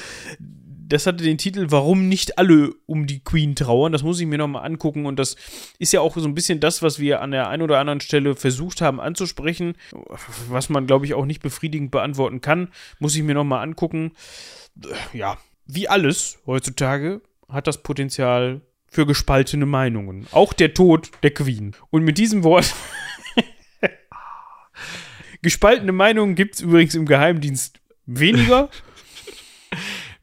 Das 0.88 1.07
hatte 1.07 1.24
den 1.24 1.38
Titel 1.38 1.68
Warum 1.70 2.07
nicht 2.07 2.38
alle 2.38 2.74
um 2.86 3.07
die 3.07 3.24
Queen 3.24 3.56
trauern. 3.56 3.91
Das 3.91 4.03
muss 4.03 4.20
ich 4.20 4.28
mir 4.28 4.38
nochmal 4.38 4.66
angucken. 4.66 5.06
Und 5.06 5.18
das 5.18 5.36
ist 5.80 5.94
ja 5.94 6.02
auch 6.02 6.16
so 6.16 6.28
ein 6.28 6.36
bisschen 6.36 6.60
das, 6.60 6.82
was 6.82 6.99
wir 6.99 7.22
an 7.22 7.32
der 7.32 7.49
einen 7.49 7.64
oder 7.64 7.80
anderen 7.80 8.02
Stelle 8.02 8.36
versucht 8.36 8.82
haben 8.82 8.99
anzusprechen. 8.99 9.76
Was 10.49 10.70
man, 10.70 10.86
glaube 10.86 11.06
ich, 11.06 11.14
auch 11.14 11.26
nicht 11.26 11.41
befriedigend 11.41 11.91
beantworten 11.91 12.41
kann. 12.41 12.70
Muss 12.99 13.16
ich 13.16 13.24
mir 13.24 13.36
nochmal 13.36 13.64
angucken. 13.64 14.12
Ja, 15.14 15.38
wie 15.66 15.88
alles 15.88 16.40
heutzutage 16.45 17.22
hat 17.49 17.68
das 17.68 17.82
Potenzial 17.82 18.62
für 18.88 19.06
gespaltene 19.06 19.66
Meinungen. 19.66 20.28
Auch 20.32 20.53
der 20.53 20.74
Tod 20.74 21.12
der 21.24 21.32
Queen. 21.32 21.76
Und 21.90 22.03
mit 22.03 22.18
diesem 22.18 22.44
Wort. 22.44 22.74
Gespaltene 25.41 25.91
Meinungen 25.91 26.36
gibt 26.36 26.56
es 26.56 26.62
übrigens 26.62 26.95
im 26.95 27.06
Geheimdienst 27.06 27.80
weniger. 28.06 28.70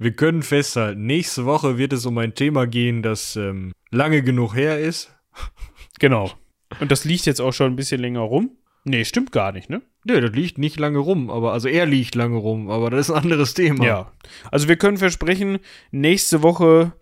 Wir 0.03 0.13
können 0.13 0.43
festhalten, 0.43 1.07
nächste 1.07 1.45
Woche 1.45 1.79
wird 1.79 1.93
es 1.93 2.07
um 2.07 2.19
ein 2.19 2.35
Thema 2.35 2.67
gehen, 2.67 3.03
das 3.03 3.37
ähm, 3.37 3.73
lange 3.91 4.23
genug 4.23 4.55
her 4.55 4.79
ist. 4.79 5.15
Genau. 5.99 6.33
Und 6.81 6.91
das 6.91 7.05
liegt 7.05 7.27
jetzt 7.27 7.41
auch 7.41 7.53
schon 7.53 7.73
ein 7.73 7.77
bisschen 7.77 8.01
länger 8.01 8.21
rum. 8.21 8.57
Nee, 8.83 9.05
stimmt 9.05 9.31
gar 9.31 9.53
nicht, 9.53 9.71
ne? 9.71 9.83
Nee, 10.05 10.21
das 10.21 10.33
liegt 10.33 10.59
nicht 10.59 10.81
lange 10.81 10.99
rum, 10.99 11.31
aber 11.31 11.53
also 11.53 11.69
er 11.69 11.87
liegt 11.87 12.17
lange 12.17 12.39
rum, 12.39 12.69
aber 12.71 12.91
das 12.91 13.09
ist 13.09 13.15
ein 13.15 13.23
anderes 13.23 13.55
Thema. 13.55 13.85
Ja. 13.85 14.13
Also 14.51 14.67
wir 14.67 14.75
können 14.77 14.97
versprechen, 14.97 15.59
nächste 15.93 16.43
Woche 16.43 16.93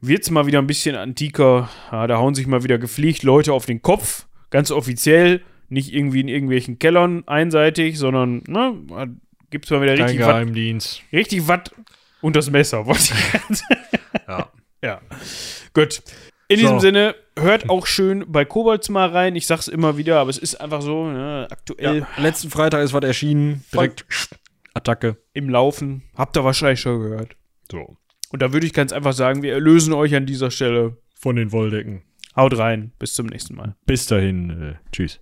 wird's 0.00 0.30
mal 0.30 0.46
wieder 0.46 0.58
ein 0.58 0.66
bisschen 0.66 0.94
antiker. 0.96 1.70
Ja, 1.90 2.06
da 2.06 2.18
hauen 2.18 2.34
sich 2.34 2.46
mal 2.46 2.64
wieder 2.64 2.76
gepflegt 2.76 3.22
Leute 3.22 3.54
auf 3.54 3.64
den 3.64 3.80
Kopf. 3.80 4.26
Ganz 4.50 4.70
offiziell. 4.70 5.40
Nicht 5.70 5.94
irgendwie 5.94 6.20
in 6.20 6.28
irgendwelchen 6.28 6.78
Kellern 6.78 7.26
einseitig, 7.26 7.98
sondern, 7.98 8.42
ne, 8.46 8.76
gibt's 9.48 9.70
mal 9.70 9.80
wieder 9.80 9.94
Kein 9.96 10.04
richtig 10.04 10.20
was 10.20 10.26
Geheimdienst. 10.26 11.02
richtig 11.12 11.48
was 11.48 11.60
und 12.24 12.36
das 12.36 12.50
Messer. 12.50 12.86
wollte 12.86 13.00
ich 13.14 13.32
ganz- 13.32 13.62
Ja. 14.28 14.48
ja. 14.82 15.00
Gut. 15.74 16.02
In 16.48 16.56
So. 16.58 16.62
diesem 16.62 16.80
Sinne, 16.80 17.14
hört 17.38 17.68
auch 17.70 17.86
schön 17.86 18.24
bei 18.28 18.44
Kobolds 18.44 18.88
mal 18.88 19.08
rein. 19.10 19.36
Ich 19.36 19.46
sag's 19.46 19.68
immer 19.68 19.96
wieder, 19.96 20.18
aber 20.20 20.30
es 20.30 20.38
ist 20.38 20.56
einfach 20.60 20.82
so, 20.82 21.06
ne, 21.10 21.46
aktuell 21.50 21.98
ja. 22.00 22.22
Letzten 22.22 22.50
Freitag 22.50 22.82
ist 22.82 22.92
was 22.92 23.04
erschienen. 23.04 23.64
Direkt 23.72 24.04
Attacke. 24.74 25.16
im 25.32 25.48
Laufen. 25.48 26.02
Habt 26.16 26.36
ihr 26.36 26.44
wahrscheinlich 26.44 26.80
schon 26.80 27.00
gehört. 27.00 27.36
So. 27.70 27.96
Und 28.30 28.42
da 28.42 28.52
würde 28.52 28.66
ich 28.66 28.72
ganz 28.72 28.92
einfach 28.92 29.12
sagen, 29.12 29.42
wir 29.42 29.52
erlösen 29.52 29.92
euch 29.94 30.14
an 30.14 30.26
dieser 30.26 30.50
Stelle. 30.50 30.96
Von 31.18 31.36
den 31.36 31.52
Wolldecken. 31.52 32.02
Haut 32.36 32.56
rein. 32.58 32.92
Bis 32.98 33.14
zum 33.14 33.26
nächsten 33.26 33.54
Mal. 33.54 33.76
Bis 33.86 34.06
dahin. 34.06 34.50
Äh, 34.50 34.74
tschüss. 34.92 35.20